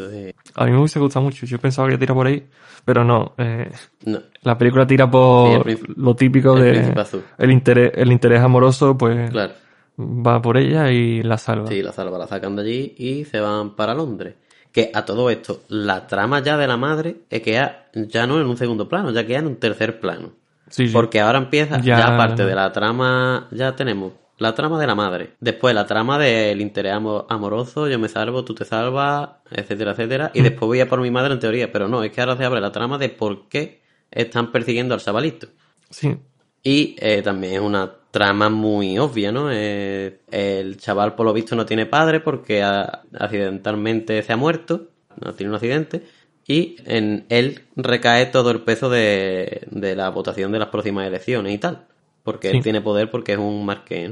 A 0.55 0.65
mí 0.65 0.71
me 0.71 0.77
hubiese 0.77 0.99
gustado 0.99 1.25
mucho, 1.25 1.45
yo 1.47 1.57
pensaba 1.59 1.87
que 1.87 1.93
iba 1.93 1.97
a 1.97 1.99
tirar 1.99 2.15
por 2.15 2.27
ahí, 2.27 2.45
pero 2.85 3.03
no, 3.03 3.33
eh, 3.39 3.69
no. 4.05 4.19
la 4.43 4.57
película 4.57 4.85
tira 4.85 5.09
por 5.09 5.67
Sí, 5.69 5.77
lo 5.95 6.15
típico 6.15 6.55
el 6.55 6.63
de 6.63 7.05
el 7.39 7.51
interés, 7.51 7.91
el 7.95 8.11
interés 8.11 8.41
amoroso, 8.41 8.95
pues 8.97 9.29
Claro. 9.31 9.53
Va 9.99 10.41
por 10.41 10.57
ella 10.57 10.91
y 10.91 11.21
la 11.23 11.37
salva. 11.37 11.67
Sí, 11.67 11.81
la 11.81 11.91
salva, 11.91 12.17
la 12.17 12.27
sacan 12.27 12.55
de 12.55 12.61
allí 12.63 12.95
y 12.97 13.25
se 13.25 13.39
van 13.39 13.75
para 13.75 13.93
Londres. 13.93 14.35
Que 14.71 14.91
a 14.93 15.03
todo 15.03 15.29
esto, 15.29 15.61
la 15.67 16.05
trama 16.07 16.41
ya 16.43 16.55
de 16.57 16.67
la 16.67 16.77
madre 16.77 17.17
es 17.29 17.41
que 17.41 17.53
ya, 17.53 17.89
ya 17.93 18.27
no 18.27 18.39
en 18.39 18.47
un 18.47 18.55
segundo 18.57 18.87
plano, 18.87 19.11
ya 19.11 19.25
queda 19.25 19.39
en 19.39 19.47
un 19.47 19.55
tercer 19.57 19.99
plano. 19.99 20.31
Sí, 20.69 20.87
sí. 20.87 20.93
Porque 20.93 21.19
ahora 21.19 21.39
empieza, 21.39 21.77
Ya- 21.81 21.97
ya, 21.97 22.13
aparte 22.13 22.45
de 22.45 22.53
la 22.55 22.71
trama, 22.71 23.47
ya 23.51 23.75
tenemos 23.75 24.13
la 24.37 24.53
trama 24.53 24.79
de 24.79 24.85
la 24.87 24.93
madre. 24.95 25.31
Después 25.39 25.73
la 25.73 25.85
trama 25.87 26.19
del 26.19 26.61
interés 26.61 26.93
amo- 26.93 27.25
amoroso, 27.27 27.87
yo 27.89 27.97
me 27.97 28.07
salvo, 28.07 28.45
tú 28.45 28.53
te 28.53 28.63
salvas, 28.63 29.29
etcétera, 29.51 29.91
etcétera. 29.91 30.31
Mm. 30.33 30.37
Y 30.37 30.41
después 30.43 30.67
voy 30.67 30.79
a 30.81 30.87
por 30.87 31.01
mi 31.01 31.09
madre 31.11 31.33
en 31.33 31.39
teoría. 31.39 31.71
Pero 31.71 31.87
no, 31.89 32.03
es 32.03 32.11
que 32.11 32.21
ahora 32.21 32.37
se 32.37 32.45
abre 32.45 32.61
la 32.61 32.71
trama 32.71 32.97
de 32.99 33.09
por 33.09 33.49
qué 33.49 33.81
están 34.11 34.51
persiguiendo 34.51 34.93
al 34.93 35.01
chavalito. 35.01 35.47
Sí, 35.89 36.15
Y 36.63 36.95
eh, 36.99 37.21
también 37.23 37.53
es 37.55 37.59
una 37.61 37.91
trama 38.11 38.49
muy 38.49 38.97
obvia, 38.97 39.31
¿no? 39.31 39.49
Eh, 39.51 40.19
el 40.31 40.77
chaval, 40.77 41.15
por 41.15 41.25
lo 41.25 41.33
visto, 41.33 41.55
no 41.55 41.65
tiene 41.65 41.85
padre 41.85 42.19
porque 42.19 42.63
a- 42.63 43.03
accidentalmente 43.17 44.21
se 44.23 44.33
ha 44.33 44.37
muerto, 44.37 44.87
no 45.23 45.33
tiene 45.33 45.49
un 45.51 45.55
accidente, 45.55 46.03
y 46.47 46.77
en 46.85 47.25
él 47.29 47.61
recae 47.75 48.25
todo 48.27 48.49
el 48.51 48.61
peso 48.61 48.89
de, 48.89 49.61
de 49.69 49.95
la 49.95 50.09
votación 50.09 50.51
de 50.51 50.59
las 50.59 50.69
próximas 50.69 51.07
elecciones 51.07 51.53
y 51.53 51.57
tal. 51.59 51.85
Porque 52.23 52.49
Sí. 52.49 52.57
él 52.57 52.63
tiene 52.63 52.81
poder 52.81 53.09
porque 53.11 53.33
es 53.33 53.37
un 53.37 53.65
marqués, 53.65 54.09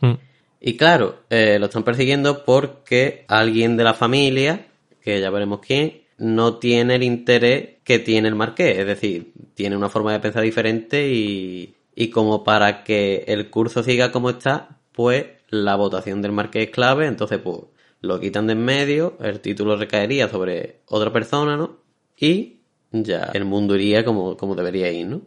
¿no? 0.00 0.08
Mm. 0.10 0.18
Y 0.60 0.76
claro, 0.76 1.20
eh, 1.30 1.56
lo 1.58 1.66
están 1.66 1.84
persiguiendo 1.84 2.44
porque 2.44 3.24
alguien 3.28 3.76
de 3.76 3.84
la 3.84 3.94
familia, 3.94 4.66
que 5.00 5.20
ya 5.20 5.30
veremos 5.30 5.60
quién, 5.60 6.02
no 6.18 6.56
tiene 6.56 6.96
el 6.96 7.04
interés 7.04 7.76
que 7.84 8.00
tiene 8.00 8.28
el 8.28 8.34
marqués. 8.34 8.78
Es 8.78 8.86
decir, 8.86 9.32
tiene 9.54 9.76
una 9.76 9.88
forma 9.88 10.12
de 10.12 10.20
pensar 10.20 10.42
diferente 10.42 11.08
y, 11.08 11.74
y 12.00 12.10
como 12.10 12.44
para 12.44 12.84
que 12.84 13.24
el 13.26 13.50
curso 13.50 13.82
siga 13.82 14.12
como 14.12 14.30
está, 14.30 14.78
pues 14.92 15.26
la 15.48 15.74
votación 15.74 16.22
del 16.22 16.30
marqués 16.30 16.68
es 16.68 16.70
clave. 16.70 17.08
Entonces, 17.08 17.40
pues 17.42 17.58
lo 18.00 18.20
quitan 18.20 18.46
de 18.46 18.52
en 18.52 18.64
medio, 18.64 19.16
el 19.18 19.40
título 19.40 19.76
recaería 19.76 20.28
sobre 20.28 20.82
otra 20.86 21.12
persona, 21.12 21.56
¿no? 21.56 21.78
Y 22.16 22.58
ya 22.92 23.32
el 23.34 23.44
mundo 23.44 23.74
iría 23.74 24.04
como, 24.04 24.36
como 24.36 24.54
debería 24.54 24.92
ir, 24.92 25.08
¿no? 25.08 25.22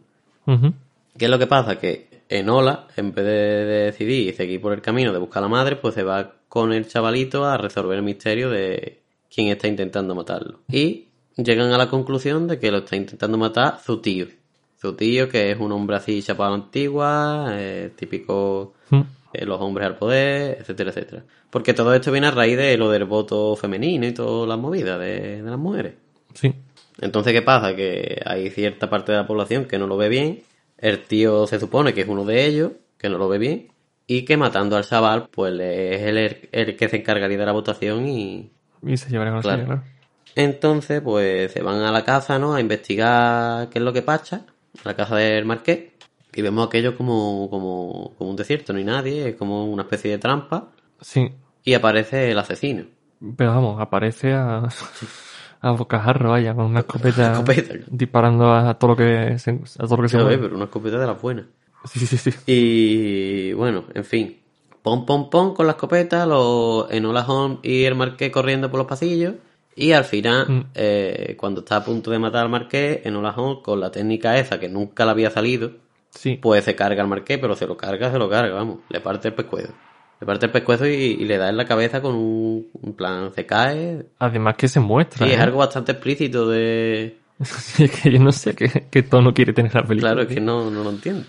Ujú. 0.46 0.72
¿Qué 1.18 1.26
es 1.26 1.30
lo 1.30 1.38
que 1.38 1.46
pasa? 1.46 1.78
Que 1.78 2.22
Enola, 2.30 2.88
en 2.96 3.12
vez 3.12 3.26
de, 3.26 3.32
de 3.32 3.84
decidir 3.84 4.30
y 4.30 4.32
seguir 4.32 4.62
por 4.62 4.72
el 4.72 4.80
camino 4.80 5.12
de 5.12 5.18
buscar 5.18 5.42
a 5.42 5.46
la 5.46 5.50
madre, 5.50 5.76
pues 5.76 5.92
se 5.92 6.02
va 6.02 6.36
con 6.48 6.72
el 6.72 6.88
chavalito 6.88 7.44
a 7.44 7.58
resolver 7.58 7.98
el 7.98 8.02
misterio 8.02 8.48
de 8.48 9.02
quién 9.28 9.48
está 9.48 9.68
intentando 9.68 10.14
matarlo. 10.14 10.60
Y 10.70 11.08
llegan 11.36 11.70
a 11.70 11.76
la 11.76 11.90
conclusión 11.90 12.48
de 12.48 12.58
que 12.58 12.70
lo 12.70 12.78
está 12.78 12.96
intentando 12.96 13.36
matar 13.36 13.78
su 13.84 14.00
tío. 14.00 14.28
Su 14.82 14.94
tío, 14.94 15.28
que 15.28 15.52
es 15.52 15.60
un 15.60 15.70
hombre 15.70 15.94
así 15.94 16.20
chapado 16.24 16.54
antigua, 16.54 17.50
eh, 17.52 17.92
típico 17.94 18.74
Mm. 18.90 19.02
eh, 19.32 19.46
los 19.46 19.60
hombres 19.60 19.86
al 19.86 19.96
poder, 19.96 20.58
etcétera, 20.58 20.90
etcétera. 20.90 21.22
Porque 21.50 21.72
todo 21.72 21.94
esto 21.94 22.10
viene 22.10 22.26
a 22.26 22.30
raíz 22.32 22.56
de 22.56 22.76
lo 22.76 22.90
del 22.90 23.04
voto 23.04 23.54
femenino 23.54 24.04
y 24.04 24.12
todas 24.12 24.48
las 24.48 24.58
movidas 24.58 24.98
de, 24.98 25.40
de 25.40 25.48
las 25.48 25.58
mujeres. 25.58 25.94
Sí. 26.34 26.52
Entonces, 27.00 27.32
¿qué 27.32 27.42
pasa? 27.42 27.76
Que 27.76 28.20
hay 28.26 28.50
cierta 28.50 28.90
parte 28.90 29.12
de 29.12 29.18
la 29.18 29.26
población 29.26 29.66
que 29.66 29.78
no 29.78 29.86
lo 29.86 29.96
ve 29.96 30.08
bien. 30.08 30.42
El 30.78 30.98
tío 31.04 31.46
se 31.46 31.60
supone 31.60 31.94
que 31.94 32.00
es 32.00 32.08
uno 32.08 32.24
de 32.24 32.44
ellos, 32.44 32.72
que 32.98 33.08
no 33.08 33.18
lo 33.18 33.28
ve 33.28 33.38
bien. 33.38 33.68
Y 34.08 34.22
que 34.24 34.36
matando 34.36 34.76
al 34.76 34.84
chaval, 34.84 35.28
pues 35.30 35.54
es 35.60 36.02
el, 36.02 36.48
el 36.50 36.76
que 36.76 36.88
se 36.88 36.96
encargaría 36.96 37.38
de 37.38 37.46
la 37.46 37.52
votación 37.52 38.08
y... 38.08 38.50
Y 38.84 38.96
se 38.96 39.10
llevará 39.10 39.30
con 39.30 39.48
la 39.48 39.64
claro. 39.64 39.84
Entonces, 40.34 41.00
pues 41.02 41.52
se 41.52 41.62
van 41.62 41.82
a 41.82 41.92
la 41.92 42.04
casa, 42.04 42.40
¿no? 42.40 42.54
A 42.54 42.60
investigar 42.60 43.68
qué 43.68 43.78
es 43.78 43.84
lo 43.84 43.92
que 43.92 44.02
pasa. 44.02 44.44
A 44.84 44.88
la 44.88 44.96
casa 44.96 45.16
del 45.16 45.44
marqués. 45.44 45.90
Y 46.34 46.40
vemos 46.42 46.66
aquello 46.66 46.96
como, 46.96 47.48
como, 47.50 48.14
como 48.16 48.30
un 48.30 48.36
desierto, 48.36 48.72
no 48.72 48.78
hay 48.78 48.84
nadie. 48.84 49.28
Es 49.30 49.36
como 49.36 49.66
una 49.66 49.82
especie 49.82 50.10
de 50.12 50.18
trampa. 50.18 50.68
Sí. 51.00 51.30
Y 51.64 51.74
aparece 51.74 52.30
el 52.30 52.38
asesino. 52.38 52.84
Pero 53.36 53.50
vamos, 53.50 53.80
aparece 53.80 54.32
a, 54.32 54.66
a 55.60 55.70
bocajarro, 55.72 56.30
vaya, 56.30 56.54
con 56.54 56.66
una 56.66 56.80
escopeta, 56.80 57.32
Escopeta. 57.38 57.74
disparando 57.88 58.52
a 58.52 58.74
todo 58.78 58.90
lo 58.92 58.96
que 58.96 59.38
se, 59.38 59.50
a 59.50 59.84
todo 59.86 59.96
lo 59.98 60.02
que 60.04 60.08
se 60.08 60.18
mueve. 60.18 60.38
pero 60.38 60.56
una 60.56 60.64
escopeta 60.64 60.98
de 60.98 61.06
las 61.06 61.20
buenas. 61.20 61.46
Sí, 61.84 62.06
sí, 62.06 62.16
sí. 62.16 62.32
Y 62.46 63.52
bueno, 63.54 63.84
en 63.94 64.04
fin. 64.04 64.38
Pom, 64.82 65.04
pom, 65.06 65.30
pom 65.30 65.54
con 65.54 65.66
la 65.66 65.72
escopeta, 65.72 66.26
los 66.26 66.90
Enola 66.90 67.24
Holmes 67.24 67.58
y 67.62 67.84
el 67.84 67.94
marqués 67.94 68.32
corriendo 68.32 68.70
por 68.70 68.78
los 68.78 68.86
pasillos. 68.88 69.34
Y 69.74 69.92
al 69.92 70.04
final, 70.04 70.46
Mm. 70.48 70.64
eh, 70.74 71.34
cuando 71.38 71.60
está 71.60 71.76
a 71.76 71.84
punto 71.84 72.10
de 72.10 72.18
matar 72.18 72.42
al 72.44 72.50
marqués, 72.50 73.00
Enola 73.04 73.30
Holmes, 73.36 73.62
con 73.64 73.80
la 73.80 73.90
técnica 73.90 74.36
esa 74.38 74.60
que 74.60 74.68
nunca 74.68 75.04
le 75.04 75.10
había 75.12 75.30
salido, 75.30 75.70
Sí. 76.10 76.38
pues 76.40 76.64
se 76.64 76.74
carga 76.74 77.02
al 77.02 77.08
marqués, 77.08 77.38
pero 77.38 77.54
se 77.54 77.66
lo 77.66 77.76
carga, 77.76 78.10
se 78.12 78.18
lo 78.18 78.28
carga, 78.28 78.54
vamos. 78.54 78.80
Le 78.90 79.00
parte 79.00 79.28
el 79.28 79.34
pescuezo. 79.34 79.72
Le 80.20 80.26
parte 80.26 80.46
el 80.46 80.52
pescuezo 80.52 80.86
y, 80.86 80.92
y 80.92 81.24
le 81.24 81.38
da 81.38 81.48
en 81.48 81.56
la 81.56 81.64
cabeza 81.64 82.00
con 82.02 82.14
un, 82.14 82.68
un 82.82 82.92
plan, 82.92 83.32
se 83.34 83.46
cae. 83.46 84.04
Además 84.18 84.56
que 84.56 84.68
se 84.68 84.78
muestra. 84.78 85.26
Sí, 85.26 85.32
es 85.32 85.38
¿eh? 85.38 85.42
algo 85.42 85.58
bastante 85.58 85.92
explícito 85.92 86.48
de... 86.48 87.18
que 88.02 88.10
yo 88.12 88.18
no 88.20 88.30
sé 88.30 88.54
qué, 88.54 88.86
qué 88.90 89.02
tono 89.02 89.32
quiere 89.32 89.52
tener 89.52 89.74
la 89.74 89.82
película. 89.84 90.12
Claro, 90.12 90.28
es 90.28 90.34
que 90.34 90.40
no, 90.40 90.70
no 90.70 90.84
lo 90.84 90.90
entiendo. 90.90 91.24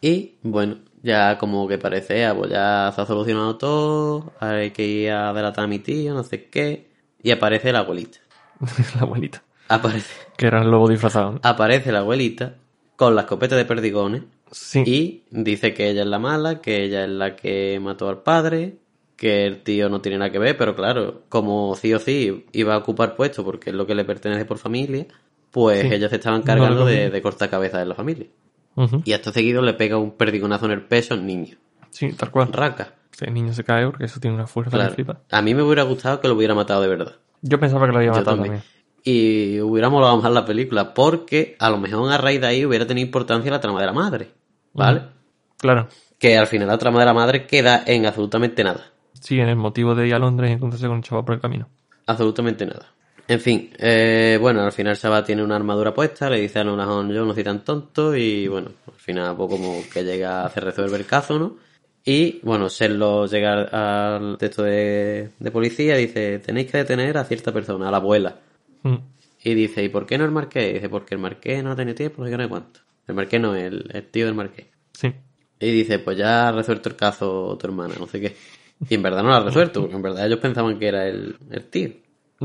Y 0.00 0.32
bueno, 0.42 0.76
Ya 1.04 1.36
como 1.36 1.68
que 1.68 1.78
parece, 1.78 2.24
ah, 2.24 2.34
pues 2.34 2.50
ya 2.50 2.90
se 2.94 3.00
ha 3.02 3.06
solucionado 3.06 3.56
todo, 3.56 4.32
hay 4.40 4.70
que 4.70 4.84
ir 4.86 5.10
a 5.10 5.32
delatar 5.32 5.64
a 5.64 5.68
mi 5.68 5.78
tío, 5.80 6.14
no 6.14 6.22
sé 6.24 6.44
qué. 6.48 6.90
Y 7.22 7.30
aparece 7.30 7.72
la 7.72 7.80
abuelita. 7.80 8.18
la 8.96 9.02
abuelita. 9.02 9.42
Aparece. 9.68 10.12
Que 10.36 10.46
era 10.46 10.62
el 10.62 10.70
lobo 10.70 10.88
disfrazado. 10.88 11.32
¿no? 11.32 11.40
Aparece 11.42 11.92
la 11.92 12.00
abuelita 12.00 12.56
con 12.96 13.14
la 13.14 13.22
escopeta 13.22 13.56
de 13.56 13.64
perdigones 13.64 14.22
Sí. 14.50 14.82
y 14.86 15.22
dice 15.30 15.72
que 15.72 15.88
ella 15.88 16.02
es 16.02 16.08
la 16.08 16.18
mala, 16.18 16.60
que 16.60 16.84
ella 16.84 17.04
es 17.04 17.10
la 17.10 17.36
que 17.36 17.80
mató 17.80 18.08
al 18.10 18.22
padre, 18.22 18.76
que 19.16 19.46
el 19.46 19.62
tío 19.62 19.88
no 19.88 20.00
tiene 20.02 20.18
nada 20.18 20.30
que 20.30 20.38
ver, 20.38 20.56
pero 20.58 20.74
claro, 20.74 21.22
como 21.30 21.74
sí 21.74 21.94
o 21.94 21.98
sí 21.98 22.44
iba 22.52 22.74
a 22.74 22.78
ocupar 22.78 23.16
puesto 23.16 23.44
porque 23.44 23.70
es 23.70 23.76
lo 23.76 23.86
que 23.86 23.94
le 23.94 24.04
pertenece 24.04 24.44
por 24.44 24.58
familia, 24.58 25.06
pues 25.50 25.80
Sí. 25.82 25.94
ellos 25.94 26.10
se 26.10 26.16
estaban 26.16 26.42
cargando 26.42 26.84
de, 26.84 27.08
de 27.08 27.22
cortar 27.22 27.48
cabezas 27.48 27.80
de 27.80 27.86
la 27.86 27.94
familia. 27.94 28.26
Y 29.04 29.12
acto 29.12 29.32
seguido 29.32 29.62
le 29.62 29.74
pega 29.74 29.96
un 29.98 30.12
perdigonazo 30.12 30.64
en 30.66 30.72
el 30.72 30.82
pecho 30.82 31.14
al 31.14 31.24
niño. 31.26 31.56
Sí, 31.90 32.12
tal 32.14 32.30
cual. 32.30 32.52
Raca. 32.52 32.94
El 33.20 33.34
niño 33.34 33.52
se 33.52 33.62
cae 33.64 33.86
porque 33.86 34.04
eso 34.04 34.18
tiene 34.20 34.36
una 34.36 34.46
fuerza 34.46 34.70
Claro. 34.72 34.88
que 34.90 34.94
flipa. 34.96 35.20
A 35.30 35.42
mí 35.42 35.54
me 35.54 35.62
hubiera 35.62 35.82
gustado 35.84 36.20
que 36.20 36.28
lo 36.28 36.34
hubiera 36.34 36.54
matado 36.54 36.82
de 36.82 36.88
verdad. 36.88 37.12
Yo 37.42 37.58
pensaba 37.60 37.86
que 37.86 37.92
lo 37.92 37.98
había 37.98 38.10
Yo 38.12 38.18
matado 38.18 38.36
también. 38.36 38.54
también. 38.62 38.72
Y 39.04 39.60
hubiera 39.60 39.88
molado 39.88 40.16
más 40.20 40.32
la 40.32 40.44
película, 40.44 40.94
porque 40.94 41.56
a 41.58 41.70
lo 41.70 41.78
mejor 41.78 42.10
a 42.12 42.18
raíz 42.18 42.40
de 42.40 42.46
ahí 42.46 42.64
hubiera 42.64 42.86
tenido 42.86 43.04
importancia 43.04 43.50
la 43.50 43.60
trama 43.60 43.80
de 43.80 43.86
la 43.86 43.92
madre. 43.92 44.28
¿Vale? 44.72 45.02
Claro. 45.58 45.88
Que 46.18 46.38
al 46.38 46.46
final 46.46 46.68
la 46.68 46.78
trama 46.78 47.00
de 47.00 47.06
la 47.06 47.12
madre 47.14 47.46
queda 47.46 47.82
en 47.86 48.06
absolutamente 48.06 48.62
nada. 48.64 48.86
Sí, 49.20 49.38
en 49.40 49.48
el 49.48 49.56
motivo 49.56 49.94
de 49.94 50.06
ir 50.06 50.14
a 50.14 50.18
Londres 50.18 50.50
y 50.50 50.54
encontrarse 50.54 50.86
con 50.86 50.96
un 50.96 51.02
chaval 51.02 51.24
por 51.24 51.34
el 51.34 51.40
camino. 51.40 51.68
Absolutamente 52.06 52.64
nada. 52.66 52.86
En 53.28 53.40
fin, 53.40 53.70
eh, 53.78 54.36
bueno, 54.40 54.62
al 54.62 54.72
final 54.72 54.96
Saba 54.96 55.22
tiene 55.24 55.44
una 55.44 55.54
armadura 55.56 55.94
puesta, 55.94 56.28
le 56.28 56.40
dice 56.40 56.58
a 56.58 56.64
Nola 56.64 56.88
Holmes, 56.88 57.14
yo 57.16 57.24
no 57.24 57.32
soy 57.34 57.44
tan 57.44 57.60
tonto, 57.64 58.16
y 58.16 58.48
bueno, 58.48 58.70
al 58.86 58.94
final 58.98 59.36
pues 59.36 59.48
como 59.50 59.80
que 59.92 60.02
llega 60.04 60.42
a 60.42 60.46
hacer 60.46 60.64
resolver 60.64 61.00
el 61.00 61.06
caso, 61.06 61.38
¿no? 61.38 61.56
Y 62.04 62.40
bueno, 62.42 62.68
Sherlock 62.68 63.30
llega 63.30 64.16
al 64.16 64.36
texto 64.38 64.64
de, 64.64 65.30
de 65.38 65.50
policía 65.50 65.98
y 65.98 66.06
dice, 66.06 66.40
tenéis 66.40 66.70
que 66.70 66.78
detener 66.78 67.16
a 67.16 67.24
cierta 67.24 67.52
persona, 67.52 67.88
a 67.88 67.90
la 67.90 67.98
abuela. 67.98 68.36
Mm. 68.82 68.96
Y 69.44 69.54
dice, 69.54 69.84
¿y 69.84 69.88
por 69.88 70.06
qué 70.06 70.18
no 70.18 70.24
el 70.24 70.30
marqués? 70.30 70.70
Y 70.70 70.74
dice, 70.74 70.88
porque 70.88 71.14
el 71.14 71.20
marqués 71.20 71.62
no 71.62 71.72
ha 71.72 71.76
tenido 71.76 71.94
tiempo, 71.94 72.24
qué, 72.24 72.30
no 72.36 72.42
sé 72.42 72.48
cuánto. 72.48 72.80
El 73.06 73.14
marqués 73.14 73.40
no, 73.40 73.54
el, 73.54 73.88
el 73.92 74.06
tío 74.06 74.26
del 74.26 74.34
marqués. 74.34 74.66
Sí. 74.92 75.12
Y 75.60 75.70
dice, 75.70 76.00
pues 76.00 76.18
ya 76.18 76.48
ha 76.48 76.52
resuelto 76.52 76.88
el 76.88 76.96
caso 76.96 77.56
tu 77.58 77.66
hermana, 77.66 77.94
no 77.98 78.06
sé 78.06 78.20
qué. 78.20 78.36
Y 78.88 78.94
en 78.94 79.02
verdad 79.02 79.22
no 79.22 79.28
lo 79.28 79.36
ha 79.36 79.44
resuelto, 79.44 79.80
porque 79.80 79.94
en 79.94 80.02
verdad 80.02 80.26
ellos 80.26 80.40
pensaban 80.40 80.78
que 80.78 80.88
era 80.88 81.06
el, 81.06 81.36
el 81.50 81.64
tío. 81.66 81.90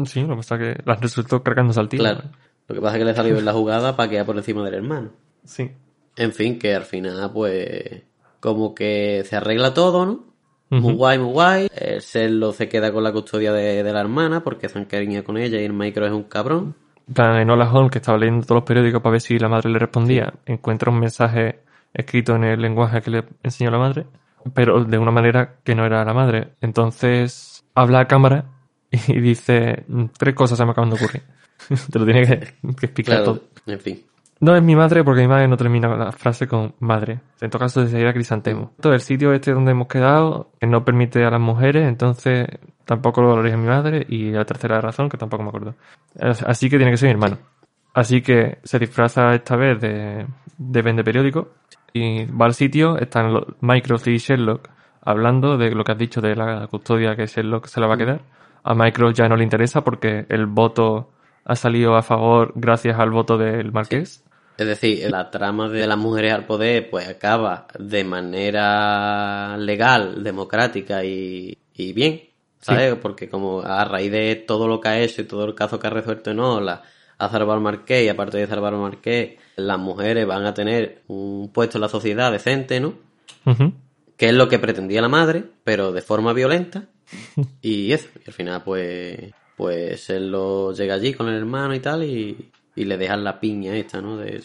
Sí, 0.06 0.22
lo 0.22 0.30
que 0.30 0.36
pasa 0.36 0.56
es 0.56 0.62
que 0.62 0.84
las 0.86 1.02
resultó 1.02 1.42
cargándose 1.42 1.80
al 1.80 1.90
tío. 1.90 2.00
Claro. 2.00 2.24
Lo 2.68 2.76
que 2.76 2.82
pasa 2.82 2.98
es 2.98 3.00
que 3.00 3.06
le 3.06 3.16
salió 3.16 3.38
en 3.38 3.46
la 3.46 3.54
jugada 3.54 3.96
para 3.96 4.10
quedar 4.10 4.26
por 4.26 4.38
encima 4.38 4.64
del 4.64 4.76
hermano. 4.76 5.12
Sí. 5.46 5.72
En 6.16 6.34
fin, 6.34 6.60
que 6.60 6.76
al 6.76 6.84
final, 6.84 7.32
pues, 7.34 8.04
como 8.40 8.74
que 8.76 9.24
se 9.26 9.36
arregla 9.36 9.74
todo, 9.74 10.06
¿no? 10.06 10.26
Muy 10.70 10.94
guay, 10.94 11.18
muy 11.18 11.32
guay. 11.32 11.68
El 11.76 12.02
Serlo 12.02 12.52
se 12.52 12.68
queda 12.68 12.92
con 12.92 13.04
la 13.04 13.14
custodia 13.14 13.54
de, 13.54 13.84
de 13.84 13.94
la 13.94 14.02
hermana 14.02 14.44
porque 14.44 14.68
se 14.68 14.78
encariña 14.80 15.24
con 15.24 15.38
ella 15.38 15.62
y 15.62 15.66
el 15.66 15.74
Micro 15.74 16.06
es 16.06 16.12
un 16.12 16.24
cabrón. 16.24 16.76
En 17.16 17.24
Enola 17.38 17.72
Holmes, 17.72 17.92
que 17.92 18.00
estaba 18.00 18.18
leyendo 18.18 18.46
todos 18.46 18.58
los 18.62 18.68
periódicos 18.68 19.02
para 19.02 19.12
ver 19.14 19.22
si 19.22 19.40
la 19.40 19.48
madre 19.48 19.70
le 19.70 19.80
respondía, 19.80 20.34
encuentra 20.46 20.92
un 20.92 21.00
mensaje 21.00 21.60
escrito 21.94 22.36
en 22.36 22.44
el 22.44 22.62
lenguaje 22.62 23.02
que 23.02 23.12
le 23.12 23.24
enseñó 23.44 23.72
la 23.72 23.78
madre, 23.78 24.06
pero 24.54 24.84
de 24.84 24.98
una 24.98 25.12
manera 25.12 25.56
que 25.64 25.74
no 25.74 25.86
era 25.86 26.04
la 26.04 26.14
madre. 26.14 26.50
Entonces 26.60 27.64
habla 27.74 28.02
a 28.02 28.08
cámara 28.08 28.46
y 28.92 29.20
dice, 29.22 29.86
tres 30.18 30.36
cosas 30.36 30.58
se 30.58 30.66
me 30.66 30.72
acaban 30.72 30.90
de 30.90 30.98
ocurrir. 30.98 31.24
Te 31.92 31.98
lo 32.00 32.04
tiene 32.06 32.22
que, 32.28 32.40
que 32.76 32.86
explicar 32.88 33.16
Claro, 33.18 33.24
todo. 33.36 33.44
en 33.68 33.80
fin. 33.80 34.04
No 34.40 34.56
es 34.56 34.62
mi 34.62 34.76
madre 34.76 35.04
porque 35.04 35.22
mi 35.22 35.28
madre 35.28 35.48
no 35.48 35.58
termina 35.58 35.88
la 35.98 36.12
frase 36.12 36.48
con 36.48 36.76
madre. 36.80 37.20
En 37.42 37.50
todo 37.50 37.60
caso, 37.60 37.86
sería 37.88 38.14
crisantemo. 38.14 38.72
Todo 38.80 38.94
el 38.94 39.02
sitio 39.02 39.34
este 39.34 39.52
donde 39.52 39.72
hemos 39.72 39.88
quedado, 39.88 40.52
que 40.60 40.68
no 40.68 40.86
permite 40.86 41.26
a 41.26 41.32
las 41.32 41.40
mujeres, 41.42 41.88
entonces 41.88 42.48
tampoco 42.86 43.22
lo 43.22 43.30
valoría 43.30 43.58
mi 43.58 43.68
madre. 43.68 44.06
Y 44.08 44.32
la 44.32 44.46
tercera 44.46 44.80
razón, 44.80 45.10
que 45.10 45.18
tampoco 45.18 45.42
me 45.44 45.50
acuerdo. 45.50 45.76
As- 46.20 46.44
Así 46.44 46.70
que 46.70 46.78
tiene 46.78 46.92
que 46.92 46.98
ser 46.98 47.08
mi 47.08 47.14
hermano. 47.14 47.38
Así 47.94 48.22
que 48.22 48.60
se 48.64 48.78
disfraza 48.78 49.34
esta 49.34 49.56
vez 49.56 49.80
de, 49.82 50.28
de 50.58 50.82
vende 50.84 51.04
periódico 51.04 51.54
y 51.94 52.26
va 52.26 52.46
al 52.46 52.54
sitio, 52.54 52.96
están 53.00 53.34
los 53.34 53.44
Mycroft 53.62 54.08
y 54.08 54.18
Sherlock 54.18 54.70
hablando 55.02 55.58
de 55.58 55.72
lo 55.72 55.84
que 55.84 55.94
has 55.94 55.98
dicho 55.98 56.22
de 56.22 56.36
la 56.36 56.68
custodia 56.68 57.16
que 57.16 57.26
Sherlock 57.26 57.66
se 57.66 57.80
la 57.80 57.88
va 57.88 57.96
a 57.96 57.98
quedar. 57.98 58.22
A 58.64 58.76
Mycroft 58.76 59.16
ya 59.16 59.28
no 59.28 59.36
le 59.36 59.44
interesa 59.44 59.84
porque 59.84 60.28
el 60.30 60.46
voto 60.46 61.10
ha 61.46 61.56
salido 61.56 61.96
a 61.96 62.04
favor 62.04 62.52
gracias 62.56 63.00
al 63.00 63.10
voto 63.10 63.38
del 63.40 63.72
marqués. 63.72 64.24
Es 64.58 64.66
decir, 64.66 65.10
la 65.12 65.30
trama 65.30 65.70
de 65.70 65.86
las 65.86 65.98
mujeres 65.98 66.34
al 66.34 66.46
poder 66.46 66.90
pues 66.90 67.08
acaba 67.08 67.68
de 67.78 68.04
manera 68.04 69.56
legal, 69.58 70.24
democrática 70.24 71.04
y, 71.04 71.58
y 71.74 71.94
bien, 71.94 72.24
¿sabes? 72.60 72.96
Porque 72.96 73.30
como 73.30 73.62
a 73.62 73.86
raíz 73.86 74.12
de 74.12 74.36
todo 74.36 74.68
lo 74.68 74.82
que 74.82 74.90
ha 74.90 75.00
hecho 75.00 75.22
y 75.22 75.26
todo 75.26 75.46
el 75.46 75.54
caso 75.54 75.80
que 75.80 75.88
ha 75.88 75.92
resuelto 75.92 76.32
en 76.32 76.40
Ola, 76.40 76.82
salvado 77.20 77.54
al 77.54 77.62
Marqués 77.62 78.06
y 78.06 78.10
aparte 78.10 78.38
de 78.38 78.52
al 78.52 78.78
Marqués, 78.78 79.38
las 79.58 79.78
mujeres 79.78 80.26
van 80.26 80.46
a 80.46 80.54
tener 80.54 81.04
un 81.08 81.52
puesto 81.54 81.78
en 81.78 81.82
la 81.82 81.90
sociedad 81.90 82.32
decente, 82.32 82.80
¿no? 82.80 82.96
Que 84.18 84.30
es 84.30 84.34
lo 84.34 84.50
que 84.50 84.58
pretendía 84.58 85.02
la 85.02 85.10
madre, 85.10 85.44
pero 85.64 85.92
de 85.92 86.02
forma 86.02 86.34
violenta. 86.34 86.86
Y 87.62 87.94
eso, 87.94 88.10
y 88.16 88.28
al 88.28 88.34
final 88.34 88.64
pues 88.64 89.32
pues 89.56 90.10
él 90.12 90.30
lo 90.30 90.72
llega 90.74 90.96
allí 90.96 91.14
con 91.14 91.30
el 91.30 91.36
hermano 91.36 91.74
y 91.74 91.80
tal 91.80 92.04
y, 92.04 92.52
y 92.78 92.86
le 92.86 92.98
dejan 92.98 93.24
la 93.24 93.40
piña 93.40 93.76
esta, 93.76 94.02
¿no? 94.02 94.18
De, 94.18 94.42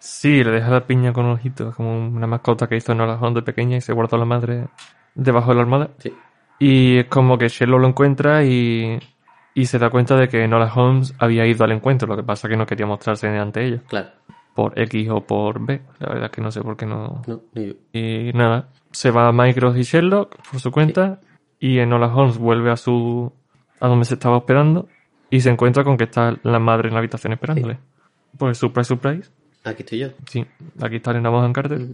Sí, 0.00 0.44
le 0.44 0.50
deja 0.50 0.68
la 0.70 0.86
piña 0.86 1.14
con 1.14 1.24
ojitos, 1.26 1.74
como 1.74 1.96
una 1.96 2.26
mascota 2.26 2.66
que 2.68 2.76
hizo 2.76 2.92
Enola 2.92 3.14
Holmes 3.14 3.36
de 3.36 3.42
pequeña 3.42 3.78
y 3.78 3.80
se 3.80 3.94
guardó 3.94 4.18
la 4.18 4.26
madre 4.26 4.66
debajo 5.14 5.50
de 5.50 5.54
la 5.54 5.62
almohada. 5.62 5.90
Sí. 5.98 6.12
Y 6.58 6.98
es 6.98 7.06
como 7.06 7.38
que 7.38 7.48
Sherlock 7.48 7.80
lo 7.80 7.88
encuentra 7.88 8.44
y, 8.44 8.98
y 9.54 9.66
se 9.66 9.78
da 9.78 9.88
cuenta 9.88 10.16
de 10.16 10.28
que 10.28 10.44
Enola 10.44 10.70
Holmes 10.74 11.14
había 11.18 11.46
ido 11.46 11.64
al 11.64 11.72
encuentro, 11.72 12.06
lo 12.06 12.16
que 12.16 12.22
pasa 12.22 12.48
que 12.48 12.56
no 12.56 12.66
quería 12.66 12.86
mostrarse 12.86 13.28
ante 13.28 13.64
ellos. 13.64 13.80
Claro. 13.88 14.08
Por 14.54 14.78
X 14.78 15.08
o 15.10 15.20
por 15.22 15.64
B, 15.64 15.80
la 16.00 16.08
verdad 16.08 16.26
es 16.26 16.30
que 16.32 16.42
no 16.42 16.50
sé 16.50 16.60
por 16.60 16.76
qué 16.76 16.84
no. 16.84 17.22
No, 17.26 17.40
ni 17.54 17.68
yo. 17.68 17.74
Y 17.92 18.32
nada, 18.34 18.68
se 18.90 19.10
va 19.10 19.28
a 19.28 19.32
Mycroft 19.32 19.78
y 19.78 19.82
Sherlock 19.82 20.36
por 20.50 20.60
su 20.60 20.70
cuenta 20.70 21.20
y 21.58 21.78
Enola 21.78 22.14
Holmes 22.14 22.36
vuelve 22.36 22.70
a 22.70 22.76
su 22.76 23.32
a 23.80 23.88
donde 23.88 24.04
se 24.04 24.14
estaba 24.14 24.36
hospedando 24.36 24.86
y 25.34 25.40
se 25.40 25.50
encuentra 25.50 25.82
con 25.82 25.96
que 25.96 26.04
está 26.04 26.38
la 26.44 26.60
madre 26.60 26.86
en 26.86 26.94
la 26.94 27.00
habitación 27.00 27.32
esperándole. 27.32 27.76
Pues 28.38 28.56
surprise, 28.56 28.86
surprise. 28.86 29.30
Aquí 29.64 29.82
estoy 29.82 29.98
yo. 29.98 30.08
Sí, 30.30 30.46
aquí 30.80 30.96
está 30.96 31.10
Elena 31.10 31.28
Bonham 31.28 31.52
Carter 31.52 31.88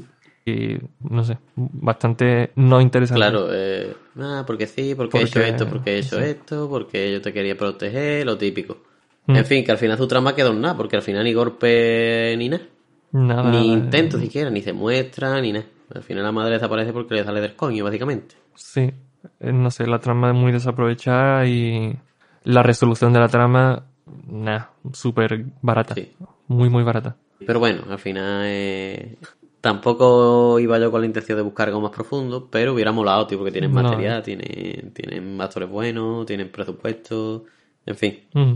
y 0.45 0.77
no 1.09 1.25
sé, 1.25 1.39
bastante 1.57 2.51
no 2.57 2.83
interesante. 2.83 3.19
Claro, 3.19 3.49
eh, 3.51 3.97
ah, 4.19 4.45
porque 4.47 4.67
sí, 4.67 4.95
porque, 4.95 5.17
he 5.17 5.23
hecho 5.23 5.41
esto, 5.41 5.67
porque 5.67 5.93
he 5.93 5.99
hecho 6.01 6.19
sí. 6.19 6.25
esto, 6.25 6.69
porque 6.69 7.11
yo 7.11 7.23
te 7.23 7.33
quería 7.33 7.57
proteger, 7.57 8.27
lo 8.27 8.37
típico. 8.37 8.77
Mm. 9.25 9.37
En 9.37 9.47
fin, 9.47 9.65
que 9.65 9.73
al 9.73 9.79
final 9.79 9.97
su 9.97 10.07
trama 10.07 10.35
quedó 10.35 10.51
en 10.51 10.61
nada, 10.61 10.77
porque 10.77 10.97
al 10.97 11.03
final 11.03 11.25
ni 11.25 11.33
golpe 11.33 12.35
ni 12.37 12.51
nada. 12.51 12.65
Nada. 13.13 13.51
Ni 13.51 13.73
intento 13.73 14.19
siquiera, 14.19 14.51
ni 14.51 14.61
se 14.61 14.75
muestra, 14.75 15.41
ni 15.41 15.53
nada. 15.55 15.65
Al 15.95 16.03
final 16.03 16.25
la 16.25 16.33
madre 16.33 16.57
desaparece 16.57 16.93
porque 16.93 17.15
le 17.15 17.25
sale 17.25 17.41
del 17.41 17.57
coño, 17.57 17.85
básicamente. 17.85 18.35
Sí, 18.55 18.93
eh, 19.41 19.53
no 19.53 19.71
sé, 19.71 19.87
la 19.87 19.99
trama 19.99 20.29
es 20.29 20.37
muy 20.37 20.53
desaprovechada 20.53 21.47
y 21.47 21.97
la 22.45 22.63
resolución 22.63 23.13
de 23.13 23.21
la 23.21 23.29
trama, 23.29 23.87
nada, 24.27 24.73
súper 24.93 25.45
barata. 25.63 25.95
Sí. 25.95 26.13
Muy, 26.49 26.69
muy 26.69 26.83
barata. 26.83 27.17
Pero 27.47 27.59
bueno, 27.59 27.83
al 27.89 27.99
final 27.99 28.43
eh, 28.47 29.17
tampoco 29.61 30.59
iba 30.59 30.79
yo 30.79 30.91
con 30.91 31.01
la 31.01 31.07
intención 31.07 31.37
de 31.37 31.43
buscar 31.43 31.69
algo 31.69 31.81
más 31.81 31.93
profundo, 31.93 32.49
pero 32.51 32.75
hubiera 32.75 32.93
molado, 32.93 33.27
tío, 33.27 33.39
porque 33.39 33.53
tienen 33.53 33.73
No. 33.73 33.83
material, 33.83 34.23
tienen, 34.23 34.93
tienen 34.93 35.41
actores 35.41 35.69
buenos, 35.69 36.27
tienen 36.27 36.51
presupuesto, 36.51 37.45
en 37.87 37.97
fin. 37.97 38.21
Mm. 38.35 38.53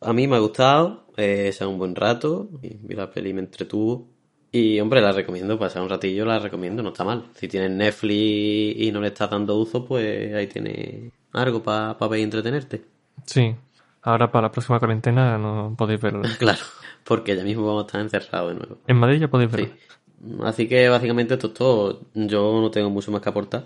A 0.00 0.12
mí 0.12 0.28
me 0.28 0.36
ha 0.36 0.40
gustado, 0.40 1.06
eh, 1.16 1.48
es 1.48 1.60
un 1.60 1.78
buen 1.78 1.94
rato, 1.96 2.48
y 2.62 2.76
vi 2.80 2.94
la 2.94 3.10
peli 3.10 3.32
me 3.32 3.40
entretuvo. 3.40 4.08
Y 4.50 4.80
hombre, 4.80 5.00
la 5.02 5.12
recomiendo, 5.12 5.58
pasar 5.58 5.82
un 5.82 5.90
ratillo 5.90 6.24
la 6.24 6.38
recomiendo, 6.38 6.82
no 6.82 6.90
está 6.90 7.04
mal. 7.04 7.24
Si 7.34 7.48
tienes 7.48 7.70
Netflix 7.70 8.80
y 8.80 8.90
no 8.92 9.00
le 9.00 9.08
estás 9.08 9.30
dando 9.30 9.56
uso, 9.58 9.84
pues 9.84 10.32
ahí 10.34 10.46
tienes 10.46 11.12
algo 11.32 11.62
para 11.62 11.94
ver 12.08 12.20
y 12.20 12.22
entretenerte. 12.22 12.82
Sí, 13.26 13.54
ahora 14.02 14.30
para 14.30 14.48
la 14.48 14.52
próxima 14.52 14.78
cuarentena 14.78 15.38
no 15.38 15.74
podéis 15.76 16.00
verlo. 16.00 16.22
Claro, 16.38 16.60
porque 17.04 17.36
ya 17.36 17.44
mismo 17.44 17.66
vamos 17.66 17.84
a 17.84 17.86
estar 17.86 18.00
encerrados 18.00 18.52
de 18.52 18.58
nuevo. 18.60 18.76
En 18.86 18.96
Madrid 18.96 19.20
ya 19.20 19.28
podéis 19.28 19.50
verlo. 19.50 19.66
Sí. 19.68 20.36
Así 20.42 20.68
que 20.68 20.88
básicamente 20.88 21.34
esto 21.34 21.48
es 21.48 21.54
todo. 21.54 22.00
Yo 22.14 22.60
no 22.60 22.70
tengo 22.70 22.90
mucho 22.90 23.10
más 23.12 23.20
que 23.22 23.28
aportar. 23.28 23.64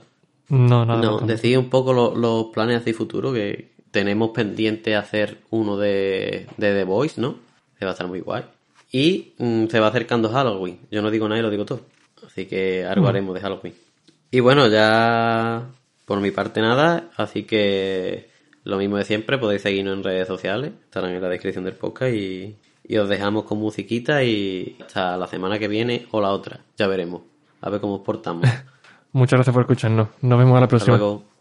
No, 0.48 0.84
nada. 0.84 1.00
No, 1.00 1.18
decir 1.20 1.56
un 1.58 1.70
poco 1.70 1.92
lo- 1.94 2.14
los 2.14 2.46
planes 2.46 2.78
hacia 2.78 2.90
el 2.90 2.96
futuro, 2.96 3.32
que 3.32 3.70
tenemos 3.90 4.30
pendiente 4.30 4.94
hacer 4.96 5.38
uno 5.50 5.76
de, 5.78 6.46
de 6.58 6.74
The 6.74 6.84
Voice, 6.84 7.20
¿no? 7.20 7.36
Que 7.78 7.84
va 7.86 7.92
a 7.92 7.94
estar 7.94 8.06
muy 8.06 8.20
guay. 8.20 8.44
Y 8.90 9.32
mm, 9.38 9.66
se 9.68 9.80
va 9.80 9.86
acercando 9.86 10.28
Halloween. 10.28 10.78
Yo 10.90 11.00
no 11.00 11.10
digo 11.10 11.26
nada 11.28 11.38
y 11.38 11.42
lo 11.42 11.50
digo 11.50 11.64
todo. 11.64 11.80
Así 12.26 12.44
que 12.46 12.84
algo 12.84 13.06
Mm. 13.06 13.08
haremos 13.08 13.34
de 13.34 13.40
Halloween. 13.40 13.74
Y 14.30 14.40
bueno, 14.40 14.68
ya 14.68 15.62
por 16.04 16.20
mi 16.20 16.30
parte 16.32 16.60
nada. 16.60 17.04
Así 17.16 17.44
que 17.44 18.28
lo 18.64 18.76
mismo 18.78 18.96
de 18.96 19.04
siempre, 19.04 19.38
podéis 19.38 19.62
seguirnos 19.62 19.96
en 19.96 20.04
redes 20.04 20.28
sociales. 20.28 20.72
Estarán 20.84 21.10
en 21.12 21.22
la 21.22 21.28
descripción 21.28 21.64
del 21.64 21.74
podcast 21.74 22.14
y, 22.14 22.56
y 22.84 22.96
os 22.96 23.08
dejamos 23.08 23.44
con 23.44 23.58
musiquita 23.58 24.22
y 24.22 24.76
hasta 24.80 25.16
la 25.16 25.26
semana 25.26 25.58
que 25.58 25.68
viene 25.68 26.06
o 26.10 26.20
la 26.20 26.30
otra. 26.30 26.60
Ya 26.76 26.86
veremos. 26.86 27.22
A 27.60 27.70
ver 27.70 27.80
cómo 27.80 27.96
os 27.96 28.00
portamos. 28.02 28.48
Muchas 29.12 29.36
gracias 29.38 29.52
por 29.52 29.62
escucharnos. 29.62 30.08
Nos 30.22 30.38
vemos 30.38 30.56
a 30.56 30.60
la 30.60 30.64
Hasta 30.66 30.68
próxima. 30.68 30.96
luego. 30.96 31.31